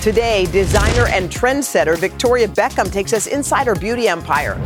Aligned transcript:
Today, 0.00 0.46
designer 0.46 1.08
and 1.08 1.28
trendsetter 1.28 1.94
Victoria 1.98 2.48
Beckham 2.48 2.90
takes 2.90 3.12
us 3.12 3.26
inside 3.26 3.66
her 3.66 3.74
beauty 3.74 4.08
empire. 4.08 4.58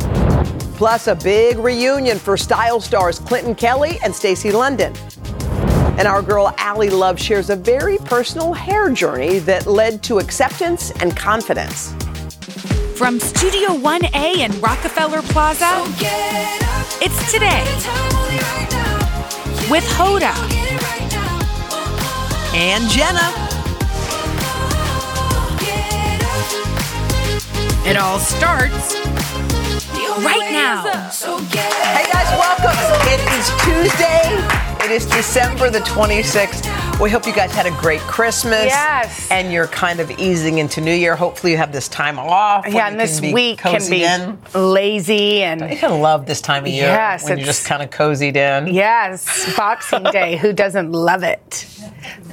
Plus, 0.77 1.07
a 1.07 1.15
big 1.15 1.57
reunion 1.57 2.17
for 2.17 2.37
style 2.37 2.79
stars 2.79 3.19
Clinton 3.19 3.53
Kelly 3.53 3.99
and 4.01 4.15
Stacy 4.15 4.53
London. 4.53 4.95
And 5.97 6.07
our 6.07 6.21
girl 6.21 6.55
Ally 6.57 6.87
Love 6.87 7.19
shares 7.19 7.49
a 7.49 7.55
very 7.57 7.97
personal 7.97 8.53
hair 8.53 8.89
journey 8.91 9.39
that 9.39 9.67
led 9.67 10.01
to 10.03 10.19
acceptance 10.19 10.91
and 11.01 11.17
confidence. 11.17 11.93
From 12.97 13.19
Studio 13.19 13.71
1A 13.71 14.37
in 14.37 14.61
Rockefeller 14.61 15.21
Plaza, 15.23 15.83
it's 17.03 17.31
today 17.33 17.61
with 19.69 19.83
Hoda 19.97 20.33
And 22.53 22.89
Jenna. 22.89 23.44
It 27.85 27.97
all 27.97 28.17
starts 28.19 28.95
right 30.23 30.49
now. 30.51 30.81
Hey 30.81 32.05
guys, 32.11 32.31
welcome. 32.39 32.75
It 33.07 33.21
is 33.33 33.49
Tuesday. 33.63 34.85
It 34.85 34.91
is 34.91 35.05
December 35.05 35.69
the 35.69 35.79
26th. 35.79 36.99
We 36.99 37.09
hope 37.09 37.27
you 37.27 37.33
guys 37.33 37.53
had 37.53 37.65
a 37.65 37.71
great 37.81 37.99
Christmas. 38.01 38.65
Yes. 38.65 39.29
And 39.29 39.51
you're 39.51 39.67
kind 39.67 39.99
of 39.99 40.09
easing 40.19 40.57
into 40.59 40.81
New 40.81 40.93
Year. 40.93 41.15
Hopefully 41.15 41.51
you 41.51 41.57
have 41.57 41.71
this 41.71 41.87
time 41.87 42.17
off. 42.17 42.65
Yeah, 42.67 42.87
and 42.87 42.99
this 42.99 43.19
can 43.19 43.33
week 43.33 43.59
can 43.59 43.87
be 43.89 44.03
in. 44.03 44.39
lazy 44.55 45.43
I 45.43 45.47
and 45.47 45.61
kind 45.61 45.93
of 45.93 45.99
love 45.99 46.25
this 46.25 46.41
time 46.41 46.63
of 46.63 46.69
year 46.71 46.85
Yes, 46.85 47.23
when 47.27 47.37
you're 47.37 47.45
just 47.45 47.65
kind 47.65 47.83
of 47.83 47.89
cozied 47.91 48.35
in. 48.35 48.73
yes, 48.73 49.55
Boxing 49.55 50.03
Day. 50.05 50.37
Who 50.37 50.53
doesn't 50.53 50.91
love 50.91 51.23
it? 51.23 51.67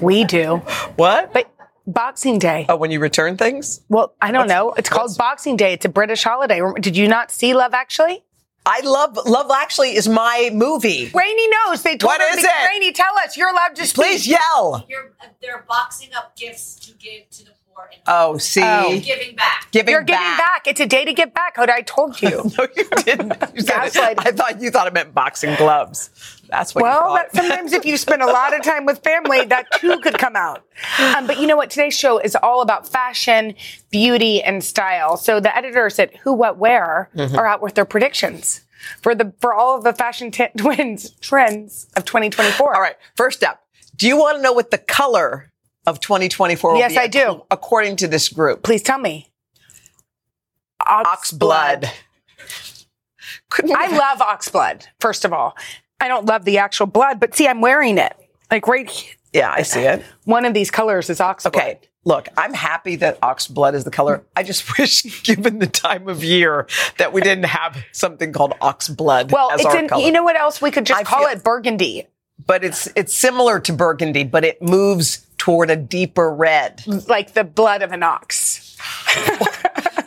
We 0.01 0.25
do. 0.25 0.57
What? 0.97 1.33
But 1.33 1.52
Boxing 1.87 2.39
Day. 2.39 2.67
oh, 2.69 2.77
when 2.77 2.91
you 2.91 3.01
return 3.01 3.37
things? 3.37 3.81
Well, 3.89 4.15
I 4.21 4.31
don't 4.31 4.47
know. 4.49 4.73
It's 4.73 4.89
called 4.89 5.17
Boxing 5.19 5.57
Day. 5.57 5.73
It's 5.73 5.85
a 5.85 5.89
British 5.89 6.23
holiday. 6.23 6.61
Did 6.81 6.97
you 6.97 7.09
not 7.09 7.31
see 7.31 7.55
Love 7.55 7.75
Actually? 7.75 8.25
I 8.65 8.81
love 8.85 9.17
Love 9.27 9.51
Actually 9.51 9.97
is 9.97 10.09
my 10.09 10.51
movie. 10.53 11.11
Rainy 11.13 11.49
knows. 11.49 11.83
They 11.83 11.97
told 11.97 12.11
What 12.11 12.21
her 12.21 12.37
is 12.37 12.43
to- 12.45 12.49
it? 12.49 12.69
Rainy, 12.69 12.93
tell 12.93 13.13
us. 13.25 13.37
You're 13.37 13.49
allowed 13.51 13.75
to 13.75 13.85
speak. 13.87 13.95
Please 14.05 14.29
yell. 14.29 14.87
You're, 14.89 15.11
they're 15.41 15.65
boxing 15.69 16.11
up 16.15 16.37
gifts 16.37 16.77
to 16.87 16.93
give 16.93 17.29
to 17.31 17.45
the 17.47 17.51
poor 17.75 17.89
and 17.93 18.01
Oh, 18.07 18.39
see. 18.39 18.63
Oh. 18.63 19.01
giving 19.03 19.35
back. 19.35 19.67
Giving 19.73 19.91
You're 19.91 20.05
giving 20.05 20.23
back. 20.37 20.69
It's 20.69 20.79
a 20.79 20.87
day 20.87 21.05
to 21.05 21.13
give 21.13 21.35
back. 21.35 21.57
Hoda, 21.57 21.71
I 21.71 21.81
told 21.81 22.23
you. 22.23 22.29
No, 22.59 22.69
you 22.77 22.85
didn't. 23.03 23.33
You 23.53 23.63
said 23.63 23.87
it. 23.87 23.93
Gaslighting. 23.95 24.27
I 24.27 24.31
thought 24.31 24.61
you 24.63 24.71
thought 24.71 24.87
it 24.87 24.93
meant 24.93 25.13
boxing 25.13 25.57
gloves. 25.57 26.11
That's 26.53 26.75
what 26.75 26.83
Well, 26.83 27.15
that, 27.15 27.33
sometimes 27.35 27.73
if 27.73 27.87
you 27.87 27.97
spend 27.97 28.21
a 28.21 28.27
lot 28.27 28.55
of 28.55 28.63
time 28.63 28.85
with 28.85 28.99
family, 29.03 29.43
that 29.47 29.67
too 29.81 29.99
could 30.01 30.19
come 30.19 30.37
out. 30.37 30.63
Um, 31.01 31.27
but 31.27 31.41
you 31.41 31.47
know 31.47 31.57
what? 31.57 31.71
Today's 31.71 31.97
show 31.99 32.19
is 32.19 32.37
all 32.37 32.61
about 32.61 32.87
fashion, 32.87 33.55
beauty, 33.91 34.43
and 34.43 34.63
style. 34.63 35.17
So 35.17 35.41
the 35.41 35.57
editors 35.57 35.99
at 35.99 36.15
Who, 36.19 36.35
What, 36.35 36.59
Wear 36.59 37.09
Mm-hmm. 37.17 37.37
are 37.37 37.47
out 37.47 37.63
with 37.63 37.75
their 37.75 37.87
predictions 37.87 38.61
for 39.01 39.15
the 39.15 39.33
for 39.41 39.55
all 39.55 39.77
of 39.79 39.83
the 39.85 39.95
fashion 39.95 40.31
t- 40.31 40.49
twins 40.59 41.11
trends 41.23 41.87
of 41.97 42.05
2024. 42.05 42.75
All 42.75 42.81
right. 42.83 42.97
First 43.17 43.43
up, 43.43 43.63
do 43.97 44.07
you 44.07 44.19
want 44.19 44.37
to 44.37 44.43
know 44.43 44.53
what 44.53 44.71
the 44.71 44.79
color 44.79 45.51
of 45.87 46.01
2024 46.01 46.73
will 46.73 46.79
Yes, 46.79 46.93
be 46.93 46.99
I 46.99 47.07
do. 47.07 47.45
According 47.51 47.97
to 47.97 48.09
this 48.09 48.29
group, 48.29 48.63
Please 48.63 48.83
tell 48.83 48.99
me. 48.99 49.31
ox 50.87 51.33
blood. 51.33 51.91
Couldn't 53.51 53.75
I 53.77 53.87
love 53.97 54.21
ox 54.21 54.49
blood. 54.49 54.87
First 55.01 55.25
of 55.25 55.33
all, 55.33 55.57
I 56.03 56.09
don't 56.09 56.27
love 56.27 56.45
the 56.45 56.59
actual 56.59 56.87
blood, 56.87 57.19
but 57.21 57.35
see, 57.35 57.47
I'm 57.49 57.61
wearing 57.61 57.97
it. 57.99 58.15
Like 58.51 58.67
right, 58.69 58.89
he- 58.91 59.11
Yeah, 59.33 59.51
I 59.51 59.63
see 59.63 59.81
it. 59.83 60.05
one 60.25 60.45
of 60.45 60.53
these 60.53 60.71
colors 60.71 61.09
is 61.09 61.21
ox 61.21 61.45
blood. 61.45 61.57
Okay. 61.57 61.81
Look, 62.05 62.29
I'm 62.37 62.53
happy 62.53 62.97
that 62.97 63.19
ox 63.23 63.47
blood 63.47 63.77
is 63.77 63.85
the 63.85 63.91
color. 63.93 64.25
I 64.37 64.43
just 64.43 64.77
wish, 64.79 65.23
given 65.23 65.61
the 65.61 65.69
time 65.69 66.09
of 66.09 66.25
year, 66.25 66.67
that 66.99 67.13
we 67.13 67.21
didn't 67.21 67.45
have 67.45 67.79
something 67.93 68.33
called 68.33 68.55
ox 68.61 68.89
blood 68.89 69.31
Well, 69.31 69.51
it's 69.53 69.65
in. 69.75 69.87
color. 69.89 70.05
You 70.05 70.11
know 70.11 70.25
what 70.25 70.35
else 70.37 70.61
we 70.61 70.71
could 70.73 70.85
just 70.85 71.01
I 71.01 71.05
call 71.05 71.21
feel- 71.29 71.29
it? 71.39 71.45
Burgundy. 71.45 72.09
but 72.45 72.65
it's 72.65 72.89
it's 72.97 73.15
similar 73.17 73.61
to 73.61 73.73
burgundy, 73.73 74.25
but 74.25 74.45
it 74.45 74.61
moves 74.61 75.25
toward 75.39 75.71
a 75.71 75.77
deeper 75.77 76.29
red. 76.35 76.83
like 77.09 77.35
the 77.35 77.45
blood 77.45 77.83
of 77.83 77.93
an 77.93 78.03
ox. 78.03 78.77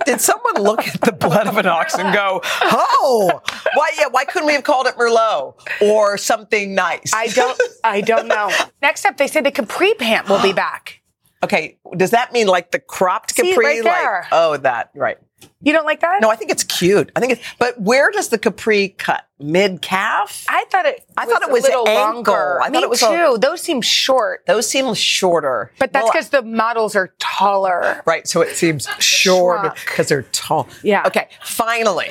Did 0.05 0.21
someone 0.21 0.61
look 0.61 0.88
at 0.88 1.01
the 1.01 1.11
blood 1.11 1.47
of 1.47 1.57
an 1.57 1.66
ox 1.66 1.95
and 1.95 2.13
go, 2.13 2.41
"Oh, 2.61 3.41
why? 3.73 3.91
Yeah, 3.97 4.07
why 4.11 4.25
couldn't 4.25 4.47
we 4.47 4.53
have 4.53 4.63
called 4.63 4.88
it 4.88 4.95
Merlot 4.95 5.55
or 5.81 6.17
something 6.17 6.75
nice?" 6.75 7.11
I 7.13 7.27
don't. 7.27 7.59
I 7.83 8.01
don't 8.01 8.27
know. 8.27 8.51
Next 8.81 9.05
up, 9.05 9.17
they 9.17 9.27
say 9.27 9.41
the 9.41 9.51
capri 9.51 9.94
pant 9.95 10.29
will 10.29 10.41
be 10.41 10.53
back. 10.53 11.01
okay, 11.44 11.77
does 11.95 12.11
that 12.11 12.33
mean 12.33 12.47
like 12.47 12.71
the 12.71 12.79
cropped 12.79 13.35
Capri? 13.35 13.53
See, 13.53 13.57
right 13.57 13.83
there. 13.83 14.21
Like, 14.23 14.29
oh, 14.31 14.57
that 14.57 14.91
right. 14.95 15.17
You 15.61 15.73
don't 15.73 15.85
like 15.85 16.01
that? 16.01 16.22
No, 16.22 16.29
I 16.29 16.35
think 16.35 16.51
it's 16.51 16.63
cute. 16.63 17.11
I 17.16 17.19
think 17.19 17.33
it's. 17.33 17.41
But 17.59 17.79
where 17.81 18.11
does 18.11 18.29
the 18.29 18.38
capri 18.38 18.89
cut? 18.89 19.23
Mid 19.39 19.81
calf? 19.81 20.45
I 20.47 20.66
thought 20.72 20.85
it. 20.85 21.06
I 21.17 21.25
thought 21.25 21.41
it 21.44 21.50
a 21.50 21.51
was 21.51 21.63
little 21.63 21.88
ankle. 21.88 22.13
longer. 22.33 22.61
I 22.61 22.66
thought 22.66 22.72
Me 22.72 22.83
it 22.83 22.89
was 22.89 23.00
too. 23.01 23.07
a- 23.07 23.38
Those 23.38 23.61
seem 23.61 23.81
short, 23.81 24.45
Those 24.47 24.67
seem 24.69 24.94
shorter. 24.94 25.72
but 25.78 25.91
that's 25.91 26.03
Well, 26.03 26.11
because 26.13 26.29
the 26.29 26.41
models 26.41 26.95
are 26.95 27.13
taller. 27.19 28.01
Right, 28.06 28.25
so 28.28 28.41
it 28.41 28.56
seems 28.56 28.88
short 29.00 29.75
because 29.75 30.07
they're 30.07 30.23
tall. 30.31 30.67
Yeah. 30.83 31.03
Okay, 31.07 31.28
finally, 31.44 32.09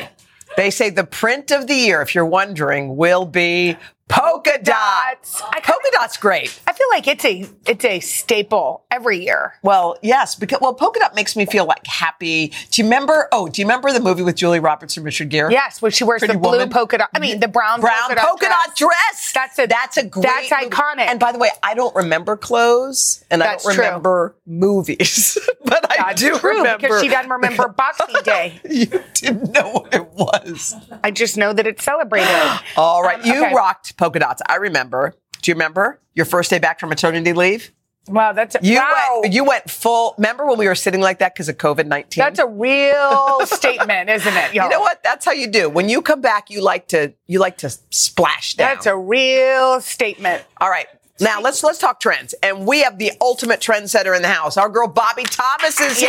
they 0.58 0.70
say 0.70 0.90
the 0.90 1.04
print 1.04 1.50
of 1.50 1.66
the 1.66 1.74
year, 1.74 2.02
if 2.02 2.14
you're 2.14 2.26
wondering, 2.26 2.96
will 2.96 3.24
be 3.24 3.76
polka 4.08 4.58
dots. 4.62 5.42
I 5.42 5.60
Polka 5.60 5.88
dot's 5.92 6.16
great. 6.16 6.60
I 6.66 6.72
feel 6.72 6.86
like 6.90 7.08
it's 7.08 7.24
a 7.24 7.46
it's 7.66 7.84
a 7.84 8.00
staple 8.00 8.84
every 8.90 9.24
year. 9.24 9.54
Well, 9.62 9.96
yes, 10.02 10.34
because 10.34 10.60
well, 10.60 10.74
polka 10.74 11.00
dot 11.00 11.14
makes 11.14 11.36
me 11.36 11.46
feel 11.46 11.64
like 11.64 11.86
happy. 11.86 12.48
Do 12.70 12.82
you 12.82 12.84
remember? 12.84 13.28
Oh, 13.32 13.48
do 13.48 13.60
you 13.62 13.66
remember 13.66 13.92
the 13.92 14.00
movie 14.00 14.22
with 14.22 14.36
Julie 14.36 14.60
Roberts 14.60 14.96
and 14.96 15.04
Richard 15.04 15.30
Gere? 15.30 15.50
Yes, 15.50 15.80
when 15.80 15.90
she 15.92 16.04
wears 16.04 16.20
Pretty 16.20 16.34
the 16.34 16.38
blue 16.40 16.52
Woman? 16.52 16.70
polka 16.70 16.98
dot. 16.98 17.08
I 17.14 17.18
mean, 17.18 17.40
the 17.40 17.48
brown 17.48 17.80
Brown 17.80 18.14
polka, 18.16 18.46
dot 18.46 18.76
dress. 18.76 19.32
That's 19.34 19.58
a 19.58 19.66
that's 19.66 19.96
a 19.96 20.04
great. 20.06 20.22
That's 20.24 20.50
movie. 20.50 20.66
iconic. 20.70 21.00
And 21.08 21.18
by 21.20 21.32
the 21.32 21.38
way, 21.38 21.50
I 21.62 21.74
don't 21.74 21.94
remember 21.96 22.36
clothes, 22.36 23.24
and 23.30 23.40
That's 23.40 23.64
I 23.64 23.68
don't 23.70 23.74
true. 23.76 23.84
remember 23.86 24.36
movies, 24.46 25.38
but 25.64 25.90
I 25.90 25.96
That's 26.08 26.20
do 26.20 26.38
true 26.38 26.58
remember 26.58 26.86
because 26.88 27.00
she 27.02 27.08
doesn't 27.08 27.30
remember 27.30 27.68
Boxing 27.76 28.14
Day. 28.24 28.60
You 28.74 28.86
didn't 29.14 29.52
know 29.52 29.70
what 29.70 29.94
it 29.94 30.08
was. 30.10 30.74
I 31.02 31.10
just 31.10 31.36
know 31.36 31.52
that 31.52 31.66
it's 31.66 31.84
celebrated. 31.84 32.28
All 32.76 33.02
right, 33.02 33.20
Um, 33.20 33.26
you 33.26 33.44
okay. 33.46 33.54
rocked 33.54 33.93
polka 33.96 34.18
dots. 34.18 34.42
I 34.48 34.56
remember. 34.56 35.14
Do 35.42 35.50
you 35.50 35.54
remember 35.54 36.00
your 36.14 36.26
first 36.26 36.50
day 36.50 36.58
back 36.58 36.80
from 36.80 36.88
maternity 36.88 37.32
leave? 37.32 37.70
Wow, 38.06 38.32
that's 38.32 38.54
You 38.60 38.76
wow. 38.76 39.20
went. 39.22 39.32
You 39.34 39.44
went 39.44 39.70
full. 39.70 40.14
Remember 40.18 40.46
when 40.46 40.58
we 40.58 40.66
were 40.66 40.74
sitting 40.74 41.00
like 41.00 41.20
that 41.20 41.34
because 41.34 41.48
of 41.48 41.56
COVID 41.56 41.86
nineteen? 41.86 42.22
That's 42.22 42.38
a 42.38 42.46
real 42.46 43.40
statement, 43.46 44.10
isn't 44.10 44.34
it? 44.36 44.54
Y'all? 44.54 44.64
You 44.64 44.70
know 44.70 44.80
what? 44.80 45.02
That's 45.02 45.24
how 45.24 45.32
you 45.32 45.46
do. 45.46 45.70
When 45.70 45.88
you 45.88 46.02
come 46.02 46.20
back, 46.20 46.50
you 46.50 46.60
like 46.60 46.88
to 46.88 47.14
you 47.26 47.38
like 47.38 47.58
to 47.58 47.70
splash 47.90 48.54
down. 48.54 48.74
That's 48.74 48.86
a 48.86 48.96
real 48.96 49.80
statement. 49.80 50.44
All 50.60 50.68
right. 50.68 50.86
Now 51.20 51.40
let's 51.40 51.62
let's 51.62 51.78
talk 51.78 52.00
trends, 52.00 52.34
and 52.42 52.66
we 52.66 52.82
have 52.82 52.98
the 52.98 53.12
ultimate 53.20 53.60
trendsetter 53.60 54.14
in 54.14 54.20
the 54.20 54.28
house. 54.28 54.56
Our 54.56 54.68
girl 54.68 54.88
Bobbie 54.88 55.22
Thomas 55.22 55.80
is 55.80 56.00
here. 56.00 56.08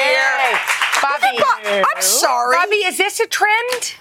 Bobbie. 1.02 1.40
I'm 1.64 2.02
sorry, 2.02 2.58
Bobbie, 2.58 2.76
is 2.88 2.98
this 2.98 3.20
a 3.20 3.28
trend? 3.28 3.94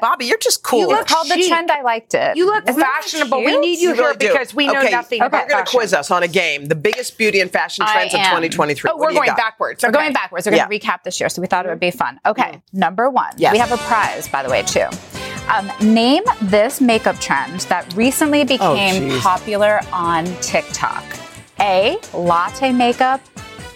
Bobbie, 0.00 0.24
you're 0.26 0.38
just 0.38 0.62
cool. 0.62 0.80
You 0.80 0.86
look 0.88 1.06
called 1.06 1.28
the 1.28 1.44
trend. 1.48 1.70
I 1.70 1.82
liked 1.82 2.14
it. 2.14 2.36
You 2.36 2.46
look 2.46 2.68
Isn't 2.68 2.80
that 2.80 3.02
fashionable. 3.04 3.38
We 3.44 3.56
need 3.58 3.78
you, 3.80 3.90
You 3.90 3.94
here 3.94 4.04
really 4.04 4.16
do. 4.16 4.28
because 4.32 4.54
we 4.54 4.66
know 4.66 4.72
nothing 4.74 4.88
about 4.90 4.90
fashion. 4.90 5.04
okay, 5.04 5.18
nothing 5.20 5.20
We're 5.20 5.28
going 5.30 5.48
to 5.48 5.54
fashion. 5.56 5.78
quiz 5.78 5.94
us 5.94 6.10
on 6.10 6.22
a 6.22 6.28
game, 6.28 6.66
the 6.66 6.74
biggest 6.74 7.18
beauty 7.18 7.40
and 7.40 7.50
fashion 7.50 7.84
I 7.86 7.92
trends 7.92 8.14
of 8.14 8.20
2023. 8.20 8.90
Oh, 8.90 8.96
What 8.96 9.00
we're 9.08 9.14
going 9.14 9.26
got? 9.28 9.36
backwards. 9.36 9.82
We're 9.82 9.90
going 9.90 10.12
backwards. 10.12 10.46
We're 10.46 10.52
going 10.56 10.68
to 10.68 10.74
Yeah. 10.74 10.80
recap 10.96 11.02
this 11.02 11.20
year, 11.20 11.28
so 11.28 11.40
we 11.42 11.48
thought 11.48 11.66
it 11.66 11.68
would 11.68 11.80
be 11.80 11.90
fun. 11.90 12.18
Okay, 12.24 12.62
number 12.72 13.10
one. 13.10 13.32
Yes. 13.36 13.52
We 13.52 13.58
have 13.58 13.72
a 13.72 13.76
prize, 13.78 14.26
by 14.28 14.42
the 14.42 14.48
way, 14.50 14.62
too. 14.62 14.86
Um, 15.48 15.70
name 15.82 16.22
this 16.40 16.80
makeup 16.80 17.18
trend 17.20 17.60
that 17.62 17.92
recently 17.94 18.44
became 18.44 19.10
geez. 19.10 19.20
popular 19.22 19.80
on 19.92 20.24
TikTok. 20.40 21.04
A. 21.60 21.98
Latte 22.14 22.72
makeup. 22.72 23.20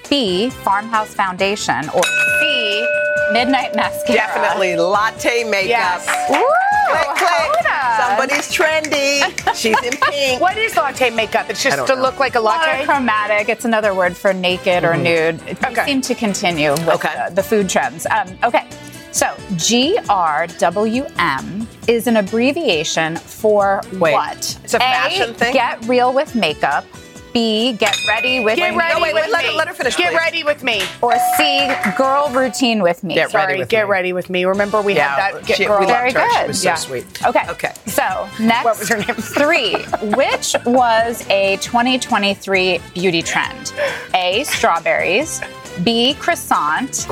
B. 0.09 0.49
Farmhouse 0.49 1.13
foundation. 1.13 1.89
Or 1.91 2.03
C. 2.41 2.87
Midnight 3.33 3.75
mascara. 3.75 4.17
Definitely 4.17 4.77
latte 4.77 5.43
makeup. 5.45 5.69
Yes. 5.69 6.07
Woo! 6.31 6.45
Click, 6.89 7.07
click. 7.19 7.29
Hoda. 7.29 7.97
Somebody 7.99 8.33
Everybody's 8.33 8.51
trendy. 8.51 9.23
She's 9.55 9.77
in 9.85 9.93
pink. 10.11 10.41
What 10.41 10.57
is 10.57 10.75
latte 10.77 11.11
makeup? 11.11 11.51
It's 11.51 11.63
just 11.63 11.87
to 11.87 11.95
know. 11.97 12.01
look 12.03 12.19
like 12.19 12.35
a 12.35 12.41
latte. 12.41 12.85
Chromatic. 12.85 13.49
It's 13.51 13.65
another 13.67 13.93
word 13.95 14.17
for 14.17 14.33
naked 14.33 14.85
or 14.85 14.97
nude. 14.97 15.41
It 15.47 15.63
Okay. 15.65 15.85
seem 15.85 16.01
to 16.03 16.15
continue 16.15 16.71
with 16.73 16.89
Okay. 16.89 17.13
the, 17.29 17.35
the 17.37 17.43
food 17.43 17.69
trends. 17.69 18.07
Um, 18.07 18.39
okay. 18.43 18.67
So 19.13 19.27
GRWM 19.57 21.67
is 21.89 22.07
an 22.07 22.17
abbreviation 22.17 23.17
for 23.17 23.83
Wait. 23.95 24.13
what? 24.13 24.59
It's 24.65 24.75
a 24.75 24.79
fashion 24.79 25.35
thing? 25.35 25.53
Get 25.53 25.85
real 25.87 26.13
with 26.13 26.35
makeup. 26.35 26.85
B. 27.33 27.73
Get 27.73 27.97
ready 28.07 28.41
with 28.41 28.57
Get 28.57 28.75
ready 28.77 28.95
no, 28.95 29.01
wait, 29.01 29.15
with 29.15 29.25
wait, 29.25 29.33
let 29.33 29.43
me. 29.45 29.51
her- 29.51 29.57
let 29.57 29.69
her 29.69 29.75
finish, 29.75 29.97
Get 29.97 30.11
please. 30.11 30.17
ready 30.17 30.45
with 30.45 30.63
me. 30.63 30.83
Or 31.03 31.15
C. 31.37 31.69
Girl 31.97 32.31
routine 32.31 32.83
with 32.83 33.03
me. 33.05 33.15
Get 33.15 33.33
ready 33.35 33.59
with 33.59 33.69
get 33.69 33.85
me. 33.85 33.91
ready 33.91 34.13
with 34.13 34.31
me. 34.31 34.45
Remember 34.45 34.81
we 34.83 34.95
Yeah, 34.95 35.15
had 35.17 35.35
that 35.35 35.47
get 35.47 35.57
she- 35.59 35.65
girl. 35.67 35.81
we 35.81 35.87
loved 35.87 35.99
Very 35.99 36.13
her. 36.13 36.31
She 36.33 36.39
good. 36.39 36.49
was 36.49 36.63
so 36.63 36.69
Yeah. 36.69 36.75
sweet. 36.77 37.07
Okay. 37.27 37.43
Okay. 37.49 37.73
So 37.87 38.29
next, 38.39 38.65
What 38.65 38.79
was 38.79 38.89
her 38.89 38.97
name? 38.99 39.15
three. 39.17 39.75
Which 40.17 40.55
was 40.65 41.25
a 41.31 41.57
2023 41.59 42.81
beauty 42.95 43.23
trend? 43.23 43.73
A. 44.15 44.45
Strawberries. 44.45 45.41
B. 45.85 46.15
Croissant. 46.15 47.07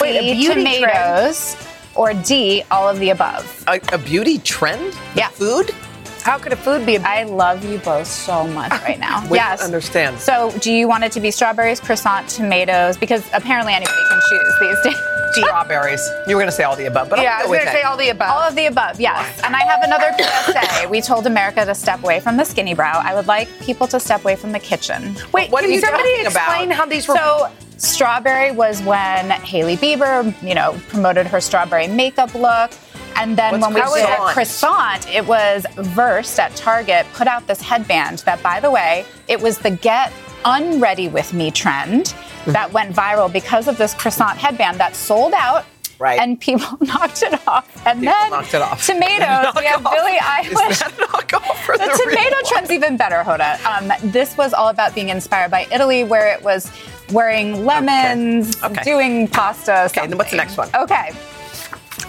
Wait, 0.00 0.16
a 0.16 0.20
C. 0.20 0.32
beauty 0.34 0.54
tomatoes. 0.64 1.56
Or 1.94 2.14
D. 2.14 2.62
All 2.70 2.88
of 2.88 2.98
the 3.00 3.10
above. 3.10 3.64
A, 3.66 3.80
a 3.92 3.98
beauty 3.98 4.38
trend? 4.38 4.94
Yeah. 5.14 5.28
Food? 5.30 5.74
How 6.22 6.38
could 6.38 6.52
a 6.52 6.56
food 6.56 6.84
be 6.84 6.98
I 6.98 7.24
love 7.24 7.64
you 7.64 7.78
both 7.78 8.06
so 8.06 8.46
much 8.48 8.70
right 8.82 8.98
now. 8.98 9.26
We 9.28 9.36
yes. 9.38 9.62
understand. 9.62 10.18
So, 10.18 10.52
do 10.60 10.72
you 10.72 10.88
want 10.88 11.04
it 11.04 11.12
to 11.12 11.20
be 11.20 11.30
strawberries, 11.30 11.80
croissant, 11.80 12.28
tomatoes? 12.28 12.96
Because 12.96 13.24
apparently 13.32 13.72
anybody 13.72 13.96
can 14.08 14.20
choose 14.28 14.54
these 14.60 14.94
days. 14.94 15.02
Strawberries. 15.32 16.00
You 16.26 16.34
were 16.36 16.40
going 16.40 16.50
to 16.50 16.56
say 16.56 16.64
all 16.64 16.74
the 16.74 16.86
above, 16.86 17.10
but 17.10 17.20
Yeah, 17.20 17.38
I 17.42 17.46
was 17.46 17.58
gonna 17.58 17.70
say 17.70 17.82
all 17.82 17.98
the 17.98 18.08
above. 18.08 18.30
All 18.30 18.40
of 18.42 18.56
the 18.56 18.64
above, 18.66 18.98
yes. 18.98 19.40
And 19.44 19.54
I 19.54 19.60
have 19.60 19.82
another 19.82 20.10
PSA. 20.18 20.88
We 20.88 21.02
told 21.02 21.26
America 21.26 21.64
to 21.66 21.74
step 21.74 22.02
away 22.02 22.18
from 22.20 22.38
the 22.38 22.44
skinny 22.44 22.72
brow. 22.74 22.98
I 23.04 23.14
would 23.14 23.26
like 23.26 23.46
people 23.60 23.86
to 23.88 24.00
step 24.00 24.22
away 24.22 24.36
from 24.36 24.52
the 24.52 24.58
kitchen. 24.58 25.14
Wait, 25.34 25.50
What 25.50 25.62
are 25.62 25.66
can 25.66 25.74
you 25.74 25.80
somebody 25.80 26.10
talking 26.22 26.26
about? 26.28 26.48
explain 26.48 26.70
how 26.70 26.86
these 26.86 27.06
were? 27.06 27.14
So, 27.16 27.50
strawberry 27.76 28.52
was 28.52 28.80
when 28.82 29.30
Hailey 29.30 29.76
Bieber, 29.76 30.34
you 30.42 30.54
know, 30.54 30.80
promoted 30.88 31.26
her 31.26 31.40
strawberry 31.42 31.88
makeup 31.88 32.34
look. 32.34 32.70
And 33.18 33.36
then 33.36 33.60
What's 33.60 33.74
when 33.74 33.74
we 33.74 33.80
did 34.00 34.06
croissant? 34.06 34.34
croissant, 34.34 35.08
it 35.14 35.26
was 35.26 35.66
Versed 35.76 36.38
at 36.38 36.54
Target 36.56 37.06
put 37.14 37.26
out 37.26 37.46
this 37.46 37.60
headband 37.60 38.18
that, 38.20 38.42
by 38.42 38.60
the 38.60 38.70
way, 38.70 39.04
it 39.28 39.40
was 39.40 39.58
the 39.58 39.70
get 39.70 40.12
unready 40.44 41.08
with 41.08 41.32
me 41.32 41.50
trend 41.50 42.14
Mm-hmm. 42.38 42.52
that 42.52 42.72
went 42.72 42.94
viral 42.94 43.30
because 43.30 43.66
of 43.68 43.76
this 43.76 43.92
croissant 43.94 44.38
headband 44.38 44.78
that 44.78 44.94
sold 44.96 45.34
out. 45.34 45.66
Right. 45.98 46.18
And 46.20 46.40
people 46.40 46.78
knocked 46.80 47.22
it 47.22 47.34
off. 47.48 47.66
And 47.84 48.00
People 48.00 48.14
then 48.22 48.30
knocked 48.30 48.54
it 48.54 48.62
off. 48.62 48.86
tomatoes. 48.86 49.52
we 49.58 49.64
have 49.66 49.80
Knockoff. 49.82 49.90
Billie 49.92 50.12
Is 50.12 50.22
Eilish. 50.22 50.78
that 50.78 50.92
a 50.92 51.02
knockoff 51.02 51.56
for 51.56 51.76
The 51.76 51.84
the, 51.84 52.02
tomato 52.08 52.36
trend's 52.46 52.70
even 52.70 52.96
better, 52.96 53.22
Hoda. 53.24 53.58
Um, 53.66 54.10
this 54.12 54.36
was 54.38 54.54
all 54.54 54.68
about 54.68 54.94
being 54.94 55.08
inspired 55.08 55.50
by 55.50 55.66
Italy, 55.72 56.04
where 56.04 56.32
it 56.32 56.42
was 56.42 56.70
wearing 57.12 57.66
lemons, 57.66 58.62
Okay. 58.62 58.82
doing 58.84 59.26
pasta. 59.28 59.86
Okay, 59.86 60.06
then 60.06 60.16
what's 60.16 60.30
the 60.30 60.36
next 60.36 60.56
one? 60.56 60.70
Okay. 60.74 61.10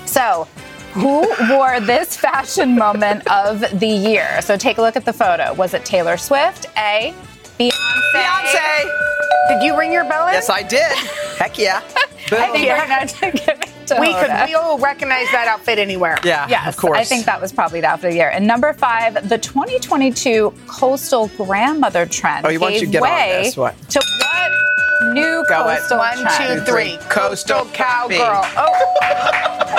So, 0.05 0.47
who 0.93 1.27
wore 1.49 1.79
this 1.79 2.15
fashion 2.17 2.75
moment 2.77 3.29
of 3.31 3.61
the 3.79 3.87
year? 3.87 4.41
So, 4.41 4.57
take 4.57 4.77
a 4.77 4.81
look 4.81 4.95
at 4.95 5.05
the 5.05 5.13
photo. 5.13 5.53
Was 5.53 5.73
it 5.73 5.85
Taylor 5.85 6.17
Swift? 6.17 6.65
A. 6.77 7.13
Beyonce. 7.59 7.71
Beyonce. 8.13 9.05
Did 9.49 9.63
you 9.63 9.77
ring 9.77 9.91
your 9.91 10.03
bell 10.05 10.27
in? 10.27 10.33
Yes, 10.33 10.49
I 10.49 10.61
did. 10.63 10.91
Heck 11.37 11.57
yeah. 11.57 11.81
Boom. 12.29 12.39
I 12.41 12.51
think 12.51 12.67
we're 12.69 12.87
going 12.87 13.07
to 13.07 13.45
give 13.45 13.59
it 13.61 13.87
to 13.87 13.97
we 13.99 14.13
could. 14.13 14.47
We 14.47 14.53
all 14.55 14.77
recognize 14.77 15.25
that 15.31 15.47
outfit 15.47 15.79
anywhere. 15.79 16.17
yeah, 16.23 16.47
Yes, 16.47 16.67
of 16.67 16.77
course. 16.77 16.97
I 16.99 17.03
think 17.03 17.25
that 17.25 17.41
was 17.41 17.51
probably 17.51 17.81
the 17.81 17.87
outfit 17.87 18.07
of 18.09 18.11
the 18.13 18.17
year. 18.17 18.29
And 18.29 18.45
number 18.45 18.71
five, 18.73 19.27
the 19.27 19.37
2022 19.39 20.53
coastal 20.67 21.27
grandmother 21.37 22.05
trend 22.05 22.45
Oh, 22.45 22.49
you 22.49 22.59
want 22.59 22.73
gave 22.75 22.81
you 22.81 22.87
to 22.87 22.91
get 22.93 23.01
on 23.01 23.09
way 23.09 23.41
this, 23.43 23.57
what? 23.57 23.75
to 23.89 23.99
what 23.99 25.13
new 25.15 25.43
Go 25.49 25.67
it. 25.69 25.79
coastal 25.79 25.97
One, 25.97 26.17
two, 26.17 26.23
trend? 26.23 26.65
three. 26.67 26.97
Coastal 27.09 27.65
cowgirl. 27.73 28.43
Oh. 28.55 29.75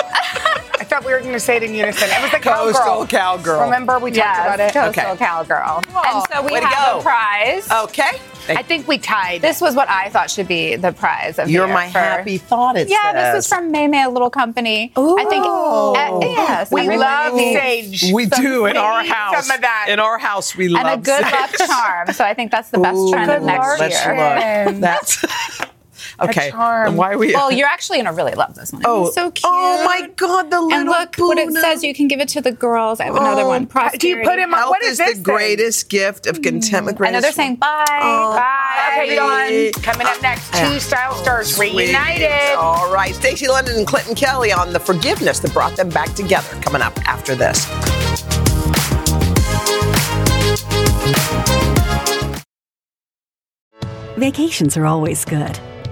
I 0.91 0.95
thought 0.95 1.05
we 1.05 1.13
were 1.13 1.21
going 1.21 1.31
to 1.31 1.39
say 1.39 1.55
it 1.55 1.63
in 1.63 1.73
unison. 1.73 2.09
It 2.11 2.21
was 2.21 2.31
the 2.31 2.39
cowgirl. 2.39 2.73
Coastal 2.73 3.07
cowgirl. 3.07 3.61
Remember 3.63 3.97
we 3.97 4.11
talked 4.11 4.39
about 4.39 4.59
it? 4.59 4.73
coastal 4.73 5.11
Okay. 5.11 5.15
cowgirl. 5.17 5.81
and 5.87 6.23
so 6.29 6.41
we 6.45 6.51
way 6.51 6.59
have 6.59 6.93
go. 6.95 6.99
a 6.99 7.01
prize. 7.01 7.71
Okay. 7.85 8.19
I 8.49 8.61
think 8.63 8.87
we 8.89 8.97
tied. 8.97 9.41
This 9.41 9.61
was 9.61 9.73
what 9.75 9.87
I 9.87 10.09
thought 10.09 10.29
should 10.29 10.47
be 10.49 10.75
the 10.75 10.91
prize 10.91 11.39
of 11.39 11.45
the 11.45 11.53
You're 11.53 11.67
my 11.67 11.89
for- 11.91 11.99
happy 11.99 12.37
thought. 12.39 12.75
It 12.75 12.89
Yeah, 12.89 13.13
this 13.31 13.45
is 13.45 13.47
from 13.47 13.71
May 13.71 13.87
May, 13.87 14.03
a 14.03 14.09
little 14.09 14.31
company. 14.31 14.91
I 14.97 15.25
think. 15.29 15.45
uh, 15.45 16.19
yes, 16.23 16.71
we 16.71 16.97
love 16.97 17.35
needs- 17.35 18.01
sage. 18.01 18.11
We 18.13 18.25
do 18.25 18.65
in 18.65 18.75
our 18.75 19.03
house. 19.05 19.45
some 19.45 19.55
of 19.55 19.61
that. 19.61 19.85
In 19.89 19.99
our 19.99 20.17
house, 20.17 20.57
we 20.57 20.67
love 20.67 20.85
and 20.87 20.99
a 20.99 21.03
good 21.05 21.23
sage. 21.23 21.31
luck 21.33 21.51
charm. 21.69 22.13
So 22.13 22.25
I 22.25 22.33
think 22.33 22.51
that's 22.51 22.69
the 22.69 22.79
best 22.79 22.97
Ooh, 22.97 23.11
trend 23.11 23.31
of 23.31 23.43
next 23.43 23.79
let's 23.79 24.03
year. 24.05 24.15
look. 24.15 24.75
That's 24.81 25.23
okay. 26.19 26.51
charm. 26.51 26.95
Why 26.95 27.13
are 27.13 27.17
we? 27.17 27.33
Well, 27.33 27.51
you're 27.51 27.67
actually 27.67 27.97
gonna 27.99 28.13
really 28.13 28.33
love 28.33 28.55
this 28.55 28.71
one. 28.73 28.81
oh, 28.85 29.07
It's 29.07 29.15
so 29.15 29.25
oh 29.27 29.31
cute. 29.31 29.45
Oh 29.45 29.83
my 29.85 30.09
God, 30.15 30.49
the 30.49 30.61
little 30.61 30.73
And 30.73 30.89
look 30.89 31.15
what 31.17 31.37
it 31.37 31.51
says. 31.53 31.83
You 31.83 31.93
can 31.93 32.07
give 32.07 32.19
it 32.19 32.29
to 32.29 32.41
the 32.41 32.51
girls. 32.51 32.99
I 32.99 33.05
have 33.05 33.15
oh, 33.15 33.19
another 33.19 33.41
Oh, 33.43 33.47
one. 33.47 33.67
do 33.97 34.07
you 34.07 34.21
put 34.23 34.39
him 34.39 34.53
on? 34.53 34.69
What 34.69 34.81
is 34.83 34.91
is 34.91 34.97
this 34.97 35.17
the 35.17 35.23
greatest 35.23 35.89
gift 35.89 36.27
of 36.27 36.41
contentment. 36.41 36.97
Mm. 36.97 37.07
I 37.07 37.11
know 37.11 37.21
they're 37.21 37.31
saying 37.31 37.55
bye. 37.55 37.85
Oh, 37.89 38.35
Bye, 38.35 38.91
everyone. 38.93 39.27
bye. 39.27 39.71
Coming 39.81 40.07
up 40.07 40.21
next, 40.21 40.49
ah, 40.53 40.69
two 40.71 40.79
style 40.79 41.15
stars 41.15 41.55
Sweet. 41.55 41.75
reunited. 41.77 42.55
All 42.57 42.91
right, 42.93 43.15
Stacy 43.15 43.47
London 43.47 43.75
and 43.77 43.87
Clinton 43.87 44.15
Kelly 44.15 44.51
on 44.51 44.73
the 44.73 44.79
forgiveness 44.79 45.39
that 45.39 45.53
brought 45.53 45.75
them 45.75 45.89
back 45.89 46.13
together. 46.13 46.49
Coming 46.61 46.81
up 46.81 46.97
after 47.07 47.35
this. 47.35 47.65
Vacations 54.17 54.77
are 54.77 54.85
always 54.85 55.25
good. 55.25 55.57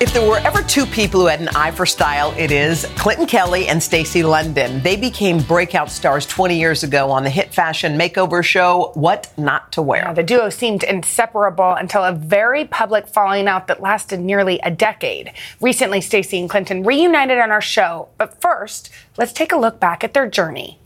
If 0.00 0.12
there 0.12 0.28
were 0.28 0.38
ever 0.38 0.62
two 0.62 0.86
people 0.86 1.20
who 1.20 1.26
had 1.26 1.40
an 1.40 1.48
eye 1.56 1.72
for 1.72 1.84
style, 1.84 2.32
it 2.38 2.52
is 2.52 2.84
Clinton 2.96 3.26
Kelly 3.26 3.66
and 3.66 3.82
Stacy 3.82 4.22
London. 4.22 4.80
They 4.80 4.94
became 4.94 5.40
breakout 5.40 5.90
stars 5.90 6.24
20 6.24 6.56
years 6.56 6.84
ago 6.84 7.10
on 7.10 7.24
the 7.24 7.30
hit 7.30 7.52
fashion 7.52 7.98
makeover 7.98 8.44
show, 8.44 8.92
What 8.94 9.32
Not 9.36 9.72
to 9.72 9.82
Wear. 9.82 10.04
Yeah, 10.04 10.12
the 10.12 10.22
duo 10.22 10.50
seemed 10.50 10.84
inseparable 10.84 11.72
until 11.72 12.04
a 12.04 12.12
very 12.12 12.64
public 12.64 13.08
falling 13.08 13.48
out 13.48 13.66
that 13.66 13.80
lasted 13.80 14.20
nearly 14.20 14.60
a 14.62 14.70
decade. 14.70 15.32
Recently, 15.60 16.00
Stacy 16.00 16.38
and 16.38 16.48
Clinton 16.48 16.84
reunited 16.84 17.38
on 17.38 17.50
our 17.50 17.60
show, 17.60 18.08
but 18.18 18.40
first, 18.40 18.90
let's 19.16 19.32
take 19.32 19.50
a 19.50 19.56
look 19.56 19.80
back 19.80 20.04
at 20.04 20.14
their 20.14 20.30
journey. 20.30 20.78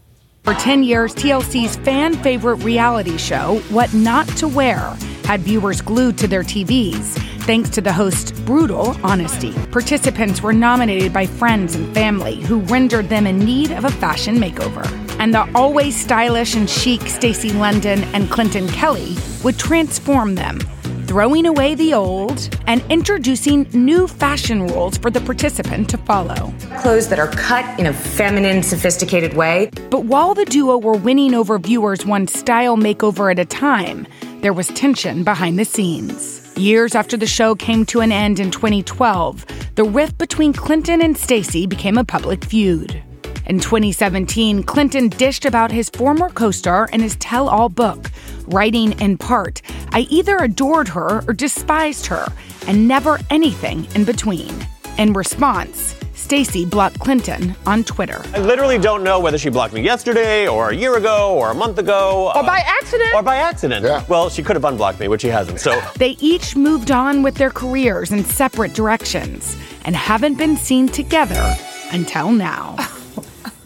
For 0.45 0.55
10 0.55 0.83
years, 0.83 1.15
TLC's 1.15 1.77
fan 1.77 2.15
favorite 2.15 2.57
reality 2.65 3.17
show, 3.17 3.61
What 3.71 3.95
Not 3.95 4.27
to 4.39 4.49
Wear, 4.49 4.97
had 5.23 5.43
viewers 5.43 5.81
glued 5.81 6.19
to 6.19 6.27
their 6.27 6.43
TVs. 6.43 7.17
Thanks 7.43 7.71
to 7.71 7.81
the 7.81 7.93
host's 7.93 8.33
brutal 8.41 8.97
honesty, 9.05 9.53
participants 9.71 10.43
were 10.43 10.53
nominated 10.53 11.13
by 11.13 11.27
friends 11.27 11.77
and 11.77 11.95
family 11.95 12.41
who 12.41 12.59
rendered 12.63 13.09
them 13.09 13.29
in 13.29 13.39
need 13.39 13.71
of 13.71 13.85
a 13.85 13.91
fashion 13.93 14.35
makeover. 14.37 14.85
And 15.21 15.33
the 15.33 15.49
always 15.55 15.95
stylish 15.95 16.57
and 16.57 16.69
chic 16.69 17.03
Stacy 17.03 17.53
London 17.53 18.03
and 18.13 18.29
Clinton 18.29 18.67
Kelly 18.67 19.17
would 19.45 19.61
transform 19.61 20.35
them. 20.35 20.59
throwing 21.07 21.45
away 21.45 21.75
the 21.75 21.93
old 21.93 22.49
and 22.67 22.83
introducing 22.89 23.69
new 23.75 24.09
fashion 24.09 24.67
rules 24.67 24.97
for 24.97 25.11
the 25.11 25.21
participant 25.21 25.87
to 25.91 25.99
follow. 25.99 26.55
Clothes 26.83 27.07
that 27.11 27.21
are 27.21 27.29
cut 27.29 27.79
in 27.79 27.87
a 27.87 27.93
feminine, 27.93 28.61
sophisticated 28.61 29.35
way. 29.35 29.71
But 29.89 30.05
while 30.05 30.35
the 30.35 30.45
duo 30.45 30.79
were 30.79 30.97
winning 30.97 31.33
over 31.33 31.57
viewers 31.57 32.05
one 32.05 32.27
style 32.27 32.77
makeover 32.77 33.31
at 33.31 33.39
a 33.39 33.45
time, 33.45 34.05
there 34.41 34.53
was 34.53 34.67
tension 34.67 35.23
behind 35.23 35.61
the 35.61 35.65
scenes. 35.65 36.53
Years 36.57 36.97
after 36.97 37.17
the 37.17 37.25
show 37.25 37.55
came 37.55 37.87
to 37.87 38.01
an 38.01 38.11
end 38.11 38.41
in 38.41 38.51
2012, 38.51 39.47
the 39.77 39.85
rift 39.85 40.19
between 40.19 40.53
Clinton 40.53 41.01
and 41.03 41.17
Stacy 41.17 41.69
became 41.69 41.99
a 41.99 42.05
public 42.05 42.45
feud. 42.45 43.01
In 43.47 43.61
2017, 43.61 44.65
Clinton 44.65 45.09
dished 45.09 45.45
about 45.45 45.71
his 45.71 45.89
former 45.89 46.31
co 46.31 46.51
star 46.51 46.89
in 46.93 46.99
his 47.01 47.15
tell 47.15 47.49
all 47.49 47.69
book, 47.69 48.11
writing 48.49 49.01
in 49.01 49.19
part, 49.19 49.63
I 49.93 50.01
either 50.11 50.37
adored 50.39 50.89
her 50.89 51.23
or 51.29 51.33
despised 51.33 52.07
her, 52.07 52.27
and 52.67 52.89
never 52.89 53.21
anything 53.31 53.87
in 53.95 54.05
between. 54.05 54.53
In 54.99 55.13
response, 55.13 55.95
Stacy 56.23 56.65
blocked 56.65 57.01
Clinton 57.01 57.57
on 57.67 57.83
Twitter. 57.83 58.23
I 58.33 58.39
literally 58.39 58.79
don't 58.79 59.03
know 59.03 59.19
whether 59.19 59.37
she 59.37 59.51
blocked 59.51 59.75
me 59.75 59.83
yesterday 59.83 60.47
or 60.47 60.71
a 60.71 60.75
year 60.75 60.97
ago 60.97 61.35
or 61.37 61.51
a 61.51 61.55
month 61.55 61.79
ago. 61.79 62.31
Or 62.35 62.43
by 62.45 62.61
uh, 62.61 62.65
accident. 62.81 63.15
Or 63.15 63.23
by 63.23 63.37
accident. 63.37 63.85
Yeah. 63.85 64.05
Well, 64.09 64.31
she 64.31 64.43
could 64.43 64.55
have 64.55 64.65
unblocked 64.65 65.01
me, 65.01 65.09
which 65.09 65.23
she 65.23 65.29
hasn't. 65.29 65.59
So 65.59 65.83
They 65.97 66.11
each 66.21 66.55
moved 66.55 66.93
on 66.93 67.23
with 67.23 67.35
their 67.35 67.51
careers 67.51 68.13
in 68.13 68.25
separate 68.25 68.73
directions 68.73 69.57
and 69.85 69.97
haven't 69.97 70.39
been 70.39 70.57
seen 70.57 70.89
together 70.89 71.57
until 71.91 72.31
now. 72.31 72.77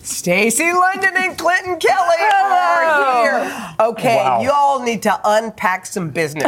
Stacy 0.06 0.72
London 0.72 1.14
and 1.16 1.36
Clinton 1.36 1.78
Kelly 1.78 2.16
are 2.32 3.22
here. 3.24 3.74
Okay, 3.80 4.16
Wow. 4.16 4.40
you 4.40 4.50
all 4.52 4.82
need 4.82 5.02
to 5.02 5.20
unpack 5.24 5.84
some 5.86 6.10
business. 6.10 6.44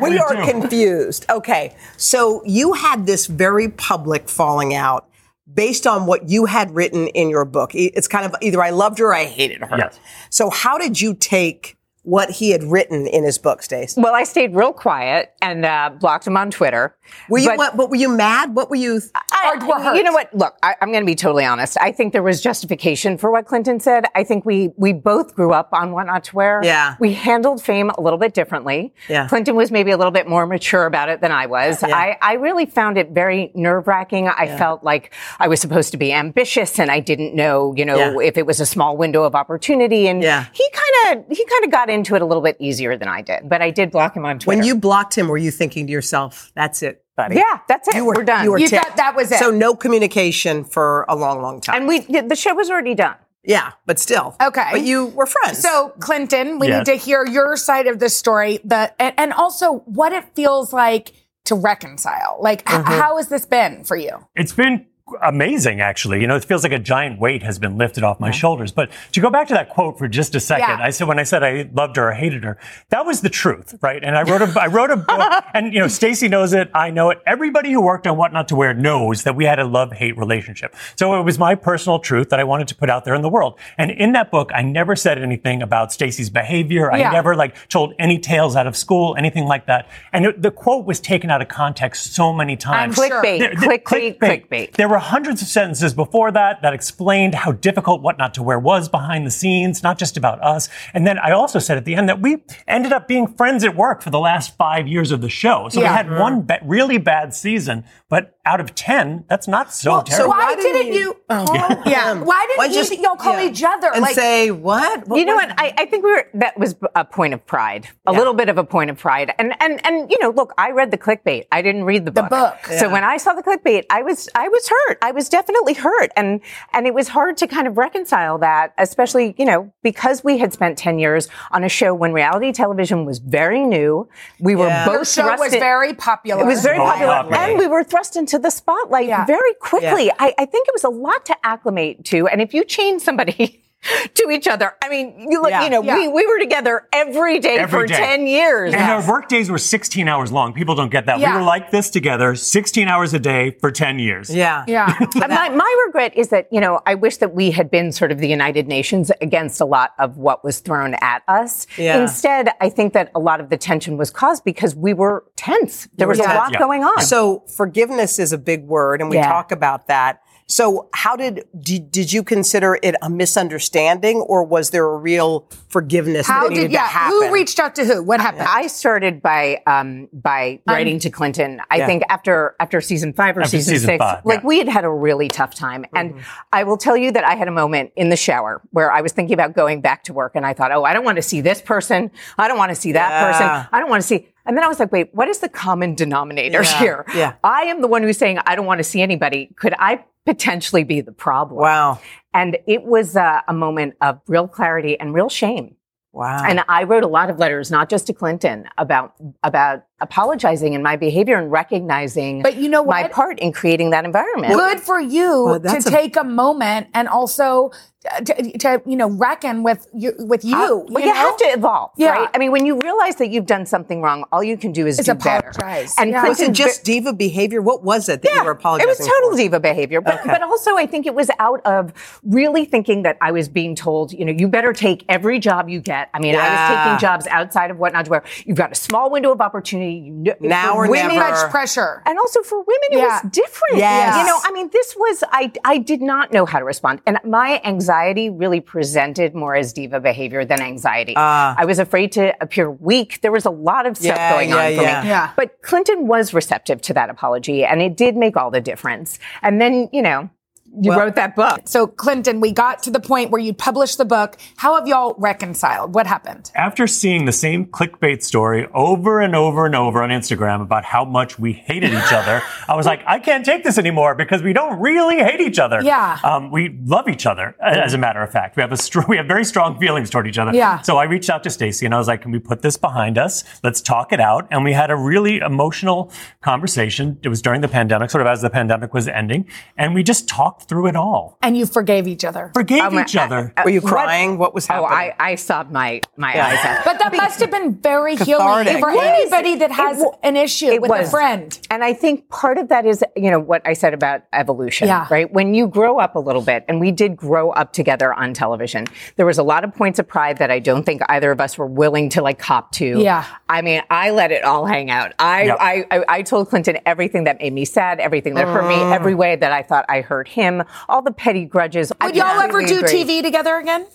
we 0.00 0.10
We 0.10 0.18
are 0.18 0.36
do. 0.36 0.44
confused. 0.50 1.26
Okay, 1.28 1.74
so 1.96 2.42
you 2.46 2.72
had 2.74 3.06
this 3.06 3.26
very 3.26 3.68
public 3.68 4.28
falling 4.28 4.74
out 4.74 5.08
based 5.52 5.86
on 5.86 6.06
what 6.06 6.28
you 6.28 6.46
had 6.46 6.70
written 6.74 7.08
in 7.08 7.28
your 7.30 7.44
book. 7.44 7.72
It's 7.74 8.06
kind 8.06 8.24
of 8.24 8.34
either 8.40 8.62
I 8.62 8.70
loved 8.70 8.98
her 9.00 9.06
or 9.06 9.14
I 9.14 9.24
hated 9.24 9.62
her. 9.62 9.76
Yes. 9.76 9.98
So 10.30 10.50
how 10.50 10.78
did 10.78 11.00
you 11.00 11.14
take 11.14 11.76
what 12.02 12.30
he 12.30 12.50
had 12.50 12.62
written 12.64 13.06
in 13.06 13.24
his 13.24 13.36
book, 13.38 13.62
Stace? 13.62 13.94
Well, 13.96 14.14
I 14.14 14.24
stayed 14.24 14.54
real 14.54 14.72
quiet 14.72 15.32
and 15.42 15.64
uh, 15.66 15.90
blocked 16.00 16.26
him 16.26 16.36
on 16.36 16.50
Twitter. 16.50 16.96
Were 17.28 17.38
you 17.38 17.48
But- 17.50 17.58
what, 17.58 17.76
what 17.76 17.90
were 17.90 17.96
you 17.96 18.08
mad? 18.16 18.54
What 18.54 18.70
were 18.70 18.76
you 18.76 19.00
I, 19.42 19.94
you 19.96 20.02
know 20.02 20.12
what? 20.12 20.32
Look, 20.34 20.56
I, 20.62 20.74
I'm 20.80 20.90
going 20.92 21.02
to 21.02 21.06
be 21.06 21.14
totally 21.14 21.44
honest. 21.44 21.76
I 21.80 21.92
think 21.92 22.12
there 22.12 22.22
was 22.22 22.40
justification 22.42 23.16
for 23.18 23.30
what 23.30 23.46
Clinton 23.46 23.80
said. 23.80 24.04
I 24.14 24.22
think 24.24 24.44
we 24.44 24.70
we 24.76 24.92
both 24.92 25.34
grew 25.34 25.52
up 25.52 25.70
on 25.72 25.92
what 25.92 26.04
not 26.06 26.24
to 26.24 26.36
wear. 26.36 26.60
Yeah. 26.62 26.96
We 27.00 27.12
handled 27.14 27.62
fame 27.62 27.90
a 27.90 28.00
little 28.00 28.18
bit 28.18 28.34
differently. 28.34 28.94
Yeah. 29.08 29.28
Clinton 29.28 29.56
was 29.56 29.70
maybe 29.70 29.90
a 29.90 29.96
little 29.96 30.10
bit 30.12 30.28
more 30.28 30.46
mature 30.46 30.86
about 30.86 31.08
it 31.08 31.20
than 31.20 31.32
I 31.32 31.46
was. 31.46 31.82
Yeah. 31.82 31.94
I, 31.96 32.18
I 32.20 32.32
really 32.34 32.66
found 32.66 32.98
it 32.98 33.10
very 33.10 33.50
nerve 33.54 33.86
wracking. 33.86 34.28
I 34.28 34.56
felt 34.58 34.84
like 34.84 35.12
I 35.38 35.48
was 35.48 35.60
supposed 35.60 35.90
to 35.92 35.96
be 35.98 36.12
ambitious 36.12 36.78
and 36.78 36.90
I 36.90 37.00
didn't 37.00 37.34
know, 37.34 37.74
you 37.76 37.84
know, 37.84 38.20
Yeah. 38.20 38.26
if 38.28 38.36
it 38.38 38.46
was 38.46 38.60
a 38.60 38.66
small 38.66 38.96
window 38.96 39.24
of 39.24 39.34
opportunity. 39.34 40.06
And 40.06 40.22
Yeah. 40.22 40.46
he 40.52 40.66
kind 40.72 41.18
of 41.28 41.36
he 41.36 41.44
kind 41.44 41.64
of 41.64 41.70
got 41.70 41.89
into 41.90 42.14
it 42.14 42.22
a 42.22 42.24
little 42.26 42.42
bit 42.42 42.56
easier 42.60 42.96
than 42.96 43.08
I 43.08 43.22
did. 43.22 43.48
But 43.48 43.60
I 43.62 43.70
did 43.70 43.90
block 43.90 44.16
him 44.16 44.24
on 44.24 44.38
Twitter. 44.38 44.56
when 44.58 44.66
you 44.66 44.74
blocked 44.76 45.16
him, 45.18 45.28
were 45.28 45.36
you 45.38 45.50
thinking 45.50 45.86
to 45.86 45.92
yourself, 45.92 46.50
that's 46.54 46.82
it, 46.82 47.04
buddy? 47.16 47.36
yeah, 47.36 47.60
that's 47.68 47.88
it. 47.88 47.94
You 47.96 48.04
were, 48.04 48.14
We're 48.16 48.24
done. 48.24 48.44
You 48.44 48.52
were 48.52 48.58
You 48.58 48.68
ticked. 48.68 48.84
thought 48.86 48.96
that 48.96 49.14
was 49.16 49.30
it. 49.32 49.38
So 49.38 49.50
no 49.50 49.74
communication 49.74 50.64
for 50.64 51.04
a 51.08 51.16
long, 51.16 51.42
long 51.42 51.60
time. 51.60 51.76
and 51.76 51.88
we 51.88 52.00
the 52.00 52.36
show 52.36 52.54
was 52.54 52.70
already 52.70 52.94
done. 52.94 53.16
yeah, 53.44 53.72
but 53.86 53.98
still. 53.98 54.36
Okay. 54.40 54.68
But 54.70 54.82
you 54.82 55.06
were 55.06 55.26
friends. 55.26 55.58
So, 55.60 55.92
Clinton, 56.00 56.58
we 56.58 56.68
Yes. 56.68 56.86
need 56.86 56.92
to 56.92 56.98
hear 56.98 57.26
your 57.26 57.56
side 57.56 57.86
of 57.86 57.98
the 57.98 58.08
story, 58.08 58.60
the 58.64 58.92
and, 59.00 59.14
and 59.18 59.32
also 59.32 59.78
what 59.86 60.12
it 60.12 60.24
feels 60.34 60.72
like 60.72 61.12
to 61.46 61.54
reconcile. 61.54 62.36
Like, 62.40 62.64
Mm-hmm. 62.66 62.86
how 63.00 63.16
has 63.16 63.28
this 63.28 63.46
been 63.46 63.84
for 63.84 63.96
you? 63.96 64.26
It's 64.36 64.52
been 64.52 64.86
amazing, 65.22 65.80
actually. 65.80 66.20
You 66.20 66.26
know, 66.26 66.36
it 66.36 66.44
feels 66.44 66.62
like 66.62 66.72
a 66.72 66.78
giant 66.78 67.18
weight 67.20 67.42
has 67.42 67.58
been 67.58 67.76
lifted 67.76 68.02
off 68.04 68.20
my 68.20 68.30
shoulders. 68.30 68.72
But 68.72 68.90
to 69.12 69.20
go 69.20 69.30
back 69.30 69.48
to 69.48 69.54
that 69.54 69.68
quote 69.68 69.98
for 69.98 70.08
just 70.08 70.34
a 70.34 70.40
second, 70.40 70.78
Yeah. 70.78 70.84
I 70.84 70.90
said 70.90 71.08
when 71.08 71.18
I 71.18 71.22
said 71.24 71.42
I 71.42 71.68
loved 71.72 71.96
her 71.96 72.08
or 72.08 72.12
hated 72.12 72.44
her, 72.44 72.58
that 72.90 73.04
was 73.06 73.20
the 73.20 73.28
truth, 73.30 73.74
right? 73.82 74.02
And 74.02 74.16
I 74.16 74.22
wrote 74.22 74.42
a 74.42 74.60
I 74.60 74.66
wrote 74.66 74.90
a 74.90 74.96
book, 75.10 75.44
and 75.54 75.72
you 75.72 75.80
know, 75.80 75.88
Stacy 75.88 76.28
knows 76.28 76.52
it, 76.52 76.70
I 76.74 76.90
know 76.90 77.10
it. 77.10 77.20
Everybody 77.26 77.72
who 77.72 77.80
worked 77.80 78.06
on 78.06 78.16
What 78.16 78.32
Not 78.32 78.48
to 78.48 78.56
Wear 78.56 78.74
knows 78.74 79.24
that 79.24 79.34
we 79.36 79.44
had 79.44 79.58
a 79.58 79.64
love 79.64 79.92
hate 79.92 80.16
relationship. 80.16 80.74
So 80.96 81.18
it 81.18 81.22
was 81.24 81.38
my 81.38 81.54
personal 81.54 81.98
truth 81.98 82.28
that 82.30 82.40
I 82.40 82.44
wanted 82.44 82.68
to 82.68 82.74
put 82.74 82.90
out 82.90 83.04
there 83.04 83.14
in 83.14 83.22
the 83.22 83.28
world. 83.28 83.58
And 83.78 83.90
in 83.90 84.12
that 84.12 84.30
book, 84.30 84.50
I 84.54 84.62
never 84.62 84.96
said 84.96 85.18
anything 85.18 85.62
about 85.62 85.92
Stacy's 85.92 86.30
behavior. 86.30 86.90
Yeah. 86.94 87.08
I 87.10 87.12
never 87.12 87.34
like 87.36 87.56
told 87.68 87.94
any 87.98 88.18
tales 88.18 88.56
out 88.56 88.66
of 88.66 88.76
school, 88.76 89.14
anything 89.18 89.44
like 89.46 89.66
that. 89.66 89.88
And 90.12 90.24
it, 90.26 90.42
the 90.42 90.50
quote 90.50 90.86
was 90.86 91.00
taken 91.00 91.30
out 91.30 91.42
of 91.42 91.48
context 91.48 92.14
so 92.14 92.32
many 92.32 92.56
times. 92.56 92.98
I'm. 92.98 93.10
Clickbait, 93.10 93.38
There- 93.38 93.54
there- 93.56 93.78
clickbait, 93.78 94.18
clickbait. 94.18 94.72
There 94.72 94.88
were 94.88 94.98
hundreds 95.00 95.42
of 95.42 95.48
sentences 95.48 95.94
before 95.94 96.30
that 96.32 96.62
that 96.62 96.72
explained 96.72 97.34
how 97.34 97.52
difficult 97.52 98.02
what 98.02 98.18
not 98.18 98.34
to 98.34 98.42
wear 98.42 98.58
was 98.58 98.88
behind 98.88 99.26
the 99.26 99.30
scenes, 99.30 99.82
not 99.82 99.98
just 99.98 100.16
about 100.16 100.42
us. 100.42 100.68
And 100.94 101.06
then 101.06 101.18
I 101.18 101.32
also 101.32 101.58
said 101.58 101.76
at 101.76 101.84
the 101.84 101.94
end 101.94 102.08
that 102.08 102.20
we 102.20 102.38
ended 102.68 102.92
up 102.92 103.08
being 103.08 103.26
friends 103.26 103.64
at 103.64 103.74
work 103.74 104.02
for 104.02 104.10
the 104.10 104.18
last 104.18 104.56
five 104.56 104.86
years 104.86 105.10
of 105.10 105.20
the 105.20 105.28
show. 105.28 105.68
So 105.68 105.80
Yeah. 105.80 105.90
we 105.90 105.96
had 105.96 106.18
one 106.18 106.36
mm-hmm. 106.38 106.46
ba- 106.46 106.60
really 106.64 106.98
bad 106.98 107.34
season, 107.34 107.84
but 108.08 108.38
out 108.46 108.58
of 108.60 108.74
10, 108.74 109.24
that's 109.28 109.46
not 109.46 109.72
so 109.72 109.90
Well, 109.90 110.06
so 110.06 110.10
terrible. 110.16 110.30
Why, 110.30 110.44
why 110.46 110.54
didn't 110.56 110.72
didn't 110.72 110.92
you- 110.94 110.98
you? 111.00 111.16
Oh, 111.28 111.46
yeah. 111.86 112.12
him? 112.12 112.24
Why 112.24 112.44
didn't 112.48 112.58
Why 112.58 112.64
you, 112.66 112.72
just- 112.74 112.98
y'all 112.98 113.14
call 113.16 113.38
yeah. 113.38 113.48
each 113.50 113.62
other? 113.62 113.90
and 113.92 114.00
like, 114.02 114.14
say 114.14 114.50
what? 114.50 115.04
you 115.14 115.24
know 115.26 115.34
what? 115.34 115.50
I, 115.58 115.74
I 115.76 115.84
think 115.86 116.04
we 116.04 116.12
were 116.12 116.26
that 116.34 116.58
was 116.58 116.74
a 116.96 117.04
point 117.04 117.34
of 117.34 117.44
pride, 117.46 117.88
a 118.06 118.12
little 118.12 118.32
bit 118.34 118.48
of 118.48 118.56
a 118.58 118.64
point 118.64 118.88
of 118.90 118.98
pride. 118.98 119.32
And 119.38 119.54
and 119.60 119.84
and 119.86 120.10
you 120.10 120.18
know, 120.20 120.30
look, 120.30 120.54
I 120.58 120.70
read 120.70 120.90
the 120.90 120.98
clickbait. 120.98 121.44
I 121.52 121.60
didn't 121.62 121.84
read 121.84 122.04
the 122.06 122.10
book. 122.12 122.30
The 122.30 122.36
book. 122.36 122.56
So 122.78 122.88
when 122.88 123.04
I 123.04 123.18
saw 123.18 123.34
the 123.34 123.42
clickbait, 123.42 123.84
I 123.90 124.02
was 124.02 124.28
I 124.34 124.48
was 124.48 124.68
hurt. 124.68 124.98
I 125.02 125.12
was 125.12 125.28
definitely 125.28 125.74
hurt, 125.74 126.10
and 126.16 126.40
and 126.72 126.86
it 126.86 126.94
was 126.94 127.08
hard 127.08 127.36
to 127.38 127.46
kind 127.46 127.66
of 127.68 127.76
reconcile 127.76 128.38
that, 128.38 128.72
especially 128.78 129.34
you 129.38 129.44
know 129.44 129.72
because 129.82 130.24
we 130.24 130.38
had 130.38 130.52
spent 130.52 130.78
ten 130.78 130.98
years 130.98 131.28
on 131.50 131.62
a 131.62 131.68
show 131.68 131.92
when 131.94 132.12
reality 132.12 132.52
television 132.52 133.04
was 133.04 133.18
very 133.18 133.64
new. 133.66 134.08
We 134.40 134.56
were 134.56 134.66
Yeah. 134.68 134.84
both 134.86 134.94
your 134.94 135.04
show 135.04 135.22
thrust 135.24 135.40
was 135.40 135.52
in- 135.54 135.60
very 135.60 135.92
popular. 135.94 136.42
It 136.42 136.46
was 136.46 136.62
very 136.62 136.78
popular, 136.78 137.12
popular. 137.14 137.36
and 137.36 137.58
we 137.58 137.66
were 137.66 137.84
thrust 137.84 138.16
into 138.16 138.29
the 138.38 138.50
spotlight 138.50 139.08
Yeah. 139.08 139.24
very 139.26 139.54
quickly. 139.60 140.10
I, 140.18 140.34
I 140.38 140.44
think 140.46 140.68
it 140.68 140.74
was 140.74 140.84
a 140.84 140.88
lot 140.88 141.24
to 141.26 141.36
acclimate 141.44 142.04
to, 142.06 142.26
and 142.28 142.40
if 142.40 142.54
you 142.54 142.64
change 142.64 143.02
somebody 143.02 143.59
to 144.14 144.30
each 144.30 144.46
other, 144.46 144.74
I 144.84 144.88
mean, 144.88 145.26
you 145.30 145.40
look, 145.40 145.50
Yeah. 145.50 145.64
you 145.64 145.70
know, 145.70 145.82
Yeah. 145.82 145.94
we, 145.96 146.08
we 146.08 146.26
were 146.26 146.38
together 146.38 146.86
every 146.92 147.38
day 147.38 147.56
Every 147.56 147.80
for 147.82 147.86
day. 147.86 147.94
ten 147.96 148.26
years. 148.26 148.74
And 148.74 148.82
our 148.82 149.06
work 149.08 149.28
days 149.28 149.50
were 149.50 149.58
16 149.58 150.06
hours 150.06 150.30
long. 150.30 150.52
People 150.52 150.74
don't 150.74 150.90
get 150.90 151.06
that. 151.06 151.18
Yeah. 151.18 151.32
We 151.34 151.40
were 151.40 151.46
like 151.46 151.70
this 151.70 151.88
together, 151.88 152.34
16 152.34 152.88
hours 152.88 153.14
a 153.14 153.18
day 153.18 153.52
for 153.60 153.70
10 153.70 153.98
years. 153.98 154.34
yeah. 154.34 154.64
Yeah. 154.66 154.94
And 155.20 155.32
my, 155.32 155.48
my 155.50 155.82
regret 155.86 156.16
is 156.16 156.28
that, 156.28 156.48
you 156.50 156.60
know, 156.60 156.80
I 156.86 156.94
wish 156.94 157.18
that 157.18 157.34
we 157.34 157.50
had 157.50 157.70
been 157.70 157.92
sort 157.92 158.12
of 158.12 158.18
the 158.18 158.28
United 158.28 158.68
Nations 158.68 159.10
against 159.20 159.60
a 159.60 159.64
lot 159.64 159.92
of 159.98 160.16
what 160.18 160.44
was 160.44 160.60
thrown 160.60 160.94
at 161.00 161.22
us. 161.28 161.66
Yeah. 161.78 162.00
Instead, 162.02 162.50
I 162.60 162.68
think 162.68 162.92
that 162.94 163.10
a 163.14 163.18
lot 163.18 163.40
of 163.40 163.48
the 163.50 163.56
tension 163.56 163.96
was 163.96 164.10
caused 164.10 164.44
because 164.44 164.74
we 164.74 164.92
were 164.92 165.24
tense. 165.36 165.88
There 165.96 166.08
was 166.08 166.18
a 166.18 166.22
lot 166.24 166.52
Yeah. 166.52 166.58
going 166.58 166.84
on. 166.84 167.00
So 167.02 167.44
forgiveness 167.56 168.18
is 168.18 168.32
a 168.32 168.38
big 168.38 168.64
word, 168.66 169.00
and 169.00 169.08
we 169.10 169.16
Yeah. 169.16 169.28
talk 169.28 169.52
about 169.52 169.86
that. 169.88 170.20
So 170.50 170.88
how 170.92 171.14
did, 171.14 171.44
did 171.60 171.92
did 171.92 172.12
you 172.12 172.24
consider 172.24 172.76
it 172.82 172.96
a 173.00 173.08
misunderstanding, 173.08 174.16
or 174.18 174.42
was 174.44 174.70
there 174.70 174.84
a 174.84 174.96
real 174.96 175.48
forgiveness 175.68 176.26
How 176.26 176.42
that 176.42 176.50
needed 176.50 176.62
did, 176.62 176.72
yeah, 176.72 176.82
to 176.82 176.86
happen? 176.88 177.16
who 177.28 177.32
reached 177.32 177.60
out 177.60 177.74
to 177.76 177.84
who? 177.84 178.02
What 178.02 178.20
happened? 178.20 178.42
I 178.48 178.66
started 178.66 179.22
by 179.22 179.62
um, 179.66 180.08
by 180.12 180.60
writing 180.66 180.98
to 181.00 181.10
Clinton. 181.10 181.60
I 181.70 181.76
Yeah. 181.78 181.86
think 181.86 182.02
after 182.08 182.56
after 182.58 182.80
season 182.80 183.12
five 183.12 183.36
or 183.36 183.42
After 183.42 183.50
season, 183.58 183.74
season 183.74 183.86
six, 183.90 183.98
five, 184.02 184.24
like 184.26 184.40
yeah. 184.40 184.46
we 184.46 184.58
had 184.58 184.68
had 184.68 184.84
a 184.84 184.90
really 184.90 185.28
tough 185.28 185.54
time. 185.54 185.84
And 185.94 186.16
I 186.52 186.64
will 186.64 186.76
tell 186.76 186.96
you 186.96 187.12
that 187.12 187.24
I 187.24 187.36
had 187.36 187.46
a 187.46 187.52
moment 187.52 187.92
in 187.94 188.08
the 188.08 188.16
shower 188.16 188.60
where 188.70 188.90
I 188.90 189.02
was 189.02 189.12
thinking 189.12 189.34
about 189.34 189.54
going 189.54 189.80
back 189.80 190.02
to 190.04 190.12
work, 190.12 190.32
and 190.34 190.44
I 190.44 190.52
thought, 190.52 190.72
oh, 190.72 190.82
I 190.84 190.92
don't 190.94 191.04
want 191.04 191.16
to 191.16 191.22
see 191.22 191.40
this 191.40 191.62
person. 191.62 192.10
I 192.38 192.48
don't 192.48 192.58
want 192.58 192.70
to 192.70 192.76
see 192.76 192.92
that 192.92 193.10
Yeah. 193.10 193.30
person. 193.32 193.68
I 193.72 193.78
don't 193.80 193.88
want 193.90 194.02
to 194.02 194.06
see. 194.08 194.28
And 194.50 194.56
then 194.56 194.64
I 194.64 194.66
was 194.66 194.80
like, 194.80 194.90
wait, 194.90 195.14
what 195.14 195.28
is 195.28 195.38
the 195.38 195.48
common 195.48 195.94
denominator 195.94 196.64
Yeah, 196.64 196.78
here? 196.80 197.04
yeah. 197.14 197.34
I 197.44 197.62
am 197.66 197.82
the 197.82 197.86
one 197.86 198.02
who's 198.02 198.18
saying 198.18 198.40
I 198.44 198.56
don't 198.56 198.66
want 198.66 198.78
to 198.78 198.82
see 198.84 199.00
anybody. 199.00 199.48
Could 199.54 199.74
I 199.78 200.04
potentially 200.26 200.82
be 200.82 201.00
the 201.02 201.12
problem? 201.12 201.60
Wow. 201.60 202.00
And 202.34 202.58
it 202.66 202.82
was 202.82 203.14
uh, 203.16 203.42
a 203.46 203.54
moment 203.54 203.94
of 204.00 204.20
real 204.26 204.48
clarity 204.48 204.98
and 204.98 205.14
real 205.14 205.28
shame. 205.28 205.76
Wow. 206.12 206.42
And 206.44 206.64
I 206.68 206.82
wrote 206.82 207.04
a 207.04 207.06
lot 207.06 207.30
of 207.30 207.38
letters, 207.38 207.70
not 207.70 207.88
just 207.88 208.08
to 208.08 208.12
Clinton, 208.12 208.66
about 208.76 209.14
about 209.44 209.84
apologizing 210.00 210.72
in 210.72 210.82
my 210.82 210.96
behavior 210.96 211.36
and 211.38 211.50
recognizing 211.52 212.42
But 212.42 212.56
you 212.56 212.68
know 212.68 212.84
my 212.84 213.08
part 213.08 213.38
in 213.38 213.52
creating 213.52 213.90
that 213.90 214.04
environment. 214.04 214.52
Good 214.54 214.80
for 214.80 215.00
you 215.00 215.44
Well, 215.44 215.54
to 215.54 215.60
that's 215.60 215.86
a- 215.86 215.90
take 215.90 216.16
a 216.16 216.24
moment 216.24 216.88
and 216.94 217.08
also 217.08 217.70
uh, 218.10 218.18
to, 218.22 218.58
to 218.58 218.82
you 218.86 218.96
know 218.96 219.10
reckon 219.10 219.62
with 219.62 219.86
you 219.92 220.14
with 220.18 220.42
you. 220.42 220.56
Uh, 220.56 220.68
well, 220.88 221.00
you, 221.04 221.08
know? 221.08 221.12
have 221.14 221.36
to 221.36 221.44
evolve, 221.44 221.90
Yeah. 221.98 222.12
right? 222.12 222.28
I 222.34 222.38
mean, 222.38 222.50
when 222.50 222.64
you 222.64 222.78
realize 222.80 223.16
that 223.16 223.28
you've 223.28 223.44
done 223.44 223.66
something 223.66 224.00
wrong, 224.00 224.24
all 224.32 224.42
you 224.42 224.56
can 224.56 224.72
do 224.72 224.86
is 224.86 224.98
Is 224.98 225.04
do 225.04 225.12
better. 225.14 225.50
apologize. 225.50 225.94
And 225.98 226.08
Yeah. 226.10 226.26
Was 226.26 226.38
Clinton 226.38 226.52
it 226.54 226.56
just 226.56 226.82
diva 226.82 227.12
behavior? 227.12 227.60
What 227.60 227.82
was 227.84 228.08
it 228.08 228.22
that 228.22 228.32
you 228.34 228.42
were 228.42 228.52
apologizing? 228.52 228.88
It 228.88 228.98
was 228.98 229.06
total 229.06 229.30
for? 229.32 229.36
diva 229.36 229.60
behavior, 229.60 230.00
but, 230.00 230.14
Okay. 230.20 230.30
but 230.30 230.42
also 230.42 230.78
I 230.78 230.86
think 230.86 231.04
it 231.06 231.14
was 231.14 231.28
out 231.38 231.60
of 231.66 231.92
really 232.24 232.64
thinking 232.64 233.02
that 233.02 233.18
I 233.20 233.32
was 233.32 233.50
being 233.50 233.74
told, 233.74 234.12
you 234.14 234.24
know, 234.24 234.32
you 234.32 234.48
better 234.48 234.72
take 234.72 235.04
every 235.10 235.38
job 235.38 235.68
you 235.68 235.80
get. 235.80 236.08
I 236.14 236.20
mean, 236.20 236.36
I 236.36 236.48
was 236.48 236.78
taking 236.78 236.98
jobs 237.06 237.26
outside 237.26 237.70
of 237.70 237.76
what 237.78 237.92
not 237.92 238.06
to 238.06 238.10
wear. 238.12 238.22
You've 238.46 238.56
got 238.56 238.72
a 238.72 238.76
small 238.76 239.10
window 239.10 239.30
of 239.30 239.42
opportunity. 239.42 239.89
You 239.92 240.12
know, 240.12 240.34
Now 240.40 240.72
for 240.74 240.86
or 240.86 240.90
women, 240.90 241.16
never. 241.16 241.30
Much 241.30 241.50
pressure. 241.50 242.02
and 242.06 242.18
also 242.18 242.42
for 242.42 242.58
women, 242.58 242.88
it 242.90 242.98
Yeah. 242.98 243.20
was 243.22 243.32
different. 243.32 243.76
Yes. 243.78 244.16
You 244.18 244.26
know, 244.26 244.38
I 244.44 244.52
mean, 244.52 244.70
this 244.72 244.94
was, 244.96 245.24
I, 245.30 245.52
I 245.64 245.78
did 245.78 246.00
not 246.02 246.32
know 246.32 246.46
how 246.46 246.58
to 246.58 246.64
respond. 246.64 247.00
And 247.06 247.18
my 247.24 247.60
anxiety 247.64 248.30
really 248.30 248.60
presented 248.60 249.34
more 249.34 249.54
as 249.54 249.72
diva 249.72 250.00
behavior 250.00 250.44
than 250.44 250.60
anxiety. 250.60 251.14
Ah. 251.16 251.54
I 251.58 251.64
was 251.64 251.78
afraid 251.78 252.12
to 252.12 252.34
appear 252.42 252.70
weak. 252.70 253.20
There 253.20 253.32
was 253.32 253.44
a 253.46 253.50
lot 253.50 253.86
of 253.86 253.96
stuff 253.96 254.16
Yeah, 254.16 254.32
going 254.32 254.48
yeah, 254.50 254.56
on 254.56 254.76
for 254.76 254.82
yeah. 254.82 255.02
me. 255.02 255.08
Yeah. 255.08 255.30
But 255.36 255.62
Clinton 255.62 256.06
was 256.06 256.32
receptive 256.34 256.80
to 256.82 256.94
that 256.94 257.10
apology 257.10 257.64
and 257.64 257.80
it 257.82 257.96
did 257.96 258.16
make 258.16 258.36
all 258.36 258.50
the 258.50 258.60
difference. 258.60 259.18
And 259.42 259.60
then, 259.60 259.88
you 259.92 260.02
know, 260.02 260.30
you 260.78 260.90
Well- 260.90 261.00
wrote 261.00 261.14
that 261.16 261.34
book. 261.34 261.60
So 261.64 261.86
Clinton, 261.86 262.40
we 262.40 262.52
got 262.52 262.82
to 262.84 262.90
the 262.90 263.00
point 263.00 263.30
where 263.30 263.40
you 263.40 263.52
published 263.52 263.98
the 263.98 264.04
book. 264.04 264.36
How 264.56 264.74
have 264.76 264.86
y'all 264.86 265.14
reconciled? 265.18 265.94
What 265.94 266.06
happened? 266.06 266.50
After 266.54 266.86
seeing 266.86 267.24
the 267.24 267.32
same 267.32 267.66
clickbait 267.66 268.22
story 268.22 268.68
over 268.72 269.20
and 269.20 269.34
over 269.34 269.66
and 269.66 269.74
over 269.74 270.02
on 270.02 270.10
Instagram 270.10 270.60
about 270.62 270.84
how 270.84 271.04
much 271.04 271.38
we 271.38 271.52
hated 271.52 271.92
each 271.92 272.12
other, 272.12 272.42
I 272.68 272.76
was 272.76 272.86
like, 272.86 273.02
I 273.06 273.18
can't 273.18 273.44
take 273.44 273.64
this 273.64 273.78
anymore 273.78 274.14
because 274.14 274.42
we 274.42 274.52
don't 274.52 274.78
really 274.80 275.18
hate 275.18 275.40
each 275.40 275.58
other. 275.58 275.80
Yeah. 275.82 276.18
Um, 276.22 276.50
we 276.50 276.78
love 276.84 277.08
each 277.08 277.26
other, 277.26 277.56
as 277.60 277.94
a 277.94 277.98
matter 277.98 278.22
of 278.22 278.30
fact. 278.30 278.56
We 278.56 278.62
have 278.62 278.72
a 278.72 278.76
str- 278.76 279.00
we 279.08 279.16
have 279.16 279.26
very 279.26 279.44
strong 279.44 279.78
feelings 279.78 280.08
toward 280.10 280.26
each 280.26 280.38
other. 280.38 280.54
Yeah. 280.54 280.80
So 280.82 280.96
I 280.98 281.04
reached 281.04 281.30
out 281.30 281.42
to 281.44 281.50
Stacy 281.50 281.84
and 281.86 281.94
I 281.94 281.98
was 281.98 282.06
like, 282.08 282.22
can 282.22 282.30
we 282.30 282.38
put 282.38 282.62
this 282.62 282.76
behind 282.76 283.18
us? 283.18 283.44
Let's 283.64 283.80
talk 283.80 284.12
it 284.12 284.20
out. 284.20 284.46
And 284.50 284.62
we 284.64 284.72
had 284.72 284.90
a 284.90 284.96
really 284.96 285.38
emotional 285.38 286.12
conversation. 286.42 287.18
It 287.22 287.28
was 287.28 287.42
during 287.42 287.60
the 287.60 287.68
pandemic, 287.68 288.10
sort 288.10 288.22
of 288.22 288.28
as 288.28 288.42
the 288.42 288.50
pandemic 288.50 288.94
was 288.94 289.08
ending. 289.08 289.46
And 289.76 289.94
we 289.94 290.02
just 290.02 290.28
talked 290.28 290.59
through 290.62 290.86
it 290.88 290.96
all. 290.96 291.38
And 291.42 291.56
you 291.56 291.66
forgave 291.66 292.06
each 292.08 292.24
other. 292.24 292.50
Forgave 292.54 292.82
Oh, 292.84 292.90
my- 292.90 293.02
each 293.02 293.16
uh, 293.16 293.22
other. 293.22 293.52
Uh, 293.56 293.62
were 293.64 293.70
you 293.70 293.80
crying? 293.80 294.38
What, 294.38 294.54
was 294.54 294.66
Oh, 294.70 294.86
happening? 294.86 295.14
I, 295.18 295.30
I 295.32 295.34
sobbed 295.34 295.72
my, 295.72 296.00
my 296.16 296.34
Yeah. 296.34 296.46
eyes 296.46 296.64
out. 296.64 296.84
But 296.84 296.98
that 296.98 297.16
must 297.16 297.40
have 297.40 297.50
been 297.50 297.74
very 297.76 298.16
healing 298.16 298.44
Cathartic. 298.64 298.78
for 298.80 298.90
It 298.90 298.98
anybody 299.00 299.56
that 299.56 299.70
has 299.72 300.00
It 300.00 300.04
wa- 300.04 300.18
an 300.22 300.36
issue 300.36 300.66
it 300.66 300.82
with 300.82 300.90
a 300.90 301.06
friend. 301.06 301.58
And 301.70 301.82
I 301.84 301.92
think 301.92 302.28
part 302.28 302.58
of 302.58 302.68
that 302.68 302.86
is, 302.86 303.04
you 303.16 303.30
know, 303.30 303.38
what 303.40 303.62
I 303.66 303.72
said 303.74 303.94
about 303.94 304.22
evolution, 304.32 304.88
Yeah. 304.88 305.06
right? 305.10 305.30
When 305.32 305.54
you 305.54 305.66
grow 305.68 305.98
up 305.98 306.16
a 306.16 306.20
little 306.20 306.42
bit, 306.42 306.64
and 306.68 306.80
we 306.80 306.90
did 306.92 307.16
grow 307.16 307.50
up 307.50 307.72
together 307.72 308.12
on 308.14 308.32
television, 308.34 308.86
there 309.16 309.26
was 309.26 309.38
a 309.38 309.42
lot 309.42 309.64
of 309.64 309.74
points 309.74 309.98
of 309.98 310.08
pride 310.08 310.38
that 310.38 310.50
I 310.50 310.58
don't 310.58 310.84
think 310.84 311.02
either 311.08 311.30
of 311.30 311.40
us 311.40 311.56
were 311.58 311.66
willing 311.66 312.08
to 312.10 312.22
like 312.22 312.38
cop 312.38 312.72
to. 312.72 313.00
Yeah. 313.00 313.24
I 313.48 313.62
mean, 313.62 313.82
I 313.90 314.10
let 314.10 314.32
it 314.32 314.44
all 314.44 314.66
hang 314.66 314.90
out. 314.90 315.12
I, 315.18 315.42
Yep. 315.44 315.56
I, 315.60 315.84
I, 315.90 316.04
I 316.08 316.22
told 316.22 316.48
Clinton 316.48 316.78
everything 316.86 317.24
that 317.24 317.40
made 317.40 317.52
me 317.52 317.64
sad, 317.64 318.00
everything 318.00 318.34
that 318.34 318.46
hurt 318.46 318.66
me, 318.68 318.74
Mm. 318.80 318.94
every 318.94 319.14
way 319.14 319.36
that 319.36 319.52
I 319.52 319.62
thought 319.62 319.84
I 319.88 320.00
hurt 320.00 320.26
him, 320.28 320.49
all 320.88 321.02
the 321.02 321.12
petty 321.12 321.44
grudges. 321.44 321.92
I 322.00 322.06
Would 322.06 322.16
y'all 322.16 322.40
ever 322.40 322.60
do 322.64 322.78
agree. 322.78 323.04
TV 323.04 323.22
together 323.22 323.56
again? 323.56 323.86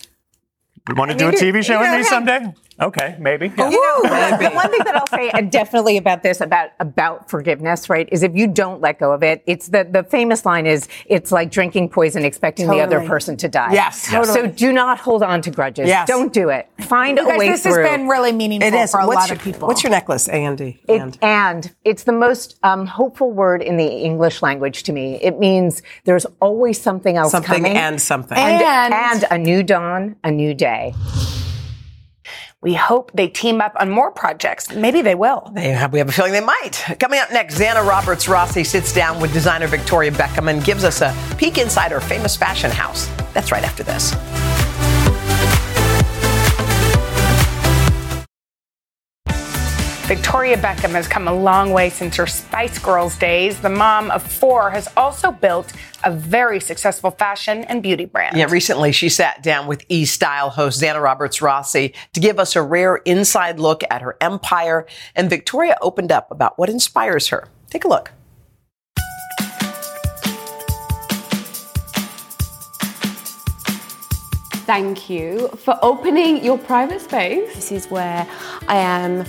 You 0.88 0.94
want 0.94 1.10
to 1.10 1.16
do 1.16 1.28
a 1.28 1.32
TV 1.32 1.64
show 1.64 1.80
with 1.80 1.92
me 1.92 2.02
someday? 2.04 2.52
Okay, 2.80 3.16
maybe. 3.18 3.50
Yeah. 3.56 3.70
You 3.70 3.80
know, 3.80 4.02
the 4.38 4.50
one 4.54 4.70
thing 4.70 4.82
that 4.84 4.96
I'll 4.96 5.06
say 5.06 5.30
definitely 5.50 5.96
about 5.96 6.22
this, 6.22 6.40
about 6.40 6.70
about 6.78 7.30
forgiveness, 7.30 7.88
right, 7.88 8.06
is 8.12 8.22
if 8.22 8.34
you 8.34 8.46
don't 8.46 8.80
let 8.82 8.98
go 8.98 9.12
of 9.12 9.22
it, 9.22 9.42
it's 9.46 9.68
the 9.68 9.88
the 9.90 10.02
famous 10.04 10.44
line 10.44 10.66
is 10.66 10.86
it's 11.06 11.32
like 11.32 11.50
drinking 11.50 11.88
poison, 11.88 12.24
expecting 12.24 12.66
the 12.68 12.80
other 12.80 13.00
person 13.06 13.36
to 13.38 13.48
die. 13.48 13.72
Yes. 13.72 14.08
Yes. 14.12 14.32
So 14.32 14.46
do 14.46 14.72
not 14.72 14.98
hold 14.98 15.22
on 15.22 15.40
to 15.42 15.50
grudges. 15.50 15.88
Yes. 15.88 16.06
Don't 16.06 16.32
do 16.32 16.50
it. 16.50 16.68
Find 16.80 17.18
a 17.18 17.24
way 17.24 17.48
this 17.50 17.62
through. 17.62 17.72
This 17.76 17.86
has 17.88 17.96
been 17.96 18.08
really 18.08 18.32
meaningful 18.32 18.68
it 18.68 18.74
is. 18.74 18.90
for 18.90 19.00
a 19.00 19.06
what's 19.06 19.16
lot 19.20 19.28
your, 19.30 19.36
of 19.36 19.42
people. 19.42 19.68
What's 19.68 19.82
your 19.82 19.90
necklace, 19.90 20.28
Andy? 20.28 20.80
It- 20.88 21.00
And- 21.00 21.18
and 21.22 21.74
it's 21.84 22.04
the 22.04 22.12
most 22.12 22.58
um, 22.62 22.86
hopeful 22.86 23.30
word 23.32 23.62
in 23.62 23.76
the 23.76 23.86
English 23.86 24.42
language 24.42 24.82
to 24.84 24.92
me. 24.92 25.16
It 25.22 25.38
means 25.38 25.82
there's 26.04 26.26
always 26.40 26.80
something 26.80 27.16
else 27.16 27.32
Something 27.32 27.56
coming, 27.62 27.76
and 27.76 28.00
something. 28.00 28.36
and, 28.36 28.62
And- 28.62 28.94
and 28.94 29.24
a 29.30 29.38
new 29.38 29.62
dawn, 29.62 30.16
a 30.24 30.30
new 30.30 30.52
day. 30.54 30.94
We 32.62 32.74
hope 32.74 33.12
they 33.14 33.28
team 33.28 33.60
up 33.60 33.74
on 33.78 33.90
more 33.90 34.10
projects. 34.10 34.74
Maybe 34.74 35.02
they 35.02 35.14
will. 35.14 35.50
They 35.52 35.68
have, 35.68 35.92
we 35.92 35.98
have 35.98 36.08
a 36.08 36.12
feeling 36.12 36.32
they 36.32 36.40
might. 36.40 36.82
Coming 36.98 37.20
up 37.20 37.30
next, 37.30 37.58
Zanna 37.58 37.86
Roberts 37.86 38.26
Rassi 38.26 38.64
sits 38.64 38.92
down 38.92 39.20
with 39.20 39.32
designer 39.32 39.66
Victoria 39.66 40.10
Beckham 40.10 40.50
and 40.50 40.64
gives 40.64 40.82
us 40.82 41.02
a 41.02 41.14
peek 41.36 41.58
inside 41.58 41.92
her 41.92 42.00
famous 42.00 42.34
fashion 42.34 42.70
house. 42.70 43.08
That's 43.34 43.52
right 43.52 43.62
after 43.62 43.82
this. 43.82 44.14
Victoria 50.06 50.56
Beckham 50.56 50.90
has 50.90 51.08
come 51.08 51.26
a 51.26 51.34
long 51.34 51.72
way 51.72 51.90
since 51.90 52.14
her 52.14 52.28
Spice 52.28 52.78
Girls 52.78 53.18
days. 53.18 53.60
The 53.60 53.68
mom 53.68 54.12
of 54.12 54.22
four 54.22 54.70
has 54.70 54.88
also 54.96 55.32
built 55.32 55.72
a 56.04 56.12
very 56.12 56.60
successful 56.60 57.10
fashion 57.10 57.64
and 57.64 57.82
beauty 57.82 58.04
brand. 58.04 58.36
Yeah, 58.36 58.46
recently 58.48 58.92
she 58.92 59.08
sat 59.08 59.42
down 59.42 59.66
with 59.66 59.84
E 59.88 60.04
Style 60.04 60.50
host 60.50 60.80
Zanna 60.80 61.02
Roberts 61.02 61.40
Rassi 61.40 61.92
to 62.12 62.20
give 62.20 62.38
us 62.38 62.54
a 62.54 62.62
rare 62.62 62.96
inside 62.98 63.58
look 63.58 63.82
at 63.90 64.00
her 64.00 64.16
empire. 64.20 64.86
And 65.16 65.28
Victoria 65.28 65.76
opened 65.82 66.12
up 66.12 66.30
about 66.30 66.56
what 66.56 66.70
inspires 66.70 67.26
her. 67.28 67.48
Take 67.70 67.84
a 67.84 67.88
look. 67.88 68.12
Thank 74.66 75.10
you 75.10 75.48
for 75.48 75.76
opening 75.82 76.44
your 76.44 76.58
private 76.58 77.00
space. 77.00 77.56
This 77.56 77.72
is 77.72 77.90
where 77.90 78.24
I 78.68 78.76
am 78.76 79.24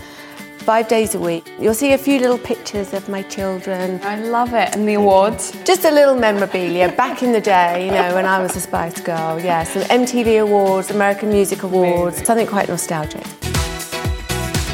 five 0.67 0.89
days 0.89 1.15
a 1.15 1.19
week. 1.19 1.49
You'll 1.61 1.73
see 1.73 1.93
a 1.93 1.97
few 1.97 2.19
little 2.19 2.37
pictures 2.37 2.93
of 2.93 3.07
my 3.07 3.21
children. 3.21 4.01
I 4.03 4.17
love 4.19 4.53
it. 4.53 4.75
And 4.75 4.85
the 4.85 4.95
awards. 4.95 5.55
Just 5.63 5.85
a 5.85 5.91
little 5.91 6.13
memorabilia 6.13 6.91
back 6.91 7.23
in 7.23 7.31
the 7.31 7.39
day, 7.39 7.85
you 7.85 7.91
know, 7.93 8.13
when 8.13 8.25
I 8.25 8.41
was 8.41 8.53
a 8.57 8.59
Spice 8.59 8.99
Girl. 8.99 9.39
Yeah, 9.39 9.63
some 9.63 9.83
MTV 9.83 10.41
Awards, 10.41 10.91
American 10.91 11.29
Music 11.29 11.63
Awards, 11.63 12.21
something 12.25 12.45
quite 12.45 12.67
nostalgic. 12.67 13.25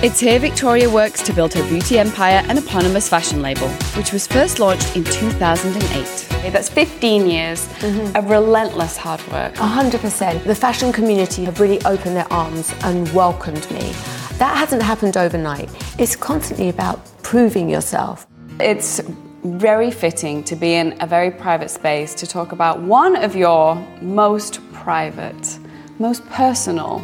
It's 0.02 0.20
here 0.20 0.40
Victoria 0.40 0.90
works 0.90 1.22
to 1.22 1.32
build 1.32 1.54
her 1.54 1.64
beauty 1.70 2.00
empire 2.00 2.44
and 2.50 2.58
eponymous 2.58 3.08
fashion 3.08 3.44
label, 3.44 3.70
which 3.96 4.12
was 4.12 4.26
first 4.26 4.58
launched 4.58 4.96
in 4.96 5.04
2008. 5.04 6.52
That's 6.52 6.70
15 6.70 7.30
years 7.30 7.68
mm-hmm. 7.68 8.18
of 8.18 8.30
relentless 8.32 8.98
hard 8.98 9.22
work. 9.28 9.54
100%. 9.54 10.44
The 10.44 10.56
fashion 10.56 10.92
community 10.92 11.46
have 11.46 11.60
really 11.60 11.82
opened 11.86 12.16
their 12.16 12.34
arms 12.34 12.74
and 12.82 13.08
welcomed 13.14 13.70
me. 13.72 13.94
That 14.40 14.58
hasn't 14.58 14.82
happened 14.82 15.16
overnight. 15.16 15.70
It's 16.00 16.16
constantly 16.16 16.70
about 16.70 17.00
proving 17.22 17.70
yourself. 17.70 18.26
It's 18.60 19.00
very 19.44 19.92
fitting 19.92 20.44
to 20.46 20.56
be 20.56 20.74
in 20.74 20.98
a 21.02 21.08
very 21.08 21.30
private 21.30 21.70
space 21.70 22.14
to 22.16 22.28
talk 22.28 22.52
about 22.52 22.82
one 22.82 23.16
of 23.16 23.36
your 23.36 23.76
most 24.02 24.60
private, 24.72 25.60
most 26.00 26.26
personal 26.30 27.02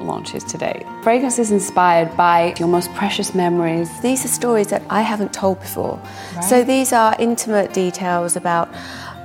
launches 0.00 0.44
to 0.44 0.58
date. 0.58 0.84
Fragrance 1.02 1.38
is 1.38 1.50
inspired 1.50 2.16
by 2.16 2.54
your 2.58 2.68
most 2.68 2.92
precious 2.94 3.34
memories. 3.34 3.88
These 4.00 4.24
are 4.24 4.28
stories 4.28 4.68
that 4.68 4.82
I 4.88 5.02
haven't 5.02 5.32
told 5.32 5.60
before. 5.60 6.00
So 6.42 6.62
these 6.62 6.92
are 6.92 7.16
intimate 7.18 7.72
details 7.72 8.36
about 8.36 8.68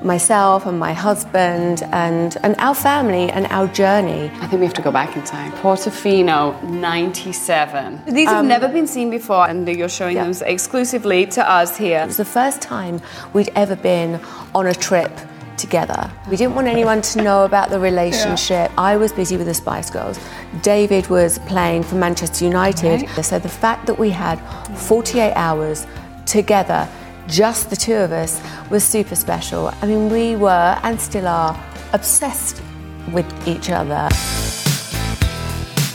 myself 0.01 0.65
and 0.65 0.77
my 0.79 0.93
husband 0.93 1.83
and, 1.91 2.35
and 2.43 2.55
our 2.59 2.75
family 2.75 3.29
and 3.31 3.45
our 3.47 3.67
journey. 3.67 4.29
I 4.41 4.47
think 4.47 4.59
we 4.59 4.65
have 4.65 4.73
to 4.75 4.81
go 4.81 4.91
back 4.91 5.15
in 5.15 5.23
time. 5.23 5.51
Portofino 5.53 6.61
97. 6.63 8.01
These 8.07 8.27
have 8.27 8.39
Um, 8.39 8.47
never 8.47 8.67
been 8.67 8.87
seen 8.87 9.09
before, 9.09 9.47
and 9.47 9.67
you're 9.67 9.89
showing 9.89 10.15
them 10.15 10.33
exclusively 10.45 11.25
to 11.27 11.49
us 11.49 11.77
here. 11.77 11.99
It 11.99 12.07
was 12.07 12.17
the 12.17 12.25
first 12.25 12.61
time 12.61 13.01
we'd 13.33 13.51
ever 13.55 13.75
been 13.75 14.19
on 14.53 14.67
a 14.67 14.73
trip 14.73 15.11
together. 15.55 16.11
We 16.29 16.35
didn't 16.35 16.55
want 16.55 16.67
anyone 16.67 17.01
to 17.03 17.21
know 17.21 17.45
about 17.45 17.69
the 17.69 17.79
relationship. 17.79 18.71
I 18.77 18.97
was 18.97 19.13
busy 19.13 19.37
with 19.37 19.47
the 19.47 19.53
Spice 19.53 19.89
Girls. 19.89 20.19
David 20.61 21.07
was 21.07 21.39
playing 21.39 21.83
for 21.83 21.95
Manchester 21.95 22.43
United. 22.43 23.07
So 23.23 23.39
the 23.39 23.47
fact 23.49 23.85
that 23.85 23.97
we 23.97 24.09
had 24.09 24.37
48 24.77 25.31
hours 25.35 25.85
together, 26.25 26.89
just 27.27 27.69
the 27.69 27.75
two 27.75 27.95
of 27.95 28.11
us, 28.11 28.41
was 28.69 28.83
super 28.83 29.15
special. 29.15 29.71
I 29.81 29.85
mean, 29.87 30.09
we 30.09 30.35
were 30.35 30.79
and 30.83 30.99
still 30.99 31.27
are 31.27 31.59
obsessed 31.93 32.61
with 33.11 33.25
each 33.47 33.69
other. 33.69 34.09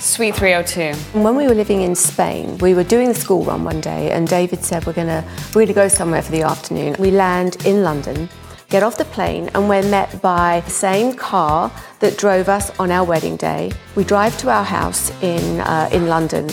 Suite 0.00 0.34
302. 0.34 1.20
When 1.20 1.36
we 1.36 1.46
were 1.46 1.54
living 1.54 1.82
in 1.82 1.94
Spain, 1.94 2.58
we 2.58 2.74
were 2.74 2.82
doing 2.82 3.08
the 3.08 3.14
school 3.14 3.44
run 3.44 3.62
one 3.62 3.80
day, 3.80 4.10
and 4.10 4.26
David 4.26 4.64
said, 4.64 4.84
"We're 4.86 4.92
gonna 4.92 5.22
we're 5.54 5.62
gonna 5.62 5.74
go 5.74 5.88
somewhere 5.88 6.22
for 6.22 6.32
the 6.32 6.42
afternoon." 6.42 6.96
We 6.98 7.10
land 7.10 7.64
in 7.66 7.84
London, 7.84 8.28
get 8.68 8.82
off 8.82 8.96
the 8.96 9.04
plane, 9.04 9.48
and 9.54 9.68
we're 9.68 9.88
met 9.88 10.20
by 10.20 10.62
the 10.64 10.70
same 10.70 11.12
car 11.12 11.70
that 12.00 12.16
drove 12.18 12.48
us 12.48 12.76
on 12.80 12.90
our 12.90 13.04
wedding 13.04 13.36
day. 13.36 13.70
We 13.94 14.02
drive 14.02 14.36
to 14.38 14.50
our 14.50 14.64
house 14.64 15.12
in 15.22 15.60
uh, 15.60 15.88
in 15.92 16.08
London, 16.08 16.48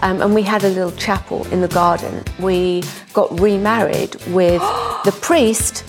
Um, 0.00 0.22
and 0.22 0.34
we 0.34 0.42
had 0.42 0.64
a 0.64 0.68
little 0.68 0.92
chapel 0.92 1.46
in 1.48 1.60
the 1.60 1.68
garden. 1.68 2.24
We 2.38 2.84
got 3.12 3.40
remarried 3.40 4.14
with 4.26 4.60
the 5.04 5.16
priest 5.20 5.84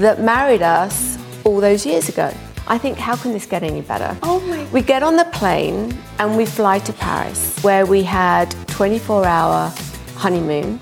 that 0.00 0.20
married 0.20 0.62
us 0.62 1.18
all 1.44 1.60
those 1.60 1.86
years 1.86 2.08
ago. 2.08 2.32
I 2.66 2.78
think, 2.78 2.96
how 2.98 3.16
can 3.16 3.32
this 3.32 3.46
get 3.46 3.62
any 3.62 3.80
better? 3.80 4.16
Oh 4.22 4.40
my. 4.40 4.64
We 4.72 4.82
get 4.82 5.02
on 5.02 5.16
the 5.16 5.24
plane 5.26 5.96
and 6.18 6.36
we 6.36 6.46
fly 6.46 6.78
to 6.80 6.92
Paris, 6.92 7.58
where 7.62 7.86
we 7.86 8.02
had 8.02 8.50
24 8.68 9.26
hour 9.26 9.72
honeymoon 10.16 10.78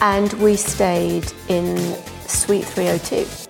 and 0.00 0.32
we 0.34 0.56
stayed 0.56 1.32
in 1.48 1.76
Suite 2.26 2.64
302. 2.64 3.46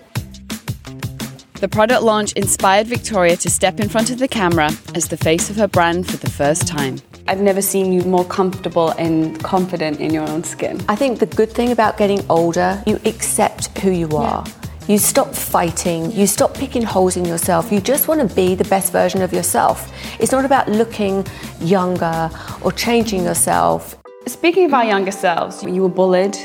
The 1.61 1.69
product 1.69 2.03
launch 2.03 2.33
inspired 2.35 2.87
Victoria 2.87 3.37
to 3.39 3.51
step 3.51 3.81
in 3.81 3.89
front 3.89 4.11
of 4.11 4.19
the 4.19 4.29
camera 4.29 4.71
as 4.95 5.09
the 5.09 5.17
face 5.17 5.51
of 5.51 5.57
her 5.57 5.67
brand 5.67 6.07
for 6.07 6.19
the 6.19 6.31
first 6.31 6.69
time. 6.69 6.99
I've 7.29 7.41
never 7.41 7.61
seen 7.61 7.93
you 7.93 8.03
more 8.03 8.25
comfortable 8.25 8.91
and 8.91 9.43
confident 9.43 10.01
in 10.01 10.15
your 10.15 10.29
own 10.29 10.45
skin. 10.45 10.81
I 10.89 10.95
think 10.95 11.19
the 11.19 11.27
good 11.27 11.51
thing 11.51 11.73
about 11.73 11.99
getting 11.99 12.25
older, 12.31 12.81
you 12.87 13.01
accept 13.05 13.77
who 13.79 13.91
you 13.91 14.09
are. 14.17 14.45
You 14.87 14.99
stop 14.99 15.35
fighting, 15.35 16.13
you 16.13 16.29
stop 16.29 16.55
picking 16.55 16.83
holes 16.83 17.17
in 17.17 17.25
yourself. 17.25 17.73
You 17.73 17.81
just 17.81 18.07
want 18.07 18.21
to 18.21 18.33
be 18.33 18.55
the 18.55 18.65
best 18.67 18.93
version 18.93 19.23
of 19.23 19.33
yourself. 19.33 19.93
It's 20.21 20.31
not 20.31 20.45
about 20.45 20.69
looking 20.69 21.27
younger 21.61 22.31
or 22.63 22.71
changing 22.71 23.25
yourself. 23.25 23.99
Speaking 24.29 24.67
of 24.67 24.75
our 24.75 24.85
younger 24.85 25.11
selves, 25.11 25.65
you 25.65 25.83
were 25.83 25.89
bullied. 25.89 26.37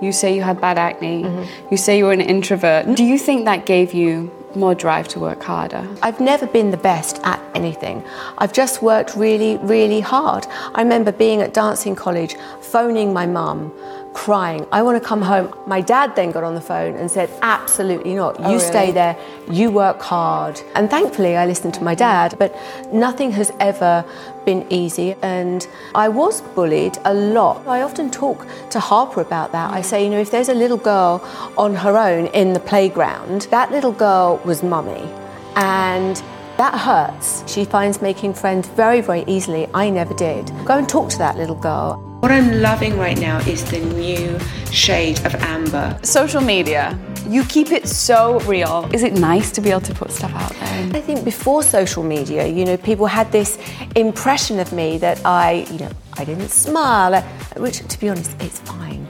You 0.00 0.12
say 0.12 0.32
you 0.36 0.42
had 0.42 0.60
bad 0.60 0.78
acne. 0.78 1.24
Mm-hmm. 1.24 1.72
You 1.72 1.76
say 1.76 1.98
you 1.98 2.04
were 2.04 2.12
an 2.12 2.20
introvert. 2.20 2.94
Do 2.94 3.04
you 3.04 3.18
think 3.18 3.46
that 3.46 3.66
gave 3.66 3.92
you 3.92 4.30
more 4.56 4.74
drive 4.74 5.08
to 5.08 5.20
work 5.20 5.42
harder? 5.42 5.86
I've 6.02 6.20
never 6.20 6.46
been 6.46 6.70
the 6.70 6.76
best 6.76 7.20
at 7.24 7.40
anything. 7.54 8.02
I've 8.38 8.52
just 8.52 8.82
worked 8.82 9.14
really, 9.16 9.56
really 9.58 10.00
hard. 10.00 10.46
I 10.74 10.82
remember 10.82 11.12
being 11.12 11.40
at 11.40 11.54
dancing 11.54 11.94
college, 11.96 12.36
phoning 12.60 13.12
my 13.12 13.26
mum, 13.26 13.72
crying, 14.12 14.66
I 14.72 14.82
want 14.82 15.00
to 15.00 15.08
come 15.08 15.22
home. 15.22 15.54
My 15.66 15.80
dad 15.80 16.16
then 16.16 16.32
got 16.32 16.42
on 16.42 16.54
the 16.56 16.60
phone 16.60 16.96
and 16.96 17.08
said, 17.10 17.30
Absolutely 17.42 18.14
not. 18.14 18.36
Oh, 18.40 18.50
you 18.50 18.56
Oh, 18.56 18.58
stay 18.58 18.90
there, 18.90 19.16
you 19.48 19.70
work 19.70 20.00
hard. 20.00 20.60
And 20.74 20.90
thankfully, 20.90 21.36
I 21.36 21.46
listened 21.46 21.74
to 21.74 21.84
my 21.84 21.94
dad, 21.94 22.34
but 22.38 22.54
nothing 22.92 23.30
has 23.32 23.52
ever 23.60 24.04
been 24.44 24.66
easy. 24.70 25.14
And 25.22 25.66
I 25.94 26.08
was 26.08 26.40
bullied 26.40 26.98
a 27.04 27.14
lot. 27.14 27.66
I 27.66 27.82
often 27.82 28.10
talk 28.10 28.46
to 28.70 28.80
Harper 28.80 29.20
about 29.20 29.52
that. 29.52 29.72
I 29.72 29.80
say, 29.80 30.04
you 30.04 30.10
know, 30.10 30.20
if 30.20 30.30
there's 30.30 30.48
a 30.48 30.54
little 30.54 30.76
girl 30.76 31.22
on 31.56 31.74
her 31.74 31.96
own 31.96 32.26
in 32.28 32.52
the 32.52 32.60
playground, 32.60 33.42
that 33.50 33.70
little 33.70 33.92
girl 33.92 34.40
was 34.44 34.62
mummy. 34.62 35.08
And 35.56 36.16
that 36.56 36.78
hurts. 36.78 37.42
She 37.50 37.64
finds 37.64 38.02
making 38.02 38.34
friends 38.34 38.68
very, 38.68 39.00
very 39.00 39.24
easily. 39.26 39.68
I 39.72 39.88
never 39.90 40.14
did. 40.14 40.52
Go 40.64 40.78
and 40.78 40.88
talk 40.88 41.08
to 41.10 41.18
that 41.18 41.36
little 41.36 41.56
girl. 41.56 42.09
What 42.20 42.30
I'm 42.32 42.60
loving 42.60 42.98
right 42.98 43.18
now 43.18 43.38
is 43.48 43.64
the 43.64 43.78
new 43.78 44.38
shade 44.70 45.24
of 45.24 45.34
amber. 45.36 45.98
Social 46.02 46.42
media, 46.42 46.98
you 47.26 47.42
keep 47.44 47.72
it 47.72 47.88
so 47.88 48.40
real. 48.40 48.86
Is 48.92 49.04
it 49.04 49.14
nice 49.14 49.50
to 49.52 49.62
be 49.62 49.70
able 49.70 49.80
to 49.80 49.94
put 49.94 50.10
stuff 50.10 50.34
out 50.34 50.52
there? 50.52 50.90
I 50.98 51.00
think 51.00 51.24
before 51.24 51.62
social 51.62 52.02
media, 52.02 52.46
you 52.46 52.66
know, 52.66 52.76
people 52.76 53.06
had 53.06 53.32
this 53.32 53.58
impression 53.96 54.58
of 54.58 54.70
me 54.70 54.98
that 54.98 55.24
I, 55.24 55.66
you 55.70 55.78
know, 55.78 55.90
I 56.18 56.26
didn't 56.26 56.50
smile, 56.50 57.14
uh, 57.14 57.22
which 57.56 57.78
to 57.88 57.98
be 57.98 58.10
honest, 58.10 58.36
it's 58.42 58.58
fine. 58.58 59.08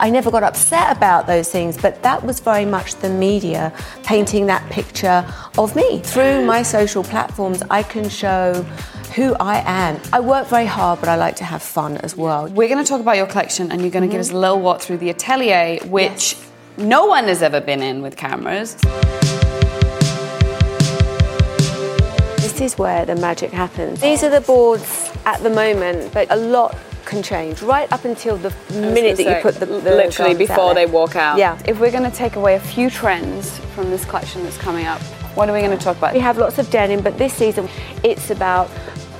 I 0.00 0.10
never 0.10 0.28
got 0.28 0.42
upset 0.42 0.96
about 0.96 1.28
those 1.28 1.48
things, 1.48 1.76
but 1.76 2.02
that 2.02 2.24
was 2.24 2.40
very 2.40 2.64
much 2.64 2.96
the 2.96 3.08
media 3.08 3.72
painting 4.02 4.46
that 4.46 4.68
picture 4.68 5.24
of 5.56 5.76
me. 5.76 6.00
Through 6.00 6.44
my 6.44 6.64
social 6.64 7.04
platforms, 7.04 7.62
I 7.70 7.84
can 7.84 8.08
show 8.08 8.66
who 9.18 9.34
I 9.40 9.64
am. 9.66 10.00
I 10.12 10.20
work 10.20 10.46
very 10.46 10.66
hard, 10.66 11.00
but 11.00 11.08
I 11.08 11.16
like 11.16 11.34
to 11.36 11.44
have 11.44 11.60
fun 11.60 11.96
as 11.96 12.16
well. 12.16 12.46
We're 12.46 12.68
going 12.68 12.82
to 12.82 12.88
talk 12.88 13.00
about 13.00 13.16
your 13.16 13.26
collection 13.26 13.72
and 13.72 13.80
you're 13.80 13.90
going 13.90 14.08
to 14.08 14.08
give 14.08 14.20
us 14.20 14.30
a 14.30 14.38
little 14.38 14.60
walk 14.60 14.80
through 14.80 14.98
the 14.98 15.10
atelier, 15.10 15.80
which 15.86 16.36
no 16.76 17.06
one 17.06 17.24
has 17.24 17.42
ever 17.42 17.60
been 17.60 17.82
in 17.82 18.00
with 18.00 18.16
cameras. 18.16 18.76
This 22.36 22.60
is 22.60 22.78
where 22.78 23.04
the 23.06 23.16
magic 23.16 23.50
happens. 23.50 24.00
These 24.00 24.22
are 24.22 24.30
the 24.30 24.40
boards 24.40 25.10
at 25.26 25.42
the 25.42 25.50
moment, 25.50 26.14
but 26.14 26.28
a 26.30 26.36
lot 26.36 26.78
can 27.04 27.20
change 27.20 27.60
right 27.60 27.90
up 27.90 28.04
until 28.04 28.36
the 28.36 28.54
minute 28.70 29.16
that 29.16 29.36
you 29.36 29.42
put 29.42 29.56
the, 29.56 29.66
the 29.66 29.96
literally 29.96 30.36
before 30.36 30.74
they 30.74 30.86
walk 30.86 31.16
out. 31.16 31.38
Yeah. 31.38 31.60
If 31.66 31.80
we're 31.80 31.90
going 31.90 32.08
to 32.08 32.16
take 32.16 32.36
away 32.36 32.54
a 32.54 32.60
few 32.60 32.88
trends 32.88 33.58
from 33.74 33.90
this 33.90 34.04
collection 34.04 34.44
that's 34.44 34.58
coming 34.58 34.86
up, 34.86 35.00
what 35.34 35.48
are 35.48 35.52
we 35.52 35.60
going 35.60 35.76
to 35.76 35.82
talk 35.82 35.96
about? 35.96 36.14
We 36.14 36.20
have 36.20 36.38
lots 36.38 36.58
of 36.58 36.70
denim, 36.70 37.00
but 37.00 37.18
this 37.18 37.32
season 37.32 37.68
it's 38.04 38.30
about 38.30 38.70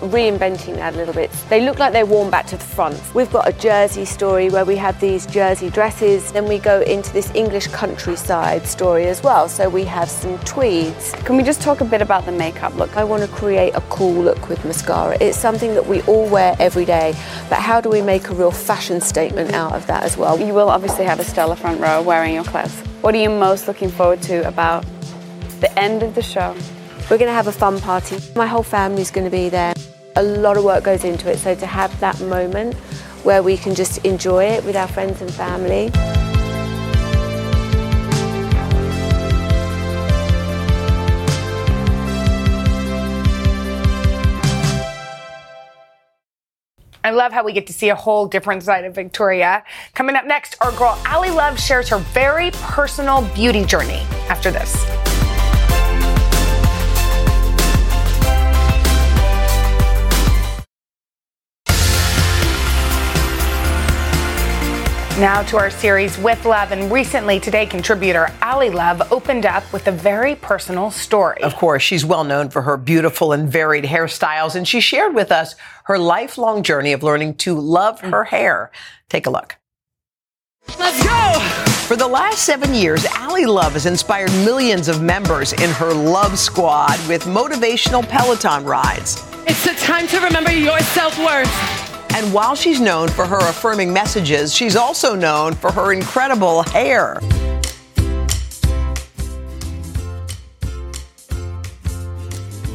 reinventing 0.01 0.77
that 0.77 0.95
a 0.95 0.97
little 0.97 1.15
bit. 1.15 1.31
They 1.49 1.61
look 1.65 1.79
like 1.79 1.93
they're 1.93 2.07
worn 2.07 2.31
back 2.31 2.47
to 2.47 2.57
the 2.57 2.65
front. 2.65 3.01
We've 3.15 3.31
got 3.31 3.49
a 3.49 3.53
jersey 3.53 4.05
story 4.05 4.51
where 4.51 4.65
we 4.65 4.77
have 4.77 5.01
these 5.01 5.27
jersey 5.27 5.71
dresses, 5.71 6.33
then 6.33 6.47
we 6.47 6.59
go 6.59 6.81
into 6.83 7.13
this 7.13 7.35
English 7.35 7.69
countryside 7.69 8.67
story 8.67 9.07
as 9.07 9.23
well. 9.23 9.49
So 9.49 9.69
we 9.69 9.85
have 9.85 10.09
some 10.09 10.39
tweeds. 10.41 11.13
Can 11.25 11.37
we 11.37 11.43
just 11.43 11.61
talk 11.61 11.81
a 11.81 11.85
bit 11.85 12.03
about 12.03 12.25
the 12.25 12.33
makeup 12.33 12.75
look? 12.77 12.97
I 12.97 13.05
want 13.05 13.23
to 13.23 13.29
create 13.29 13.75
a 13.75 13.81
cool 13.83 14.23
look 14.23 14.49
with 14.49 14.65
mascara. 14.65 15.17
It's 15.21 15.39
something 15.39 15.75
that 15.75 15.87
we 15.87 16.03
all 16.03 16.29
wear 16.29 16.57
every 16.59 16.85
day, 16.85 17.15
but 17.49 17.61
how 17.61 17.81
do 17.81 17.91
we 17.91 18.03
make 18.03 18.29
a 18.29 18.35
real 18.35 18.51
fashion 18.51 19.01
statement 19.01 19.53
out 19.53 19.73
of 19.73 19.87
that 19.87 20.03
as 20.03 20.17
well? 20.17 20.39
You 20.39 20.55
will 20.55 20.71
obviously 20.71 21.05
have 21.05 21.21
a 21.21 21.25
stellar 21.25 21.57
front 21.57 21.81
row 21.81 22.03
wearing 22.03 22.35
your 22.35 22.45
clothes. 22.45 22.75
What 23.01 23.15
are 23.15 23.19
you 23.19 23.31
most 23.31 23.69
looking 23.69 23.91
forward 23.91 24.23
to 24.23 24.47
about 24.47 24.85
the 25.61 25.79
end 25.79 26.03
of 26.03 26.15
the 26.15 26.23
show? 26.23 26.55
We're 27.11 27.17
going 27.17 27.29
to 27.29 27.33
have 27.33 27.47
a 27.47 27.53
fun 27.53 27.81
party. 27.81 28.19
My 28.37 28.47
whole 28.47 28.63
family's 28.63 29.11
going 29.11 29.25
to 29.25 29.31
be 29.31 29.49
there. 29.49 29.73
A 30.17 30.23
lot 30.23 30.59
of 30.59 30.65
work 30.65 30.85
goes 30.85 31.05
into 31.05 31.31
it, 31.31 31.39
so 31.39 31.55
to 31.55 31.67
have 31.67 31.99
that 32.01 32.21
moment 32.21 32.75
where 33.25 33.43
we 33.43 33.57
can 33.57 33.75
just 33.75 34.05
enjoy 34.05 34.45
it 34.45 34.63
with 34.63 34.77
our 34.77 34.87
friends 34.87 35.23
and 35.23 35.33
family. 35.33 35.91
I 47.03 47.11
love 47.11 47.33
how 47.33 47.43
we 47.43 47.55
get 47.55 47.67
to 47.69 47.73
see 47.73 47.89
a 47.89 47.95
whole 47.95 48.27
different 48.27 48.65
side 48.65 48.85
of 48.85 48.95
Victoria. 48.95 49.65
Coming 49.95 50.15
up 50.15 50.27
next, 50.27 50.57
our 50.61 50.73
girl 50.73 51.01
Ally 51.07 51.31
Love 51.31 51.59
shares 51.59 51.89
her 51.89 51.99
very 52.13 52.51
personal 52.51 53.23
beauty 53.35 53.65
journey 53.65 54.03
after 54.29 54.51
this. 54.51 55.08
Now 65.19 65.43
to 65.43 65.57
our 65.57 65.69
series 65.69 66.17
with 66.17 66.45
Love, 66.45 66.71
and 66.71 66.93
recently 66.93 67.41
today 67.41 67.67
contributor 67.67 68.29
Ally 68.41 68.69
Love 68.69 69.11
opened 69.11 69.47
up 69.47 69.65
with 69.73 69.89
a 69.89 69.91
very 69.91 70.37
personal 70.37 70.93
story. 70.93 71.43
Of 71.43 71.57
course, 71.57 71.83
she's 71.83 72.05
well 72.05 72.23
known 72.23 72.51
for 72.51 72.63
her 72.63 72.77
beautiful 72.77 73.33
and 73.33 73.51
varied 73.51 73.83
hairstyles, 73.83 74.55
and 74.55 74.69
she 74.69 74.81
shared 74.81 75.17
with 75.17 75.33
us 75.33 75.57
her 75.87 75.99
lifelong 75.99 76.63
journey 76.63 76.93
of 76.93 77.03
learning 77.03 77.35
to 77.39 77.59
love 77.59 78.01
her 78.03 78.23
hair. 78.23 78.71
Take 79.09 79.27
a 79.27 79.31
look. 79.31 79.57
Let's 80.79 81.03
go! 81.03 81.41
For 81.89 81.97
the 81.97 82.07
last 82.07 82.45
seven 82.45 82.73
years, 82.73 83.05
Ally 83.07 83.43
Love 83.43 83.73
has 83.73 83.87
inspired 83.87 84.31
millions 84.45 84.87
of 84.87 85.03
members 85.03 85.53
in 85.53 85.71
her 85.71 85.93
Love 85.93 86.39
Squad 86.39 86.97
with 87.09 87.25
motivational 87.25 88.09
Peloton 88.09 88.65
rides. 88.65 89.27
It's 89.49 89.65
the 89.65 89.75
time 89.85 90.07
to 90.07 90.21
remember 90.21 90.53
your 90.53 90.79
self 90.79 91.19
worth. 91.19 91.78
And 92.19 92.35
while 92.35 92.57
she's 92.57 92.81
known 92.81 93.07
for 93.07 93.25
her 93.25 93.39
affirming 93.39 93.93
messages, 93.93 94.53
she's 94.53 94.75
also 94.75 95.15
known 95.15 95.55
for 95.55 95.71
her 95.71 95.93
incredible 95.93 96.65
hair. 96.65 97.21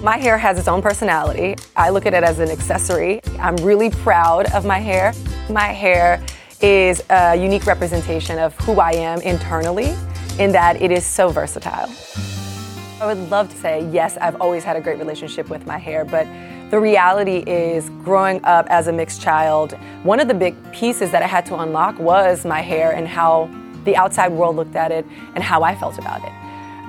My 0.01 0.15
hair 0.15 0.38
has 0.38 0.58
its 0.58 0.69
own 0.69 0.82
personality. 0.82 1.58
I 1.75 1.89
look 1.89 2.06
at 2.06 2.13
it 2.13 2.23
as 2.23 2.39
an 2.39 2.49
accessory. 2.49 3.19
I'm 3.38 3.58
really 3.58 3.89
proud 3.89 4.49
of 4.53 4.63
my 4.63 4.79
hair. 4.79 5.12
My 5.49 5.73
hair 5.73 6.23
is 6.62 7.03
a 7.10 7.36
unique 7.36 7.65
representation 7.65 8.39
of 8.39 8.56
who 8.60 8.79
I 8.79 8.91
am 8.93 9.19
internally, 9.19 9.93
in 10.39 10.53
that 10.53 10.82
it 10.82 10.89
is 10.89 11.06
so 11.06 11.27
versatile. 11.27 11.89
I 13.01 13.08
would 13.08 13.29
love 13.29 13.49
to 13.49 13.58
say, 13.58 13.86
yes, 13.91 14.15
I've 14.21 14.39
always 14.39 14.63
had 14.63 14.77
a 14.77 14.82
great 14.82 14.99
relationship 14.99 15.49
with 15.49 15.65
my 15.65 15.77
hair, 15.77 16.06
but 16.06 16.25
the 16.73 16.79
reality 16.79 17.43
is, 17.45 17.88
growing 18.03 18.43
up 18.45 18.65
as 18.67 18.88
a 18.88 18.91
mixed 18.91 19.21
child, 19.21 19.73
one 20.01 20.19
of 20.19 20.27
the 20.27 20.33
big 20.33 20.55
pieces 20.71 21.12
that 21.12 21.21
I 21.21 21.27
had 21.27 21.45
to 21.45 21.59
unlock 21.59 21.99
was 21.99 22.45
my 22.45 22.62
hair 22.62 22.93
and 22.93 23.07
how 23.07 23.47
the 23.83 23.95
outside 23.95 24.31
world 24.31 24.55
looked 24.55 24.75
at 24.75 24.91
it 24.91 25.05
and 25.36 25.43
how 25.43 25.62
I 25.62 25.75
felt 25.75 25.99
about 25.99 26.23
it. 26.23 26.31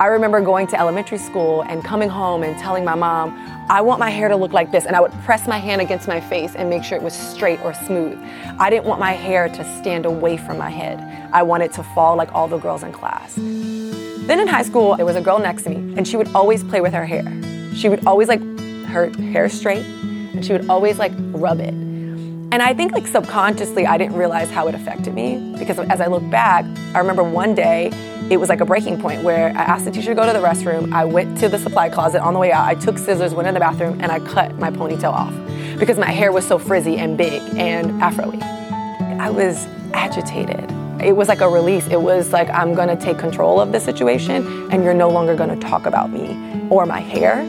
I 0.01 0.07
remember 0.07 0.41
going 0.41 0.69
to 0.69 0.81
elementary 0.81 1.19
school 1.19 1.65
and 1.65 1.85
coming 1.85 2.09
home 2.09 2.43
and 2.45 2.59
telling 2.59 2.83
my 2.83 2.95
mom, 2.95 3.35
I 3.69 3.83
want 3.83 4.01
my 4.01 4.09
hair 4.09 4.29
to 4.29 4.37
look 4.37 4.55
like 4.55 4.73
this. 4.73 4.87
And 4.87 4.97
I 4.97 5.03
would 5.03 5.13
press 5.27 5.47
my 5.47 5.59
hand 5.59 5.83
against 5.83 6.09
my 6.09 6.19
face 6.19 6.55
and 6.55 6.71
make 6.71 6.83
sure 6.83 6.97
it 6.97 7.05
was 7.05 7.13
straight 7.13 7.61
or 7.61 7.75
smooth. 7.75 8.19
I 8.59 8.71
didn't 8.71 8.87
want 8.87 9.01
my 9.01 9.13
hair 9.13 9.51
to 9.51 9.81
stand 9.83 10.07
away 10.07 10.39
from 10.39 10.57
my 10.57 10.71
head. 10.71 10.99
I 11.35 11.43
wanted 11.43 11.75
to 11.75 11.83
fall 11.83 12.17
like 12.17 12.33
all 12.33 12.49
the 12.49 12.57
girls 12.57 12.83
in 12.83 12.93
class. 12.93 13.35
Then 13.35 14.41
in 14.41 14.49
high 14.49 14.63
school, 14.63 14.97
there 14.97 15.05
was 15.05 15.17
a 15.17 15.21
girl 15.21 15.39
next 15.39 15.65
to 15.65 15.69
me, 15.69 15.77
and 15.95 16.09
she 16.09 16.17
would 16.17 16.29
always 16.35 16.65
play 16.65 16.81
with 16.81 16.95
her 16.95 17.05
hair. 17.05 17.23
She 17.75 17.91
would 17.91 18.07
always 18.07 18.29
like 18.29 18.41
her 18.95 19.11
hair 19.33 19.49
straight, 19.49 19.85
and 19.85 20.45
she 20.45 20.53
would 20.53 20.71
always 20.71 20.99
like 20.99 21.13
rub 21.33 21.61
it. 21.61 21.75
And 21.75 22.63
I 22.63 22.73
think 22.73 22.93
like 22.93 23.07
subconsciously 23.07 23.85
I 23.85 23.99
didn't 23.99 24.17
realize 24.17 24.49
how 24.49 24.69
it 24.69 24.75
affected 24.75 25.13
me 25.13 25.55
because 25.59 25.79
as 25.79 26.01
I 26.01 26.07
look 26.07 26.29
back, 26.31 26.65
I 26.95 26.99
remember 26.99 27.25
one 27.25 27.55
day 27.55 27.91
it 28.31 28.39
was 28.39 28.49
like 28.49 28.61
a 28.61 28.65
breaking 28.65 29.01
point 29.01 29.23
where 29.23 29.49
I 29.49 29.63
asked 29.63 29.85
the 29.85 29.91
teacher 29.91 30.11
to 30.11 30.15
go 30.15 30.25
to 30.25 30.33
the 30.33 30.45
restroom. 30.45 30.93
I 30.93 31.05
went 31.05 31.37
to 31.41 31.49
the 31.49 31.59
supply 31.59 31.91
closet 31.91 32.23
on 32.23 32.33
the 32.33 32.39
way 32.39 32.53
out. 32.53 32.65
I 32.65 32.75
took 32.77 32.97
scissors, 32.97 33.35
went 33.35 33.49
in 33.49 33.55
the 33.55 33.61
bathroom, 33.61 34.01
and 34.01 34.13
I 34.13 34.21
cut 34.21 34.57
my 34.57 34.71
ponytail 34.71 35.13
off 35.13 35.35
because 35.79 35.99
my 35.99 36.11
hair 36.11 36.31
was 36.31 36.47
so 36.47 36.59
frizzy 36.59 36.97
and 36.97 37.19
big 37.19 37.43
and 37.57 38.01
afro 38.01 38.31
I 39.21 39.31
was 39.31 39.67
agitated. 39.93 40.71
It 41.03 41.17
was 41.17 41.29
like 41.29 41.41
a 41.41 41.49
release. 41.49 41.87
It 41.89 42.01
was 42.01 42.33
like, 42.33 42.49
I'm 42.51 42.75
gonna 42.75 42.97
take 42.97 43.19
control 43.19 43.61
of 43.61 43.73
the 43.73 43.81
situation 43.81 44.71
and 44.71 44.85
you're 44.85 44.95
no 44.95 45.11
longer 45.11 45.35
gonna 45.35 45.57
talk 45.57 45.87
about 45.87 46.11
me 46.11 46.39
or 46.71 46.87
my 46.87 47.01
hair. 47.01 47.43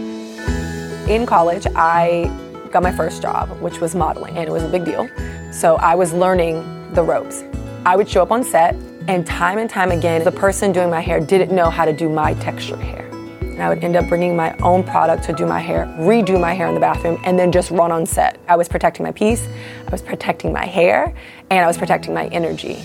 In 1.08 1.28
college, 1.28 1.68
I 1.76 2.32
got 2.72 2.82
my 2.82 2.92
first 2.92 3.22
job, 3.22 3.50
which 3.62 3.80
was 3.80 3.94
modeling, 3.94 4.38
and 4.38 4.48
it 4.48 4.52
was 4.52 4.64
a 4.64 4.68
big 4.68 4.86
deal. 4.86 5.08
So 5.52 5.76
I 5.76 5.94
was 5.94 6.14
learning 6.14 6.64
the 6.96 7.04
ropes. 7.04 7.44
I 7.86 7.96
would 7.96 8.10
show 8.10 8.24
up 8.24 8.32
on 8.32 8.44
set, 8.44 8.74
and 9.08 9.24
time 9.24 9.60
and 9.60 9.70
time 9.70 9.92
again, 9.92 10.24
the 10.24 10.32
person 10.32 10.72
doing 10.72 10.90
my 10.90 11.02
hair 11.02 11.20
didn't 11.20 11.56
know 11.56 11.70
how 11.70 11.86
to 11.86 11.94
do 11.94 12.10
my 12.10 12.34
texture 12.36 12.76
hair. 12.76 13.08
And 13.40 13.62
I 13.62 13.70
would 13.70 13.84
end 13.84 13.96
up 13.96 14.10
bringing 14.10 14.36
my 14.36 14.58
own 14.58 14.84
product 14.84 15.24
to 15.26 15.34
do 15.34 15.46
my 15.46 15.60
hair, 15.60 15.86
redo 16.00 16.42
my 16.42 16.54
hair 16.56 16.68
in 16.68 16.74
the 16.74 16.80
bathroom, 16.80 17.22
and 17.24 17.38
then 17.38 17.52
just 17.52 17.70
run 17.70 17.92
on 17.92 18.08
set. 18.08 18.40
I 18.48 18.56
was 18.56 18.68
protecting 18.68 19.06
my 19.06 19.12
piece, 19.12 19.48
I 19.88 19.92
was 19.92 20.02
protecting 20.02 20.52
my 20.52 20.66
hair, 20.66 21.14
and 21.52 21.64
I 21.64 21.68
was 21.68 21.78
protecting 21.78 22.16
my 22.16 22.26
energy. 22.30 22.82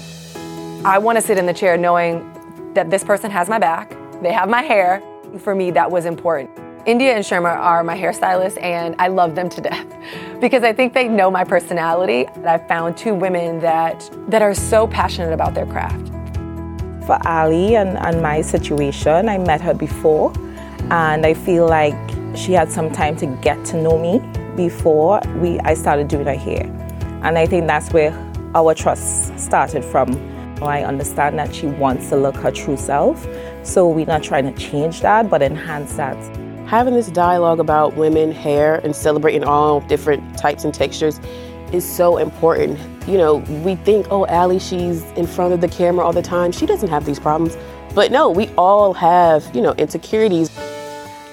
I 0.85 0.99
want 0.99 1.17
to 1.17 1.23
sit 1.23 1.39
in 1.39 1.47
the 1.47 1.55
chair 1.55 1.79
knowing 1.79 2.23
that 2.75 2.91
this 2.91 3.03
person 3.03 3.31
has 3.31 3.49
my 3.49 3.59
back, 3.59 3.97
they 4.21 4.33
have 4.35 4.51
my 4.51 4.61
hair. 4.61 5.03
For 5.39 5.55
me, 5.55 5.71
that 5.71 5.91
was 5.91 6.05
important. 6.05 6.51
India 6.87 7.15
and 7.15 7.25
Sherma 7.25 7.55
are 7.57 7.85
my 7.85 7.97
hairstylists, 7.97 8.61
and 8.63 8.97
I 8.99 9.09
love 9.09 9.35
them 9.35 9.51
to 9.51 9.61
death 9.61 9.87
because 10.41 10.63
I 10.63 10.73
think 10.73 10.95
they 10.95 11.09
know 11.09 11.31
my 11.31 11.45
personality. 11.45 12.27
I 12.47 12.59
found 12.59 12.97
two 12.97 13.15
women 13.15 13.61
that, 13.61 14.09
that 14.29 14.41
are 14.41 14.55
so 14.55 14.87
passionate 14.87 15.33
about 15.33 15.55
their 15.55 15.67
craft. 15.67 16.09
For 17.07 17.19
Ally 17.27 17.73
and, 17.73 17.99
and 17.99 18.23
my 18.23 18.41
situation, 18.41 19.29
I 19.29 19.37
met 19.37 19.61
her 19.61 19.75
before, 19.75 20.33
and 20.91 21.27
I 21.27 21.35
feel 21.35 21.67
like 21.67 21.95
she 22.35 22.53
had 22.53 22.71
some 22.71 22.91
time 22.91 23.17
to 23.17 23.27
get 23.27 23.63
to 23.67 23.77
know 23.77 23.99
me 23.99 24.21
before 24.57 25.21
we 25.37 25.59
I 25.61 25.75
started 25.75 26.09
doing 26.09 26.27
her 26.27 26.35
hair. 26.35 26.65
And 27.23 27.37
I 27.37 27.45
think 27.45 27.67
that's 27.67 27.93
where 27.93 28.13
our 28.55 28.75
trust 28.75 29.39
started 29.39 29.85
from. 29.85 30.15
I 30.63 30.85
understand 30.85 31.39
that 31.39 31.55
she 31.55 31.67
wants 31.67 32.09
to 32.09 32.17
look 32.17 32.37
her 32.37 32.51
true 32.51 32.77
self, 32.77 33.27
so 33.65 33.89
we're 33.89 34.07
not 34.07 34.23
trying 34.23 34.53
to 34.53 34.59
change 34.59 35.03
that, 35.03 35.29
but 35.29 35.43
enhance 35.43 35.95
that 35.95 36.17
having 36.71 36.95
this 36.95 37.09
dialogue 37.09 37.59
about 37.59 37.97
women, 37.97 38.31
hair, 38.31 38.77
and 38.85 38.95
celebrating 38.95 39.43
all 39.43 39.81
different 39.81 40.39
types 40.39 40.63
and 40.63 40.73
textures 40.73 41.19
is 41.73 41.85
so 41.85 42.17
important. 42.17 42.79
You 43.09 43.19
know, 43.19 43.39
we 43.65 43.75
think, 43.75 44.07
oh, 44.13 44.25
Ally, 44.27 44.59
she's 44.59 45.03
in 45.17 45.27
front 45.27 45.53
of 45.53 45.61
the 45.61 45.67
camera 45.67 46.07
all 46.07 46.13
the 46.13 46.23
time. 46.23 46.53
She 46.53 46.67
doesn't 46.67 46.89
have 46.89 47.05
these 47.05 47.19
problems. 47.19 47.57
But 47.93 48.13
no, 48.13 48.31
we 48.31 48.47
all 48.57 48.95
have, 48.95 49.51
you 49.53 49.63
know, 49.63 49.73
insecurities. 49.73 50.49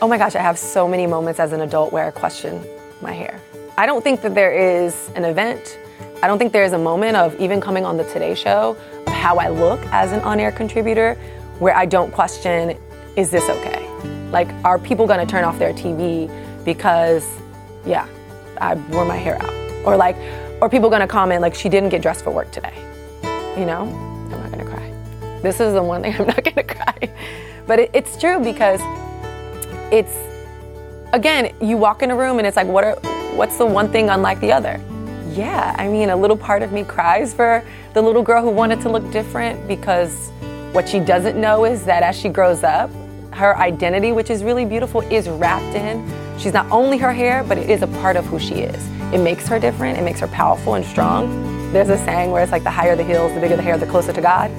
Oh 0.02 0.08
my 0.08 0.18
gosh, 0.18 0.34
I 0.34 0.42
have 0.42 0.58
so 0.58 0.88
many 0.88 1.06
moments 1.06 1.40
as 1.40 1.52
an 1.52 1.62
adult 1.62 1.94
where 1.94 2.08
I 2.08 2.10
question 2.10 2.60
my 3.04 3.14
hair. 3.14 3.40
I 3.78 3.86
don't 3.86 4.04
think 4.04 4.24
that 4.24 4.34
there 4.34 4.52
is 4.52 5.12
an 5.16 5.24
event. 5.24 5.78
I 6.24 6.26
don't 6.26 6.40
think 6.40 6.52
there 6.52 6.64
is 6.64 6.74
a 6.74 6.80
moment 6.80 7.16
of 7.16 7.40
even 7.40 7.62
coming 7.62 7.86
on 7.86 7.96
the 7.96 8.06
Today 8.06 8.34
Show 8.34 8.76
of 9.06 9.14
how 9.14 9.38
I 9.38 9.50
look 9.50 9.82
as 9.92 10.14
an 10.14 10.22
on 10.22 10.40
air 10.40 10.52
contributor 10.52 11.14
where 11.60 11.76
I 11.76 11.86
don't 11.86 12.12
question, 12.12 12.76
is 13.16 13.30
this 13.30 13.48
okay? 13.48 13.87
Like, 14.32 14.50
are 14.66 14.78
people 14.78 15.08
gonna 15.08 15.26
turn 15.26 15.44
off 15.44 15.58
their 15.58 15.74
TV 15.74 16.30
because, 16.66 17.26
yeah, 17.86 18.08
I 18.60 18.76
wore 18.76 19.06
my 19.06 19.16
hair 19.16 19.42
out? 19.42 19.54
Or 19.86 19.96
like, 19.96 20.18
are 20.62 20.70
people 20.70 20.90
gonna 20.90 21.08
comment 21.08 21.42
like 21.42 21.56
she 21.56 21.70
didn't 21.70 21.90
get 21.90 22.02
dressed 22.02 22.24
for 22.24 22.32
work 22.32 22.52
today? 22.52 22.74
You 23.58 23.66
know, 23.66 23.84
I'm 23.84 24.30
not 24.32 24.52
gonna 24.52 24.66
cry. 24.66 24.92
This 25.42 25.60
is 25.60 25.74
the 25.74 25.84
one 25.84 26.02
thing 26.02 26.16
I'm 26.20 26.28
not 26.28 26.44
gonna 26.44 26.64
cry. 26.64 27.10
But 27.66 27.80
it, 27.80 27.92
it's 27.94 28.20
true 28.20 28.40
because 28.40 28.82
it's, 29.92 30.14
again, 31.14 31.54
you 31.62 31.78
walk 31.78 32.02
in 32.02 32.12
a 32.12 32.16
room 32.16 32.38
and 32.38 32.46
it's 32.48 32.58
like, 32.58 32.68
what 32.68 32.84
are, 32.84 32.96
what's 33.36 33.58
the 33.58 33.66
one 33.66 33.90
thing 33.90 34.10
unlike 34.10 34.42
the 34.42 34.52
other? 34.52 34.82
Yeah, 35.32 35.76
I 35.78 35.88
mean, 35.88 36.10
a 36.10 36.16
little 36.16 36.38
part 36.38 36.64
of 36.64 36.72
me 36.72 36.84
cries 36.84 37.34
for 37.34 37.64
the 37.94 38.02
little 38.02 38.24
girl 38.24 38.42
who 38.42 38.50
wanted 38.50 38.82
to 38.82 38.90
look 38.90 39.10
different 39.12 39.68
because 39.68 40.32
what 40.74 40.90
she 40.90 41.00
doesn't 41.00 41.40
know 41.40 41.64
is 41.66 41.86
that 41.86 42.04
as 42.04 42.18
she 42.18 42.28
grows 42.28 42.64
up, 42.64 42.90
her 43.38 43.58
identity, 43.58 44.12
which 44.12 44.30
is 44.30 44.44
really 44.44 44.66
beautiful, 44.66 45.02
is 45.02 45.30
wrapped 45.30 45.76
in. 45.76 46.06
She's 46.38 46.54
not 46.54 46.70
only 46.72 46.98
her 46.98 47.14
hair, 47.14 47.44
but 47.44 47.58
it 47.58 47.70
is 47.70 47.82
a 47.82 47.88
part 47.88 48.16
of 48.16 48.26
who 48.26 48.40
she 48.40 48.56
is. 48.56 48.88
It 49.14 49.20
makes 49.20 49.48
her 49.48 49.60
different, 49.60 49.98
it 49.98 50.02
makes 50.02 50.20
her 50.20 50.28
powerful 50.28 50.74
and 50.74 50.84
strong. 50.84 51.72
There's 51.72 51.90
a 51.90 51.98
saying 52.00 52.32
where 52.32 52.44
it's 52.44 52.52
like 52.52 52.64
the 52.64 52.72
higher 52.72 52.96
the 52.96 53.04
heels, 53.04 53.34
the 53.34 53.40
bigger 53.40 53.56
the 53.56 53.62
hair, 53.62 53.78
the 53.78 53.86
closer 53.86 54.12
to 54.12 54.22
God. 54.22 54.52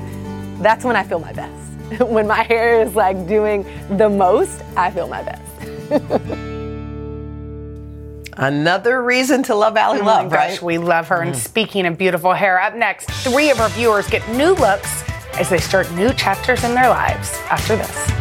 That's 0.62 0.84
when 0.84 0.96
I 0.96 1.02
feel 1.02 1.18
my 1.18 1.32
best. 1.32 2.00
when 2.06 2.26
my 2.26 2.42
hair 2.42 2.80
is 2.80 2.94
like 2.94 3.26
doing 3.26 3.66
the 3.96 4.08
most, 4.08 4.62
I 4.76 4.90
feel 4.90 5.08
my 5.08 5.22
best. 5.22 5.42
Another 8.40 9.02
reason 9.02 9.42
to 9.44 9.54
love 9.54 9.76
Ally 9.76 9.98
oh 9.98 10.04
Love, 10.04 10.30
gosh, 10.30 10.38
right? 10.38 10.62
We 10.62 10.78
love 10.78 11.08
her. 11.08 11.22
And 11.22 11.34
mm. 11.34 11.36
speaking 11.36 11.86
of 11.86 11.98
beautiful 11.98 12.32
hair, 12.32 12.60
up 12.60 12.76
next, 12.76 13.10
three 13.10 13.50
of 13.50 13.58
our 13.58 13.68
viewers 13.70 14.08
get 14.08 14.26
new 14.30 14.52
looks 14.54 15.02
as 15.34 15.48
they 15.50 15.58
start 15.58 15.90
new 15.92 16.12
chapters 16.12 16.62
in 16.62 16.74
their 16.74 16.88
lives 16.88 17.32
after 17.50 17.76
this. 17.76 18.17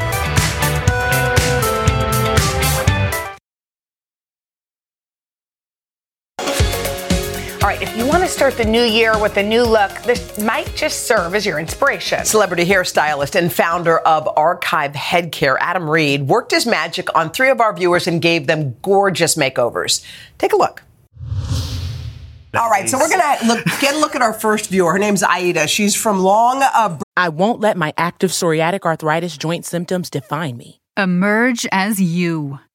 You 7.98 8.06
want 8.06 8.22
to 8.22 8.30
start 8.30 8.58
the 8.58 8.64
new 8.64 8.84
year 8.84 9.20
with 9.20 9.38
a 9.38 9.44
new 9.44 9.64
look, 9.64 9.92
this 10.04 10.38
might 10.38 10.72
just 10.76 11.08
serve 11.08 11.34
as 11.34 11.48
your 11.48 11.58
inspiration. 11.58 12.24
Celebrity 12.26 12.64
hairstylist 12.64 13.34
and 13.34 13.52
founder 13.52 13.98
of 13.98 14.26
Arkive 14.36 14.94
Headcare, 14.94 15.58
Adam 15.60 15.90
Reed, 15.90 16.28
worked 16.28 16.52
his 16.52 16.68
magic 16.68 17.08
on 17.16 17.32
three 17.32 17.50
of 17.50 17.60
our 17.60 17.76
viewers 17.76 18.06
and 18.06 18.22
gave 18.22 18.46
them 18.46 18.76
gorgeous 18.84 19.34
makeovers. 19.36 20.06
Take 20.38 20.54
a 20.54 20.58
look. 20.58 20.84
All 22.54 22.70
right, 22.70 22.88
so 22.88 23.00
we're 23.00 23.10
gonna 23.10 23.36
look, 23.48 23.66
get 23.82 23.96
a 23.96 23.98
look 23.98 24.14
at 24.14 24.22
our 24.22 24.34
first 24.34 24.70
viewer. 24.70 24.92
Her 24.92 25.00
name's 25.00 25.24
Aida. 25.24 25.66
She's 25.66 25.96
from 25.96 26.20
Long. 26.20 26.62
Uh, 26.62 27.00
I 27.18 27.30
won't 27.30 27.62
let 27.62 27.78
my 27.78 27.96
active 27.98 28.30
psoriatic 28.30 28.82
arthritis 28.82 29.36
joint 29.38 29.66
symptoms 29.66 30.12
define 30.12 30.56
me. 30.56 30.82
Emerge 30.96 31.66
as 31.72 32.00
you. 32.00 32.60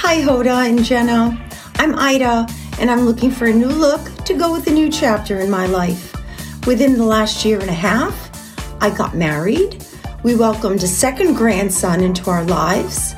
Hi, 0.00 0.22
Hoda 0.22 0.68
and 0.68 0.84
Jenna. 0.84 1.36
I'm 1.74 1.98
Ida, 1.98 2.46
and 2.78 2.88
I'm 2.88 3.00
looking 3.00 3.32
for 3.32 3.46
a 3.46 3.52
new 3.52 3.66
look 3.66 4.00
to 4.26 4.32
go 4.32 4.52
with 4.52 4.68
a 4.68 4.70
new 4.70 4.88
chapter 4.88 5.40
in 5.40 5.50
my 5.50 5.66
life. 5.66 6.14
Within 6.68 6.96
the 6.96 7.04
last 7.04 7.44
year 7.44 7.58
and 7.58 7.68
a 7.68 7.74
half, 7.74 8.16
I 8.80 8.96
got 8.96 9.16
married. 9.16 9.84
We 10.22 10.36
welcomed 10.36 10.84
a 10.84 10.86
second 10.86 11.34
grandson 11.34 12.00
into 12.00 12.30
our 12.30 12.44
lives. 12.44 13.16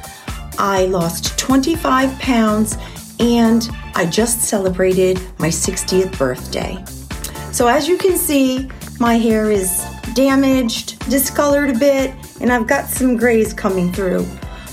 I 0.59 0.87
lost 0.87 1.39
25 1.39 2.19
pounds, 2.19 2.79
and 3.21 3.69
I 3.95 4.07
just 4.07 4.41
celebrated 4.41 5.21
my 5.39 5.49
60th 5.49 6.17
birthday. 6.17 6.83
So, 7.53 7.69
as 7.69 7.89
you 7.89 7.99
can 7.99 8.17
see, 8.17 8.71
my 8.99 9.19
hair 9.19 9.51
is 9.51 9.85
damaged, 10.15 10.99
discolored 11.11 11.77
a 11.77 11.79
bit, 11.79 12.15
and 12.41 12.51
I've 12.51 12.67
got 12.67 12.87
some 12.87 13.19
grays 13.19 13.53
coming 13.53 13.93
through. 13.93 14.27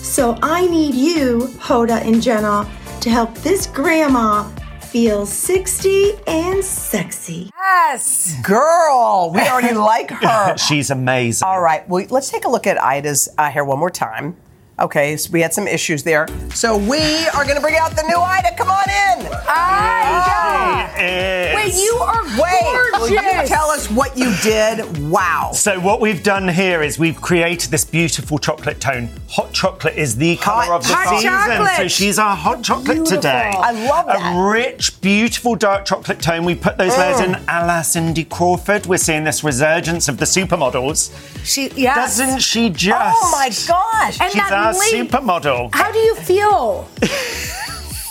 So 0.07 0.37
I 0.41 0.65
need 0.65 0.95
you, 0.95 1.41
Hoda 1.59 2.01
and 2.01 2.21
Jenna, 2.23 2.67
to 3.01 3.09
help 3.09 3.35
this 3.39 3.67
grandma 3.67 4.49
feel 4.79 5.25
60 5.27 6.13
and 6.25 6.63
sexy. 6.63 7.51
Yes. 7.55 8.35
Girl, 8.41 9.31
we 9.35 9.41
already 9.41 9.75
like 9.75 10.09
her. 10.09 10.57
She's 10.57 10.89
amazing. 10.89 11.45
All 11.45 11.61
right, 11.61 11.87
well, 11.87 12.05
let's 12.09 12.29
take 12.31 12.45
a 12.45 12.49
look 12.49 12.65
at 12.65 12.81
Ida's 12.81 13.29
uh, 13.37 13.51
hair 13.51 13.63
one 13.63 13.77
more 13.77 13.91
time. 13.91 14.37
Okay, 14.79 15.17
so 15.17 15.31
we 15.31 15.41
had 15.41 15.55
some 15.55 15.67
issues 15.67 16.03
there. 16.03 16.27
So 16.53 16.77
we 16.77 16.99
are 17.29 17.43
going 17.43 17.55
to 17.55 17.61
bring 17.61 17.77
out 17.77 17.95
the 17.95 18.03
new 18.03 18.19
Ida. 18.19 18.55
Come 18.55 18.69
on 18.69 18.87
in. 18.87 19.25
Ida. 19.49 21.55
Wait, 21.55 21.73
you 21.73 21.97
are 21.99 22.23
Wait, 22.39 22.91
will 22.99 23.09
you 23.09 23.47
tell 23.47 23.71
us 23.71 23.89
what 23.89 24.15
you 24.15 24.31
did? 24.43 25.09
Wow. 25.09 25.51
So 25.53 25.79
what 25.79 25.99
we've 25.99 26.21
done 26.21 26.47
here 26.47 26.83
is 26.83 26.99
we've 26.99 27.19
created 27.19 27.71
this 27.71 27.85
beautiful 27.85 28.37
chocolate 28.37 28.79
tone. 28.79 29.09
Hot 29.29 29.51
chocolate 29.51 29.95
is 29.95 30.15
the 30.15 30.35
color 30.37 30.73
of 30.73 30.83
the 30.83 30.93
Hot 30.93 31.15
season. 31.15 31.31
chocolate. 31.31 31.75
So 31.77 31.87
she's 31.87 32.19
our 32.19 32.35
hot 32.35 32.63
chocolate 32.63 33.05
today. 33.05 33.51
I 33.55 33.71
love 33.87 34.05
that. 34.07 34.35
A 34.35 34.51
rich, 34.51 35.01
beautiful 35.01 35.55
dark 35.55 35.85
chocolate 35.85 36.21
tone. 36.21 36.45
We 36.45 36.53
put 36.53 36.77
those 36.77 36.95
layers 36.97 37.19
in 37.19 37.31
mm. 37.31 37.43
a 37.47 37.65
la 37.65 37.81
Cindy 37.81 38.25
Crawford. 38.25 38.85
We're 38.85 38.97
seeing 38.97 39.23
this 39.23 39.43
resurgence 39.43 40.07
of 40.07 40.17
the 40.17 40.25
supermodels. 40.25 41.11
She, 41.43 41.69
yes. 41.69 42.17
Doesn't 42.17 42.41
she 42.41 42.69
just? 42.69 43.17
Oh 43.19 43.31
my 43.31 43.49
gosh. 43.67 44.21
And 44.21 44.31
she's 44.31 44.49
that 44.49 44.66
our 44.67 44.73
supermodel. 44.73 45.73
How 45.73 45.91
do 45.91 45.99
you 45.99 46.15
feel? 46.15 46.83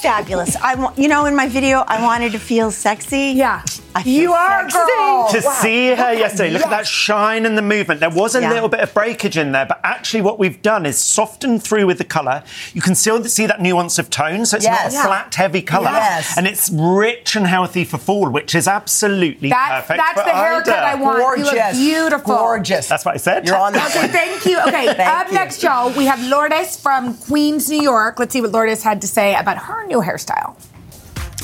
Fabulous. 0.02 0.56
I 0.56 0.74
wa- 0.76 0.92
you 0.96 1.08
know, 1.08 1.26
in 1.26 1.34
my 1.34 1.48
video, 1.48 1.84
I 1.86 2.02
wanted 2.02 2.32
to 2.32 2.38
feel 2.38 2.70
sexy. 2.70 3.32
Yeah. 3.36 3.62
I 3.96 4.02
feel 4.02 4.12
You 4.22 4.32
are, 4.32 4.70
sexy. 4.70 4.78
girl. 4.96 5.28
to 5.30 5.42
see 5.42 5.88
her 5.94 6.12
yesterday, 6.12 6.50
look 6.50 6.62
at 6.62 6.70
that 6.70 6.86
shine 6.86 7.46
and 7.46 7.56
the 7.56 7.62
movement. 7.62 8.00
There 8.00 8.10
was 8.10 8.34
a 8.34 8.40
Yeah. 8.40 8.50
little 8.52 8.68
bit 8.68 8.80
of 8.80 8.92
breakage 8.92 9.36
in 9.38 9.52
there, 9.52 9.64
but 9.66 9.80
actually, 9.82 10.20
what 10.20 10.38
we've 10.38 10.60
done 10.62 10.84
is 10.86 10.98
softened 10.98 11.62
through 11.62 11.86
with 11.86 11.98
the 11.98 12.04
colour. 12.04 12.42
You 12.74 12.82
can 12.82 12.94
still 12.94 13.24
see 13.24 13.46
that 13.46 13.60
nuance 13.60 13.98
of 13.98 14.10
tone, 14.10 14.44
so 14.46 14.56
it's 14.56 14.64
Yes. 14.66 14.92
not 14.94 15.04
a 15.04 15.06
flat, 15.08 15.34
heavy 15.34 15.62
colour. 15.62 15.90
Yes. 15.90 16.36
And 16.36 16.46
it's 16.46 16.68
rich 16.70 17.36
and 17.36 17.46
healthy 17.46 17.84
for 17.84 17.98
fall, 17.98 18.28
which 18.30 18.54
is 18.54 18.68
absolutely 18.68 19.48
That's, 19.50 19.86
perfect. 19.86 19.98
that's 20.00 20.20
for 20.20 20.26
the 20.28 20.34
haircut 20.36 20.68
Ida. 20.78 20.86
I 20.86 20.94
want. 20.96 21.38
You 21.38 21.44
look 21.44 21.72
beautiful. 21.72 22.34
Gorgeous. 22.36 22.88
That's 22.88 23.04
what 23.04 23.14
I 23.14 23.18
said. 23.18 23.46
You're 23.46 23.56
on 23.56 23.72
that 23.72 23.90
Okay, 23.90 24.00
one. 24.00 24.08
thank 24.10 24.44
you. 24.46 24.58
Okay, 24.60 24.86
Thank 24.94 25.00
up 25.00 25.28
you. 25.28 25.34
next, 25.34 25.62
y'all, 25.62 25.90
we 25.90 26.04
have 26.06 26.20
Lourdes 26.24 26.76
from 26.76 27.14
Queens, 27.14 27.68
New 27.70 27.80
York. 27.80 28.18
Let's 28.18 28.32
see 28.32 28.40
what 28.40 28.52
Lourdes 28.52 28.82
had 28.82 29.00
to 29.00 29.06
say 29.08 29.34
about 29.34 29.56
her 29.58 29.86
new 29.86 30.00
hairstyle. 30.02 30.54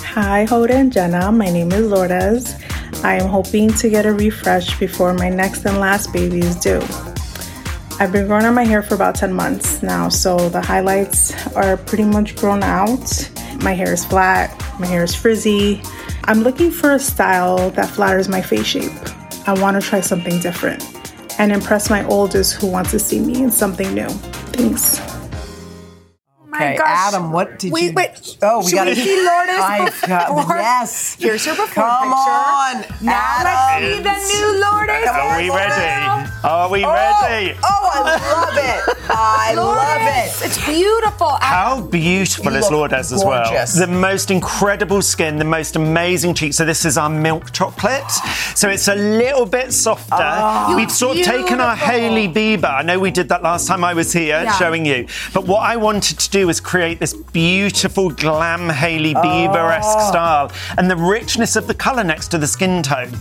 Hi, 0.05 0.45
Hoda 0.47 0.71
and 0.73 0.93
Jenna. 0.93 1.33
My 1.33 1.47
name 1.47 1.73
is 1.73 1.87
Lourdes. 1.89 2.55
I 3.03 3.15
am 3.15 3.29
hoping 3.29 3.73
to 3.75 3.89
get 3.89 4.05
a 4.05 4.13
refresh 4.13 4.79
before 4.79 5.15
my 5.15 5.31
next 5.31 5.65
and 5.65 5.79
last 5.79 6.13
baby 6.13 6.41
is 6.41 6.57
due. 6.57 6.83
I've 7.99 8.13
been 8.13 8.27
growing 8.27 8.45
out 8.45 8.53
my 8.53 8.65
hair 8.65 8.83
for 8.83 8.95
about 8.95 9.15
10 9.15 9.33
months 9.33 9.83
now, 9.83 10.11
so 10.11 10.49
the 10.51 10.61
highlights 10.61 11.33
are 11.57 11.77
pretty 11.77 12.05
much 12.05 12.37
grown 12.37 12.63
out. 12.63 13.31
My 13.63 13.73
hair 13.73 13.95
is 13.95 14.05
flat, 14.05 14.51
my 14.79 14.87
hair 14.87 15.05
is 15.05 15.15
frizzy. 15.15 15.83
I'm 16.25 16.43
looking 16.43 16.71
for 16.71 16.93
a 16.93 16.99
style 16.99 17.71
that 17.71 17.89
flatters 17.89 18.29
my 18.29 18.43
face 18.43 18.67
shape. 18.67 18.93
I 19.47 19.55
want 19.61 19.81
to 19.81 19.89
try 19.89 20.01
something 20.01 20.41
different 20.41 20.85
and 21.39 21.53
impress 21.53 21.89
my 21.89 22.05
oldest 22.07 22.55
who 22.55 22.67
wants 22.67 22.91
to 22.91 22.99
see 22.99 23.21
me 23.21 23.43
in 23.43 23.51
something 23.51 23.95
new. 23.95 24.09
Thanks. 24.53 25.12
Okay, 26.55 26.77
gosh. 26.77 26.87
Adam, 27.15 27.33
what 27.33 27.59
did 27.59 27.73
Wait, 27.73 27.85
you? 27.87 27.93
wait. 27.95 28.37
Oh, 28.43 28.65
we 28.65 28.73
got 28.73 28.87
we 28.87 28.95
see 28.95 29.17
Lourdes 29.17 29.59
I 29.59 29.91
got 30.07 30.49
yes. 30.59 31.17
Here's 31.19 31.45
her 31.47 31.53
before 31.53 31.67
Come 31.83 32.09
picture. 32.11 32.93
on, 32.93 33.05
Now 33.05 33.21
Adam. 33.39 34.05
let's 34.05 34.27
see 34.29 34.39
the 34.39 34.43
new 34.43 34.61
Lourdes. 34.61 35.09
Are 35.09 35.39
we 35.41 35.49
ready? 35.51 36.29
Are 36.45 36.69
we 36.71 36.85
Oh, 36.85 36.93
ready? 36.93 37.57
Oh, 37.63 37.91
I 37.95 38.01
love 38.33 38.57
it. 38.59 39.07
I 39.09 39.55
love 39.57 40.03
it. 40.03 40.47
It's 40.47 40.65
beautiful. 40.67 41.29
How 41.41 41.81
beautiful 41.81 42.53
You 42.53 42.59
is 42.59 42.71
Lourdes 42.71 43.13
as 43.13 43.25
well? 43.25 43.45
gorgeous. 43.45 43.75
The 43.79 43.87
most 43.87 44.31
incredible 44.31 45.01
skin, 45.03 45.37
the 45.37 45.45
most 45.45 45.77
amazing 45.77 46.35
cheeks. 46.35 46.57
So 46.57 46.65
this 46.65 46.85
is 46.85 46.99
our 46.99 47.09
milk 47.09 47.53
chocolate. 47.53 48.11
So 48.55 48.69
it's 48.69 48.89
a 48.89 48.95
little 48.95 49.47
bit 49.47 49.73
softer. 49.73 50.17
Oh. 50.21 50.75
We've 50.77 50.91
sort 50.91 51.17
of 51.19 51.25
taken 51.25 51.61
our 51.61 51.77
Beautiful. 51.77 51.93
Hailey 52.01 52.29
Bieber. 52.29 52.73
I 52.75 52.83
know 52.83 52.99
we 52.99 53.11
did 53.11 53.29
that 53.31 53.43
last 53.43 53.67
time 53.67 53.85
I 53.85 53.95
was 53.95 54.13
here 54.13 54.43
Yeah. 54.43 54.53
showing 54.59 54.85
you. 54.85 55.07
But 55.33 55.47
what 55.47 55.61
I 55.63 55.77
wanted 55.77 56.19
to 56.19 56.31
do 56.31 56.42
was 56.45 56.61
create 56.61 56.99
this 57.01 57.15
beautiful 57.15 58.11
glam 58.11 58.69
Hailey 58.69 59.15
Bieber-esque 59.15 59.99
Oh. 59.99 60.11
style 60.11 60.53
and 60.79 60.91
the 60.91 60.97
richness 60.97 61.57
of 61.57 61.67
the 61.67 61.75
colour 61.75 62.05
next 62.05 62.29
to 62.29 62.39
the 62.39 62.47
skin 62.47 62.83
tone. 62.83 63.13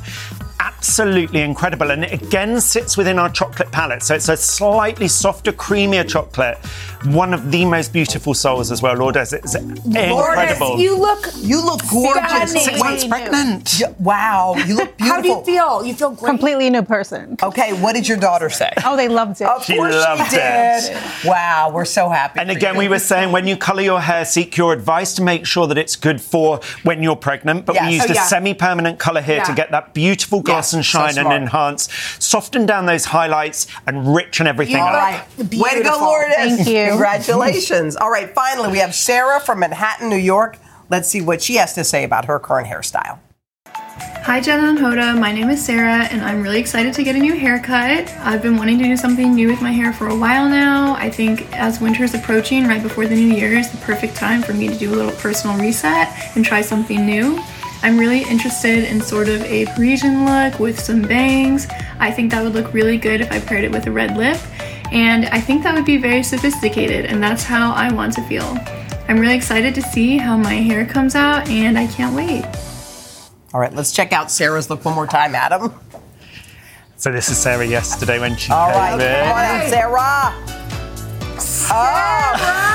Absolutely 0.65 1.41
incredible, 1.41 1.89
and 1.89 2.03
it 2.03 2.21
again 2.21 2.61
sits 2.61 2.95
within 2.95 3.17
our 3.17 3.29
chocolate 3.29 3.71
palette. 3.71 4.03
So 4.03 4.13
it's 4.13 4.29
a 4.29 4.37
slightly 4.37 5.07
softer, 5.07 5.51
creamier 5.51 6.07
chocolate. 6.07 6.57
One 7.05 7.33
of 7.33 7.51
the 7.51 7.65
most 7.65 7.91
beautiful 7.91 8.35
souls 8.35 8.71
as 8.71 8.79
well, 8.81 8.93
Lourdes. 8.95 9.33
It's 9.33 9.55
incredible. 9.55 10.67
Lourdes, 10.77 10.83
you 10.83 10.97
look 10.99 11.29
You 11.41 11.65
look 11.65 11.81
gorgeous. 11.89 12.51
Stunning. 12.51 12.63
Six 12.63 12.79
months 12.79 13.07
pregnant. 13.07 13.79
Yeah, 13.79 13.93
Wow, 13.99 14.53
you 14.67 14.75
look 14.75 14.95
beautiful. 14.97 15.15
How 15.15 15.21
do 15.21 15.27
you 15.29 15.43
feel? 15.43 15.83
You 15.85 15.93
feel 15.95 16.11
great. 16.11 16.29
Completely 16.29 16.69
new 16.69 16.83
person. 16.83 17.37
Okay, 17.41 17.73
what 17.81 17.93
did 17.95 18.07
your 18.07 18.17
daughter 18.19 18.49
say? 18.51 18.71
Oh, 18.85 18.95
they 18.95 19.07
loved 19.07 19.41
it. 19.41 19.47
Of 19.47 19.65
She 19.65 19.75
course 19.77 19.95
loved 19.95 20.29
she 20.29 20.35
did. 20.35 20.97
Wow, 21.25 21.71
we're 21.73 21.85
so 21.85 22.09
happy. 22.09 22.39
And 22.39 22.51
for 22.51 22.55
again, 22.57 22.75
you. 22.75 22.79
we 22.81 22.87
were 22.87 22.99
saying 22.99 23.31
when 23.31 23.47
you 23.47 23.57
colour 23.57 23.81
your 23.81 24.01
hair, 24.01 24.25
seek 24.25 24.55
your 24.57 24.73
advice 24.73 25.13
to 25.15 25.23
make 25.23 25.47
sure 25.47 25.65
that 25.67 25.77
it's 25.79 25.95
good 25.95 26.21
for 26.21 26.59
when 26.83 27.01
you're 27.01 27.15
pregnant. 27.15 27.65
But 27.65 27.75
Yes. 27.75 27.87
we 27.87 27.93
used 27.95 28.09
Oh, 28.09 28.13
a 28.13 28.25
semi-permanent 28.27 28.99
colour 28.99 29.21
here 29.21 29.43
to 29.43 29.53
get 29.53 29.71
that 29.71 29.93
beautiful 29.95 30.41
gloss 30.51 30.73
Yes, 30.73 30.73
and 30.73 30.85
so 30.85 30.99
shine 30.99 31.17
and 31.17 31.33
enhance, 31.33 31.89
soften 32.19 32.65
down 32.65 32.85
those 32.85 33.05
highlights 33.05 33.67
and 33.87 34.13
rich 34.15 34.39
and 34.39 34.47
everything 34.47 34.77
All 34.77 34.93
right. 34.93 35.21
up. 35.21 35.29
All 35.37 35.45
right. 35.45 35.53
Way 35.53 35.69
to 35.69 35.75
go, 35.75 35.81
Beautiful. 35.81 35.99
Lourdes. 36.01 36.35
Thank 36.35 36.67
you. 36.67 36.87
Congratulations. 36.89 37.95
All 37.95 38.11
right, 38.11 38.33
finally, 38.33 38.71
we 38.71 38.77
have 38.79 38.93
Sarah 38.95 39.39
from 39.39 39.59
Manhattan, 39.59 40.09
New 40.09 40.15
York. 40.17 40.57
Let's 40.89 41.07
see 41.09 41.21
what 41.21 41.41
she 41.41 41.55
has 41.55 41.73
to 41.75 41.83
say 41.83 42.03
about 42.03 42.25
her 42.25 42.37
current 42.39 42.67
hairstyle. 42.67 43.19
Hi 44.23 44.39
Jenna 44.39 44.67
and 44.69 44.77
Hoda, 44.77 45.19
my 45.19 45.31
name 45.31 45.49
is 45.49 45.65
Sarah 45.65 46.05
and 46.11 46.21
I'm 46.21 46.43
really 46.43 46.59
excited 46.59 46.93
to 46.93 47.03
get 47.03 47.15
a 47.15 47.19
new 47.19 47.33
haircut. 47.33 48.13
I've 48.19 48.43
been 48.43 48.55
wanting 48.55 48.77
to 48.77 48.83
do 48.83 48.95
something 48.95 49.33
new 49.33 49.47
with 49.47 49.63
my 49.63 49.71
hair 49.71 49.91
for 49.93 50.09
a 50.09 50.15
while 50.15 50.47
now. 50.47 50.93
I 50.93 51.09
think 51.09 51.51
as 51.57 51.81
winter 51.81 52.03
is 52.03 52.13
approaching, 52.13 52.67
right 52.67 52.83
before 52.83 53.07
the 53.07 53.15
new 53.15 53.33
year 53.33 53.57
is 53.57 53.71
the 53.71 53.77
perfect 53.77 54.15
time 54.15 54.43
for 54.43 54.53
me 54.53 54.67
to 54.67 54.77
do 54.77 54.93
a 54.93 54.95
little 54.95 55.11
personal 55.13 55.57
reset 55.57 56.35
and 56.35 56.45
try 56.45 56.61
something 56.61 57.03
new. 57.03 57.41
I'm 57.83 57.97
really 57.97 58.21
interested 58.23 58.83
in 58.83 59.01
sort 59.01 59.27
of 59.27 59.41
a 59.43 59.65
Parisian 59.67 60.25
look 60.25 60.59
with 60.59 60.79
some 60.79 61.01
bangs. 61.01 61.67
I 61.99 62.11
think 62.11 62.31
that 62.31 62.43
would 62.43 62.53
look 62.53 62.73
really 62.73 62.97
good 62.97 63.21
if 63.21 63.31
I 63.31 63.39
paired 63.39 63.63
it 63.63 63.71
with 63.71 63.87
a 63.87 63.91
red 63.91 64.15
lip. 64.17 64.39
And 64.91 65.25
I 65.27 65.39
think 65.41 65.63
that 65.63 65.73
would 65.73 65.85
be 65.85 65.97
very 65.97 66.21
sophisticated 66.21 67.05
and 67.05 67.23
that's 67.23 67.43
how 67.43 67.71
I 67.73 67.91
want 67.91 68.13
to 68.15 68.21
feel. 68.23 68.57
I'm 69.07 69.19
really 69.19 69.35
excited 69.35 69.73
to 69.75 69.81
see 69.81 70.17
how 70.17 70.37
my 70.37 70.53
hair 70.53 70.85
comes 70.85 71.15
out 71.15 71.49
and 71.49 71.77
I 71.77 71.87
can't 71.87 72.15
wait. 72.15 72.45
All 73.53 73.59
right, 73.59 73.73
let's 73.73 73.91
check 73.91 74.13
out 74.13 74.31
Sarah's 74.31 74.69
look 74.69 74.85
one 74.85 74.95
more 74.95 75.07
time, 75.07 75.33
Adam. 75.33 75.73
So 76.97 77.11
this 77.11 77.29
is 77.29 77.37
Sarah 77.37 77.65
yesterday 77.65 78.19
when 78.19 78.37
she 78.37 78.51
All 78.51 78.67
came 78.67 78.77
right, 78.77 78.93
in. 78.93 79.25
come 79.25 79.37
on 79.37 79.61
in, 79.65 79.69
Sarah. 79.71 80.61
Oh, 81.73 81.73
I'm 81.73 82.35
ah. 82.39 82.70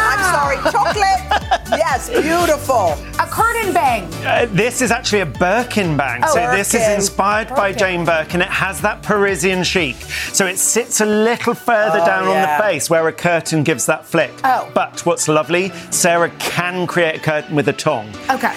Sorry, 0.55 0.73
chocolate. 0.73 1.69
yes, 1.71 2.09
beautiful. 2.11 2.93
A 3.21 3.27
curtain 3.27 3.73
bang. 3.73 4.05
Uh, 4.25 4.47
this 4.51 4.81
is 4.83 4.91
actually 4.91 5.21
a 5.21 5.27
Birkin 5.27 5.97
bang. 5.97 6.23
Oh, 6.25 6.35
so 6.35 6.51
this 6.53 6.75
is 6.75 6.81
Birkin. 6.81 6.95
inspired 6.95 7.49
by 7.51 7.73
Jane 7.73 8.05
Birkin. 8.05 8.41
It 8.43 8.49
has 8.49 8.81
that 8.83 9.03
Parisian 9.03 9.65
chic. 9.65 9.97
So 10.33 10.47
it 10.47 10.59
sits 10.59 11.01
a 11.01 11.07
little 11.07 11.55
further 11.55 12.01
Oh, 12.01 12.07
down 12.07 12.29
on 12.29 12.41
the 12.43 12.63
face 12.63 12.89
where 12.91 13.07
a 13.09 13.13
curtain 13.13 13.63
gives 13.63 13.87
that 13.87 14.05
flick. 14.05 14.33
Oh. 14.45 14.71
But 14.75 15.05
what's 15.05 15.29
lovely, 15.29 15.71
Sarah 15.91 16.31
can 16.39 16.87
create 16.87 17.17
a 17.17 17.21
curtain 17.21 17.57
with 17.57 17.69
a 17.69 17.73
tongue. 17.73 18.11
Okay. 18.31 18.55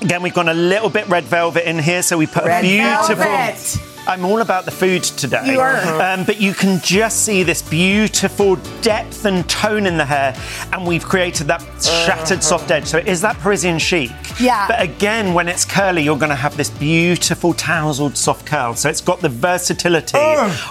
Again, 0.00 0.22
we've 0.22 0.34
gone 0.34 0.48
a 0.48 0.54
little 0.54 0.90
bit 0.90 1.08
red 1.08 1.24
velvet 1.24 1.68
in 1.68 1.78
here, 1.78 2.02
so 2.02 2.16
we 2.16 2.26
put 2.26 2.44
Red 2.44 2.64
a 2.64 2.68
beautiful. 2.68 3.16
velvet. 3.16 3.80
I'm 4.08 4.24
all 4.24 4.40
about 4.40 4.64
the 4.64 4.70
food 4.70 5.02
today. 5.04 5.52
You 5.52 5.60
are. 5.60 5.76
Um, 6.00 6.24
but 6.24 6.40
you 6.40 6.54
can 6.54 6.80
just 6.80 7.24
see 7.26 7.42
this 7.42 7.60
beautiful 7.60 8.56
depth 8.80 9.26
and 9.26 9.46
tone 9.50 9.84
in 9.84 9.98
the 9.98 10.04
hair, 10.04 10.34
and 10.72 10.86
we've 10.86 11.04
created 11.04 11.46
that 11.48 11.60
shattered 11.82 12.42
soft 12.42 12.70
edge. 12.70 12.86
So 12.86 12.98
it 12.98 13.06
is 13.06 13.20
that 13.20 13.36
Parisian 13.36 13.78
chic. 13.78 14.10
Yeah. 14.40 14.66
But 14.66 14.80
again, 14.80 15.34
when 15.34 15.46
it's 15.46 15.64
curly, 15.66 16.02
you're 16.02 16.16
going 16.16 16.30
to 16.30 16.34
have 16.36 16.56
this 16.56 16.70
beautiful 16.70 17.52
tousled 17.52 18.16
soft 18.16 18.46
curl. 18.46 18.74
So 18.74 18.88
it's 18.88 19.02
got 19.02 19.20
the 19.20 19.28
versatility 19.28 20.18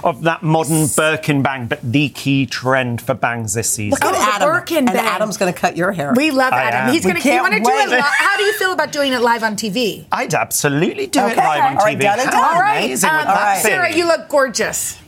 of 0.03 0.23
that 0.23 0.41
modern 0.41 0.87
Birkin 0.95 1.43
bang, 1.43 1.67
but 1.67 1.79
the 1.83 2.09
key 2.09 2.45
trend 2.47 3.01
for 3.01 3.13
bangs 3.13 3.53
this 3.53 3.69
season. 3.69 3.91
Look 4.01 4.03
at 4.03 4.15
Oh, 4.17 4.31
Adam. 4.35 4.49
Birkin 4.49 4.77
and 4.79 4.87
bang. 4.87 5.05
Adam's 5.05 5.37
going 5.37 5.53
to 5.53 5.59
cut 5.59 5.77
your 5.77 5.91
hair. 5.91 6.13
We 6.15 6.31
love 6.31 6.53
I 6.53 6.63
Adam. 6.63 6.87
am. 6.87 6.93
He's 6.93 7.03
gonna. 7.05 7.15
You 7.19 7.21
can't 7.21 7.43
want 7.43 7.53
to 7.53 7.59
do 7.59 7.69
it? 7.69 7.89
wait. 7.89 7.97
Li- 7.97 8.01
how 8.01 8.35
do 8.37 8.43
you 8.43 8.53
feel 8.53 8.71
about 8.73 8.91
doing 8.91 9.13
it 9.13 9.19
live 9.21 9.43
on 9.43 9.55
TV? 9.55 10.05
I'd 10.11 10.33
absolutely 10.33 11.05
do 11.07 11.19
it 11.19 11.37
live 11.37 11.61
on 11.61 11.77
All 11.77 11.83
right, 11.85 11.97
TV. 11.97 12.01
done 12.01 12.19
and 12.19 12.29
How 12.29 12.41
done. 12.41 12.55
All 12.55 12.61
right, 12.61 12.77
amazing 12.85 13.09
would 13.11 13.26
um, 13.26 13.26
Sarah, 13.61 13.95
you 13.95 14.07
look 14.07 14.29
gorgeous. 14.29 14.99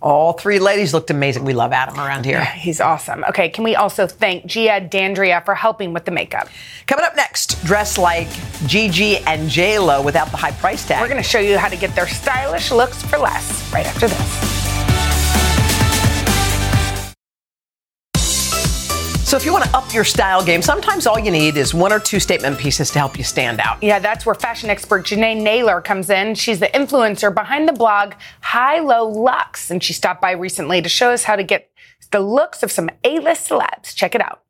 All 0.00 0.32
three 0.32 0.60
ladies 0.60 0.94
looked 0.94 1.10
amazing. 1.10 1.44
We 1.44 1.54
love 1.54 1.72
Adam 1.72 1.98
around 1.98 2.24
here. 2.24 2.44
He's 2.44 2.80
awesome. 2.80 3.24
Okay, 3.30 3.48
can 3.48 3.64
we 3.64 3.74
also 3.74 4.06
thank 4.06 4.46
Gia 4.46 4.80
Dandria 4.80 5.44
for 5.44 5.56
helping 5.56 5.92
with 5.92 6.04
the 6.04 6.12
makeup? 6.12 6.48
Coming 6.86 7.04
up 7.04 7.16
next, 7.16 7.64
dress 7.64 7.98
like 7.98 8.28
Gigi 8.66 9.16
and 9.18 9.48
J 9.50 9.80
Lo 9.80 10.00
without 10.00 10.30
the 10.30 10.36
high 10.36 10.52
price 10.52 10.86
tag. 10.86 11.00
We're 11.00 11.08
going 11.08 11.22
to 11.22 11.28
show 11.28 11.40
you 11.40 11.58
how 11.58 11.68
to 11.68 11.76
get 11.76 11.96
their 11.96 12.06
stylish 12.06 12.70
looks 12.70 13.02
for 13.02 13.18
less 13.18 13.72
right 13.72 13.86
after 13.86 14.06
this. 14.06 14.87
So 19.28 19.36
if 19.36 19.44
you 19.44 19.52
want 19.52 19.64
to 19.66 19.76
up 19.76 19.92
your 19.92 20.04
style 20.04 20.42
game, 20.42 20.62
sometimes 20.62 21.06
all 21.06 21.18
you 21.18 21.30
need 21.30 21.58
is 21.58 21.74
one 21.74 21.92
or 21.92 21.98
two 22.00 22.18
statement 22.18 22.58
pieces 22.58 22.90
to 22.92 22.98
help 22.98 23.18
you 23.18 23.24
stand 23.24 23.60
out. 23.60 23.82
Yeah, 23.82 23.98
that's 23.98 24.24
where 24.24 24.34
fashion 24.34 24.70
expert 24.70 25.04
Janae 25.04 25.38
Naylor 25.38 25.82
comes 25.82 26.08
in. 26.08 26.34
She's 26.34 26.60
the 26.60 26.68
influencer 26.68 27.34
behind 27.34 27.68
the 27.68 27.74
blog 27.74 28.14
High 28.40 28.80
Low 28.80 29.06
Lux, 29.06 29.70
and 29.70 29.84
she 29.84 29.92
stopped 29.92 30.22
by 30.22 30.30
recently 30.30 30.80
to 30.80 30.88
show 30.88 31.10
us 31.10 31.24
how 31.24 31.36
to 31.36 31.42
get 31.44 31.70
the 32.10 32.20
looks 32.20 32.62
of 32.62 32.72
some 32.72 32.88
A-list 33.04 33.50
celebs. 33.50 33.94
Check 33.94 34.14
it 34.14 34.22
out. 34.22 34.44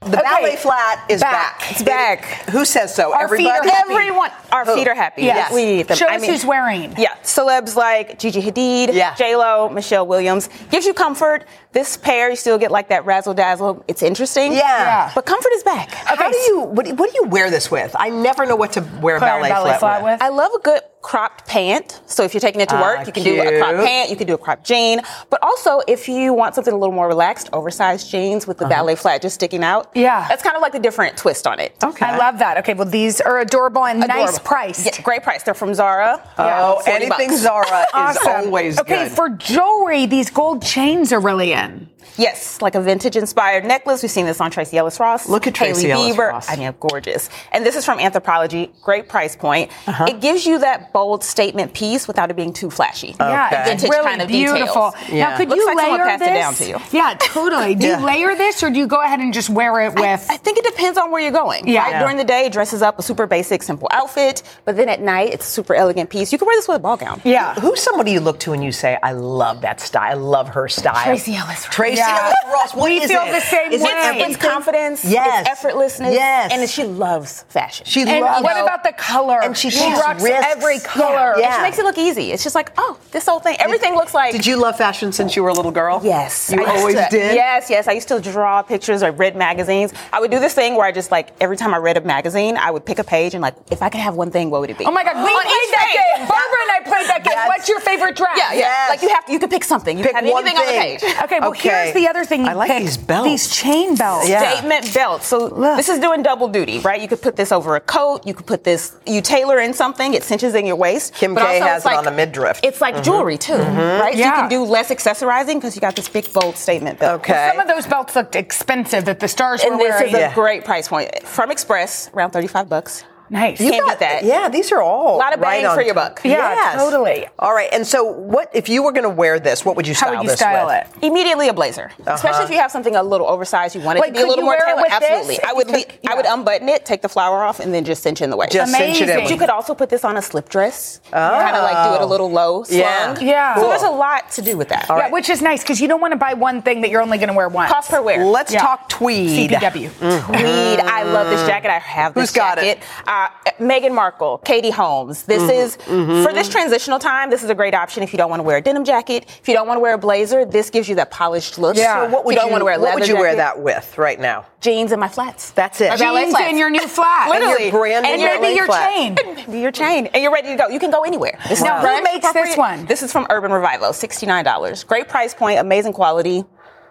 The 0.00 0.18
ballet 0.18 0.56
flat 0.56 1.10
is 1.10 1.22
back. 1.22 1.62
It's 1.70 1.82
back. 1.82 2.24
Who 2.50 2.66
says 2.66 2.94
so? 2.94 3.14
Our 3.14 3.22
Everybody. 3.22 3.44
feet 3.44 3.50
are 3.70 3.74
happy. 3.74 3.92
Everyone. 3.94 4.30
Our 4.52 4.64
Who? 4.66 4.74
feet 4.74 4.86
are 4.86 4.94
happy. 4.94 5.22
Yes. 5.22 5.50
We 5.50 5.80
eat 5.80 5.88
them. 5.88 5.96
Show 5.96 6.06
I 6.06 6.16
us 6.16 6.20
mean- 6.20 6.30
who's 6.30 6.44
wearing. 6.44 6.94
Yeah, 6.98 7.14
celebs 7.22 7.74
like 7.74 8.18
Gigi 8.18 8.42
Hadid, 8.42 8.92
Yeah. 8.92 9.14
J 9.14 9.34
Lo, 9.34 9.70
Michelle 9.70 10.06
Williams 10.06 10.50
gives 10.70 10.84
you 10.84 10.92
comfort. 10.92 11.46
This 11.74 11.96
pair, 11.96 12.30
you 12.30 12.36
still 12.36 12.56
get 12.56 12.70
like 12.70 12.88
that 12.88 13.04
razzle 13.04 13.34
dazzle. 13.34 13.84
It's 13.88 14.02
interesting. 14.02 14.52
Yeah. 14.52 14.60
Yeah. 14.60 15.12
but 15.14 15.26
comfort 15.26 15.52
is 15.54 15.62
back. 15.64 15.90
How 15.90 16.30
do 16.30 16.36
you 16.38 16.60
what, 16.60 16.86
do- 16.86 16.94
what 16.94 17.10
do 17.12 17.16
you 17.20 17.28
wear 17.28 17.50
this 17.50 17.70
with? 17.70 17.94
I 17.98 18.08
never 18.10 18.46
know 18.46 18.56
what 18.56 18.72
to 18.72 18.80
wear 19.02 19.16
a 19.16 19.20
ballet, 19.20 19.48
flat, 19.78 20.02
with. 20.04 20.22
I 20.22 20.28
love 20.28 20.52
a 20.54 20.60
good 20.60 20.80
cropped 21.02 21.46
pant. 21.46 22.00
So 22.06 22.22
if 22.22 22.32
you're 22.32 22.40
taking 22.40 22.62
it 22.62 22.68
to 22.70 22.76
Ah, 22.76 22.80
work, 22.82 23.06
you 23.06 23.12
can 23.12 23.24
do 23.24 23.38
a 23.42 23.58
cropped 23.58 23.78
pant, 23.84 24.08
you 24.10 24.16
can 24.16 24.26
do 24.26 24.32
a 24.34 24.38
cropped 24.38 24.64
jean. 24.64 25.02
But 25.28 25.42
also, 25.42 25.80
if 25.86 26.08
you 26.08 26.32
want 26.32 26.54
something 26.54 26.72
a 26.72 26.76
little 26.78 26.94
more 26.94 27.06
relaxed, 27.08 27.50
oversized 27.52 28.08
jeans 28.10 28.46
with 28.46 28.56
the 28.56 28.64
Uh-huh. 28.64 28.74
ballet 28.74 28.94
flat 28.94 29.20
just 29.20 29.34
sticking 29.34 29.62
out. 29.62 29.90
Yeah. 29.94 30.24
That's 30.28 30.42
kind 30.42 30.56
of 30.56 30.62
like 30.62 30.72
the 30.72 30.78
different 30.78 31.18
twist 31.18 31.46
on 31.46 31.60
it. 31.60 31.74
Okay. 31.84 32.06
I 32.06 32.16
love 32.16 32.38
that. 32.38 32.56
Okay, 32.58 32.72
well, 32.72 32.88
these 32.88 33.20
are 33.20 33.38
adorable 33.40 33.84
and 33.84 34.00
nice 34.00 34.38
price. 34.38 34.86
Yeah, 34.86 34.98
great 35.02 35.22
price. 35.22 35.42
They're 35.42 35.52
from 35.52 35.74
Zara. 35.74 36.22
Oh, 36.38 36.80
anything 36.86 37.28
bucks. 37.30 37.40
Zara 37.42 37.80
is 37.82 37.86
Awesome. 37.94 38.32
always 38.46 38.78
okay, 38.80 38.94
good. 38.96 39.06
Okay, 39.08 39.14
for 39.14 39.28
jewelry, 39.28 40.06
these 40.06 40.30
gold 40.30 40.62
chains 40.62 41.12
are 41.12 41.20
really 41.20 41.52
in 41.52 41.63
again. 41.64 41.93
Yes, 42.16 42.60
like 42.62 42.74
a 42.74 42.80
vintage 42.80 43.16
inspired 43.16 43.64
necklace. 43.64 44.02
We've 44.02 44.10
seen 44.10 44.26
this 44.26 44.40
on 44.40 44.50
Tracee 44.50 44.76
Ellis 44.78 44.98
Ross. 45.00 45.28
Look 45.28 45.46
at 45.46 45.54
Tracee 45.54 45.88
Hailey 45.88 46.02
Ellis 46.10 46.16
Bieber. 46.16 46.30
Ross. 46.30 46.50
I 46.50 46.56
mean, 46.56 46.74
gorgeous. 46.80 47.30
And 47.52 47.64
this 47.64 47.76
is 47.76 47.84
from 47.84 47.98
Anthropologie. 47.98 48.70
Great 48.82 49.08
price 49.08 49.36
point. 49.36 49.70
Uh-huh. 49.86 50.06
It 50.08 50.20
gives 50.20 50.46
you 50.46 50.58
that 50.60 50.92
bold 50.92 51.24
statement 51.24 51.74
piece 51.74 52.06
without 52.06 52.30
it 52.30 52.36
being 52.36 52.52
too 52.52 52.70
flashy. 52.70 53.14
Yeah, 53.18 53.46
Okay. 53.46 53.56
it's 53.60 53.68
Vintage 53.82 53.90
really 53.90 54.04
kind 54.08 54.22
of 54.22 54.28
beautiful. 54.28 54.90
details. 54.92 54.94
Yeah. 55.12 55.30
Now, 55.30 55.36
could 55.36 55.48
Looks 55.48 55.58
you 55.60 55.66
like 55.66 55.78
someone 55.78 56.00
layer 56.00 56.18
this? 56.18 56.28
it 56.28 56.32
down 56.34 56.54
to 56.54 56.68
you. 56.68 56.78
Yeah, 56.92 57.14
totally. 57.20 57.74
Do 57.74 57.86
Yeah. 57.88 57.98
you 58.00 58.06
layer 58.06 58.34
this, 58.36 58.62
or 58.62 58.70
do 58.70 58.78
you 58.78 58.86
go 58.86 59.00
ahead 59.02 59.20
and 59.20 59.32
just 59.32 59.50
wear 59.50 59.80
it 59.80 59.94
with? 59.94 60.26
I 60.30 60.36
think 60.36 60.58
it 60.58 60.64
depends 60.64 60.98
on 60.98 61.10
where 61.10 61.20
you're 61.20 61.30
going. 61.32 61.66
Yeah. 61.68 61.82
Right? 61.82 61.90
Yeah. 61.92 62.00
During 62.00 62.16
the 62.16 62.24
day, 62.24 62.46
it 62.46 62.52
dresses 62.52 62.82
up 62.82 62.98
a 62.98 63.02
super 63.02 63.26
basic, 63.26 63.62
simple 63.62 63.88
outfit. 63.90 64.42
But 64.64 64.76
then 64.76 64.88
at 64.88 65.00
night, 65.00 65.32
it's 65.32 65.46
a 65.46 65.50
super 65.50 65.74
elegant 65.74 66.10
piece. 66.10 66.32
You 66.32 66.38
can 66.38 66.46
wear 66.46 66.56
this 66.56 66.68
with 66.68 66.76
a 66.76 66.80
ball 66.80 66.96
gown. 66.96 67.20
yeah. 67.24 67.54
Who's 67.54 67.80
somebody 67.80 68.12
you 68.12 68.20
look 68.20 68.38
to 68.40 68.52
and 68.52 68.62
you 68.62 68.72
say, 68.72 68.98
I 69.02 69.12
love 69.12 69.60
that 69.62 69.80
style. 69.80 70.04
I 70.10 70.14
love 70.14 70.48
her 70.50 70.68
style. 70.68 71.02
Tracee 71.04 71.34
Ellis 71.36 71.64
Ross. 71.66 71.74
Tracee 71.74 71.93
Yeah. 71.98 72.18
Ellis 72.24 72.34
Ross. 72.52 72.74
What 72.74 72.90
We 72.90 72.98
is 73.00 73.10
feel 73.10 73.22
it? 73.22 73.32
the 73.32 73.40
same 73.40 73.72
Is 73.72 73.82
way. 73.82 73.88
everything? 73.92 74.30
It's 74.32 74.42
confidence. 74.42 75.04
Yes. 75.04 75.46
It's 75.48 75.60
effortlessness. 75.60 76.12
Yes. 76.12 76.52
And 76.52 76.68
she 76.68 76.84
loves 76.84 77.42
fashion. 77.48 77.86
She 77.86 78.02
And 78.02 78.20
loves 78.24 78.42
what 78.42 78.56
about 78.60 78.82
the 78.84 78.92
color? 78.92 79.40
And 79.42 79.56
she 79.56 79.70
she 79.70 79.80
takes 79.80 80.00
rocks 80.00 80.22
risks. 80.22 80.44
every 80.48 80.78
color. 80.80 81.34
Yeah. 81.38 81.46
And 81.46 81.54
she 81.56 81.62
makes 81.62 81.78
it 81.78 81.84
look 81.84 81.98
easy. 81.98 82.32
It's 82.32 82.42
just 82.42 82.54
like, 82.54 82.72
oh, 82.78 82.98
this 83.12 83.26
whole 83.26 83.40
thing. 83.40 83.56
Everything 83.60 83.94
looks 83.94 84.14
like. 84.14 84.32
Did 84.32 84.46
you 84.46 84.56
love 84.60 84.76
fashion 84.76 85.12
since 85.12 85.36
you 85.36 85.42
were 85.42 85.48
a 85.50 85.54
little 85.54 85.72
girl? 85.72 86.00
Yes. 86.02 86.50
You 86.52 86.64
I 86.64 86.76
always 86.76 86.96
to- 86.96 87.06
did? 87.10 87.34
Yes, 87.34 87.70
yes. 87.70 87.88
I 87.88 87.92
used 87.92 88.08
to 88.08 88.20
draw 88.20 88.62
pictures 88.62 89.02
or 89.02 89.10
read 89.12 89.36
magazines. 89.36 89.92
I 90.12 90.20
would 90.20 90.30
do 90.30 90.38
this 90.40 90.54
thing 90.54 90.74
where 90.76 90.86
I 90.86 90.92
just 90.92 91.10
like 91.10 91.30
every 91.40 91.56
time 91.56 91.74
I 91.74 91.78
read 91.78 91.96
a 91.96 92.00
magazine, 92.00 92.56
I 92.56 92.70
would 92.70 92.84
pick 92.84 92.98
a 92.98 93.04
page 93.04 93.34
and 93.34 93.42
like, 93.42 93.54
if 93.70 93.82
I 93.82 93.88
could 93.88 94.00
have 94.00 94.14
one 94.14 94.30
thing, 94.30 94.50
what 94.50 94.60
would 94.60 94.70
it 94.70 94.78
be? 94.78 94.84
Oh 94.84 94.90
my 94.90 95.04
God, 95.04 95.16
we 95.16 95.22
played 95.30 95.70
that 95.72 95.90
game. 96.16 96.26
Barbara 96.28 96.58
and 96.62 96.70
I 96.70 96.80
played 96.84 97.08
that 97.08 97.24
game. 97.24 97.34
What's 97.46 97.68
your 97.68 97.80
favorite 97.80 98.16
dress? 98.16 98.36
Yeah, 98.36 98.52
yeah. 98.52 98.58
Yes. 98.58 98.90
Like 98.90 99.02
you 99.02 99.08
have 99.10 99.24
to, 99.26 99.32
you 99.32 99.38
could 99.38 99.50
pick 99.50 99.64
something. 99.64 99.96
You 99.98 100.04
Pick 100.04 100.14
can 100.14 100.24
have 100.24 100.32
one 100.32 100.46
anything 100.46 100.58
on 100.60 100.66
the 100.66 100.80
page. 100.80 101.22
Okay, 101.24 101.40
well, 101.40 101.50
Okay. 101.50 101.83
Here's 101.84 101.94
the 101.94 102.08
other 102.08 102.24
thing 102.24 102.44
you 102.44 102.50
I 102.50 102.54
like 102.54 102.70
picked. 102.70 102.84
these 102.84 102.96
belts. 102.96 103.28
These 103.28 103.50
chain 103.56 103.94
belts. 103.96 104.28
Yeah. 104.28 104.52
Statement 104.52 104.94
belts. 104.94 105.26
So 105.26 105.48
this 105.76 105.88
is 105.88 105.98
doing 105.98 106.22
double 106.22 106.48
duty, 106.48 106.80
right? 106.80 107.00
You 107.00 107.08
could 107.08 107.22
put 107.22 107.36
this 107.36 107.52
over 107.52 107.76
a 107.76 107.80
coat. 107.80 108.26
You 108.26 108.34
could 108.34 108.46
put 108.46 108.64
this. 108.64 108.96
You 109.06 109.20
tailor 109.20 109.58
in 109.60 109.72
something. 109.74 110.14
It 110.14 110.22
cinches 110.22 110.54
in 110.54 110.66
your 110.66 110.76
waist. 110.76 111.14
Kim 111.14 111.34
but 111.34 111.46
K 111.46 111.60
also 111.60 111.64
has 111.66 111.84
it 111.84 111.88
like- 111.88 111.98
on 111.98 112.04
the 112.04 112.10
midriff. 112.10 112.60
It's 112.62 112.80
like 112.80 112.94
mm-hmm. 112.94 113.04
jewelry 113.04 113.38
too, 113.38 113.52
mm-hmm. 113.54 114.00
right? 114.00 114.14
So 114.14 114.18
you 114.18 114.32
can 114.32 114.48
do 114.48 114.64
less 114.64 114.90
accessorizing 114.90 115.54
because 115.54 115.74
you 115.74 115.80
got 115.80 115.96
this 115.96 116.08
big 116.08 116.32
bold 116.32 116.56
statement 116.56 116.98
belt. 116.98 117.20
Okay. 117.20 117.50
Some 117.50 117.60
of 117.60 117.68
those 117.68 117.86
belts 117.86 118.16
looked 118.16 118.36
expensive 118.36 119.04
that 119.04 119.20
the 119.20 119.28
stars 119.28 119.62
were 119.64 119.72
And 119.72 119.80
this 119.80 119.90
wearing. 119.90 120.08
is 120.08 120.14
a 120.14 120.18
Yeah. 120.18 120.34
great 120.34 120.64
price 120.64 120.88
point 120.88 121.26
from 121.26 121.50
Express, 121.50 122.10
around 122.14 122.30
thirty-five 122.30 122.68
bucks. 122.68 123.04
Nice. 123.30 123.60
You 123.60 123.70
can't 123.70 123.88
beat 123.88 123.98
that. 124.00 124.24
Yeah, 124.24 124.48
these 124.48 124.72
are 124.72 124.82
all 124.82 125.16
A 125.16 125.18
lot 125.18 125.34
of 125.34 125.40
right 125.40 125.62
bang 125.62 125.66
on 125.66 125.76
for 125.76 125.82
your 125.82 125.94
buck. 125.94 126.20
Yeah, 126.24 126.74
totally. 126.76 127.26
All 127.38 127.54
right, 127.54 127.68
and 127.72 127.86
so 127.86 128.04
what 128.04 128.50
if 128.54 128.68
you 128.68 128.82
were 128.82 128.92
going 128.92 129.04
to 129.04 129.10
wear 129.10 129.38
this? 129.38 129.64
What 129.64 129.76
would 129.76 129.86
you 129.86 129.94
How 129.94 130.06
style 130.06 130.10
would 130.16 130.22
you 130.24 130.28
this 130.30 130.38
style 130.38 130.66
with? 130.66 130.96
it? 130.96 131.06
Immediately 131.06 131.48
a 131.48 131.54
blazer, 131.54 131.90
uh-huh. 132.00 132.12
especially 132.12 132.44
if 132.44 132.50
you 132.50 132.58
have 132.58 132.70
something 132.70 132.94
a 132.96 133.02
little 133.02 133.26
oversized. 133.26 133.74
You 133.74 133.82
want 133.82 133.98
it 133.98 134.02
Wait, 134.02 134.08
to 134.08 134.14
be 134.14 134.20
a 134.20 134.26
little 134.26 134.44
more 134.44 134.56
tailored. 134.58 134.82
with 134.82 135.00
this 135.00 135.10
Absolutely, 135.10 135.42
I 135.42 135.48
you 135.50 135.56
would. 135.56 135.68
took- 135.68 136.02
le- 136.04 136.10
I 136.10 136.14
would 136.14 136.26
unbutton 136.26 136.68
it, 136.68 136.84
take 136.84 137.02
the 137.02 137.08
flower 137.08 137.42
off, 137.42 137.60
and 137.60 137.72
then 137.72 137.84
just 137.84 138.02
cinch 138.02 138.20
in 138.22 138.30
the 138.30 138.36
waist. 138.36 138.52
Just 138.52 138.72
cinch 138.72 139.00
it 139.00 139.08
in. 139.08 139.20
But 139.20 139.30
you 139.30 139.36
could 139.36 139.50
also 139.50 139.74
put 139.74 139.90
this 139.90 140.04
on 140.04 140.16
a 140.16 140.22
slip 140.22 140.48
dress. 140.48 141.00
Oh. 141.06 141.10
Kind 141.10 141.56
of 141.56 141.62
like 141.62 141.88
do 141.88 141.94
it 141.94 142.02
a 142.02 142.06
little 142.06 142.30
low, 142.30 142.64
slung. 142.64 142.78
Yeah. 142.78 143.18
Yeah. 143.20 143.54
So 143.54 143.60
Cool. 143.62 143.70
there's 143.70 143.82
a 143.82 143.90
lot 143.90 144.30
to 144.32 144.42
do 144.42 144.56
with 144.56 144.68
that. 144.68 144.86
Yeah, 144.88 145.10
which 145.10 145.28
is 145.30 145.42
nice 145.42 145.62
because 145.62 145.80
you 145.80 145.88
don't 145.88 146.00
want 146.00 146.12
to 146.12 146.16
buy 146.16 146.34
one 146.34 146.62
thing 146.62 146.80
that 146.82 146.90
you're 146.90 147.02
only 147.02 147.18
going 147.18 147.28
to 147.28 147.34
wear 147.34 147.48
once. 147.48 147.70
Cost 147.72 147.90
per 147.90 148.02
wear. 148.02 148.24
Let's 148.24 148.52
talk 148.52 148.88
tweed. 148.88 149.50
CPW. 149.50 149.90
Tweed. 149.98 150.80
I 150.80 151.02
love 151.04 151.28
this 151.28 151.40
mm-hmm. 151.40 151.48
jacket. 151.48 151.70
I 151.70 151.78
have 151.78 152.14
this 152.14 152.32
jacket. 152.32 152.58
Who's 152.58 152.64
got 152.64 152.64
jacket. 152.64 152.82
Uh, 153.14 153.28
Meghan 153.60 153.94
Markle, 153.94 154.38
Katie 154.38 154.70
Holmes. 154.70 155.22
This 155.22 155.48
is 155.48 155.76
for 155.76 156.32
this 156.32 156.48
transitional 156.48 156.98
time. 156.98 157.30
This 157.30 157.44
is 157.44 157.50
a 157.50 157.54
great 157.54 157.72
option 157.72 158.02
if 158.02 158.12
you 158.12 158.16
don't 158.16 158.28
want 158.28 158.40
to 158.40 158.42
wear 158.42 158.56
a 158.56 158.60
denim 158.60 158.84
jacket. 158.84 159.24
If 159.40 159.46
you 159.46 159.54
don't 159.54 159.68
want 159.68 159.76
to 159.76 159.80
wear 159.80 159.94
a 159.94 159.98
blazer, 159.98 160.44
this 160.44 160.68
gives 160.68 160.88
you 160.88 160.96
that 160.96 161.12
polished 161.12 161.56
look. 161.56 161.76
So 161.76 162.08
what 162.08 162.24
would 162.24 162.34
you 162.34 162.40
you, 162.40 162.42
don't 162.42 162.50
want 162.50 162.62
to 162.62 162.64
wear 162.64 162.74
a 162.74 162.80
what 162.80 162.94
would 162.94 163.02
leather 163.02 163.12
you 163.12 163.18
wear 163.20 163.36
that 163.36 163.60
with 163.60 163.96
right 163.98 164.18
now? 164.18 164.46
Jeans 164.60 164.90
and 164.90 164.98
my 164.98 165.06
flats. 165.06 165.52
That's 165.52 165.80
it. 165.80 165.90
My 165.90 165.96
Jeans 165.96 166.34
and 166.36 166.58
your 166.58 166.70
new 166.70 166.86
flat. 166.88 167.28
Literally. 167.30 167.54
And 167.64 167.72
your 167.72 167.80
brand 167.80 168.06
And 168.06 168.20
new 168.20 168.40
maybe 168.40 168.56
your 168.56 168.66
flat. 168.66 168.90
chain. 168.90 169.14
Maybe 169.46 169.58
your 169.66 169.70
chain, 169.70 170.06
and 170.06 170.20
you're 170.22 170.32
ready 170.32 170.48
to 170.48 170.56
go. 170.56 170.68
You 170.68 170.80
can 170.80 170.90
go 170.90 171.02
anywhere. 171.04 171.38
This 171.48 171.62
Now, 171.62 171.78
is 171.84 171.98
who 171.98 172.02
makes 172.02 172.32
this 172.32 172.56
one? 172.56 172.86
This 172.86 173.02
is 173.02 173.12
from 173.12 173.26
Urban 173.30 173.52
Revivo, 173.52 173.94
sixty-nine 173.94 174.44
dollars. 174.44 174.82
Great 174.82 175.08
price 175.08 175.34
point, 175.34 175.60
amazing 175.60 175.92
quality. 175.92 176.44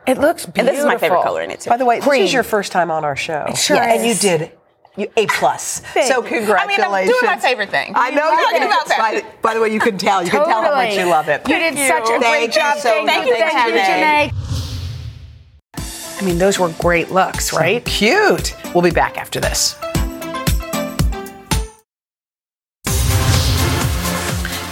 It 0.08 0.18
looks 0.20 0.46
beautiful. 0.46 0.60
And 0.60 0.68
this 0.70 0.80
is 0.80 0.86
my 0.86 0.98
favorite 0.98 1.24
color 1.24 1.42
in 1.42 1.52
it 1.52 1.62
too. 1.62 1.70
By 1.70 1.78
the 1.78 1.86
way, 1.86 2.00
Cream. 2.00 2.22
this 2.22 2.30
is 2.30 2.34
your 2.34 2.44
first 2.44 2.72
time 2.72 2.92
on 2.92 3.04
our 3.04 3.16
show. 3.16 3.46
sure 3.56 3.78
And 3.78 4.06
you 4.06 4.14
did 4.16 4.52
you 4.98 5.08
A 5.18 5.26
plus. 5.28 5.80
Thank 5.94 6.08
So 6.12 6.24
you. 6.24 6.30
congratulations. 6.30 6.84
I 6.84 6.88
mean, 6.88 6.94
I'm 6.94 7.08
doing 7.08 7.26
my 7.26 7.38
favorite 7.40 7.70
thing. 7.70 7.94
I 7.96 8.10
know 8.12 8.24
You 8.30 8.38
you're 8.38 8.42
love 8.44 8.50
doing 8.52 8.62
it 8.64 8.66
about 8.68 8.88
that. 8.88 8.98
By, 9.00 9.12
fashion. 9.14 9.28
the- 9.32 9.42
by 9.42 9.54
the 9.56 9.60
way, 9.62 9.70
you 9.74 9.80
can 9.80 9.98
tell. 9.98 10.24
You 10.24 10.30
can 10.30 10.46
tell 10.46 10.62
how 10.62 10.76
much 10.76 10.94
you 10.96 11.06
love 11.06 11.28
it. 11.30 11.42
You 11.48 11.58
did 11.58 11.76
such 11.88 12.04
a 12.10 12.20
great 12.20 12.22
Thank 12.22 12.56
you 12.56 12.62
job. 12.62 12.78
so 12.78 13.06
Thank 13.06 13.26
you, 13.28 13.34
Thank 13.36 13.52
thank 13.54 13.68
you, 13.70 13.74
you, 13.76 13.80
Janae. 13.82 14.30
Janae. 14.30 16.22
I 16.22 16.26
mean, 16.26 16.38
those 16.38 16.60
were 16.60 16.70
great 16.80 17.12
looks, 17.12 17.52
right? 17.54 17.84
Cute. 17.86 18.56
We'll 18.74 18.84
be 18.84 18.92
back 18.92 19.18
after 19.18 19.40
this. 19.40 19.76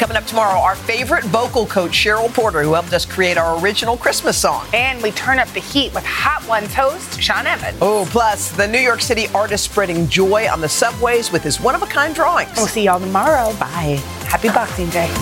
Coming 0.02 0.18
up 0.18 0.26
tomorrow, 0.26 0.60
our 0.60 0.74
favorite 0.76 1.24
vocal 1.26 1.68
coach, 1.68 1.92
Cheryl 1.92 2.34
Porter, 2.34 2.64
who 2.64 2.74
helped 2.74 2.92
us 2.92 3.06
create 3.06 3.38
our 3.38 3.62
original 3.64 3.96
Christmas 3.96 4.36
song. 4.36 4.66
And 4.74 5.00
we 5.04 5.12
turn 5.12 5.38
up 5.38 5.48
the 5.50 5.60
heat 5.60 5.94
with 5.94 6.04
Hot 6.04 6.44
Ones 6.50 6.74
host 6.74 7.22
Sean 7.22 7.46
Evans. 7.46 7.78
Oh, 7.82 8.08
plus 8.10 8.52
the 8.52 8.68
New 8.68 8.80
York 8.80 9.00
City 9.00 9.28
artist 9.36 9.64
spreading 9.64 10.08
joy 10.08 10.50
on 10.52 10.60
the 10.60 10.68
subways 10.68 11.32
with 11.32 11.44
his 11.44 11.62
one 11.62 11.76
of 11.76 11.84
a 11.84 11.86
kind 11.86 12.16
drawings. 12.16 12.52
We'll 12.58 12.66
see 12.66 12.86
y'all 12.86 13.00
tomorrow. 13.00 13.56
Bye. 13.60 14.02
Happy 14.26 14.48
Boxing 14.48 14.90
Day. 14.90 15.06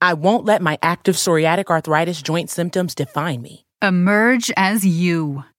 I 0.00 0.14
won't 0.14 0.46
let 0.46 0.62
my 0.62 0.78
active 0.80 1.16
psoriatic 1.16 1.66
arthritis 1.66 2.22
joint 2.22 2.48
symptoms 2.48 2.94
define 2.94 3.42
me. 3.42 3.66
Emerge 3.82 4.50
as 4.56 4.86
you. 4.86 5.44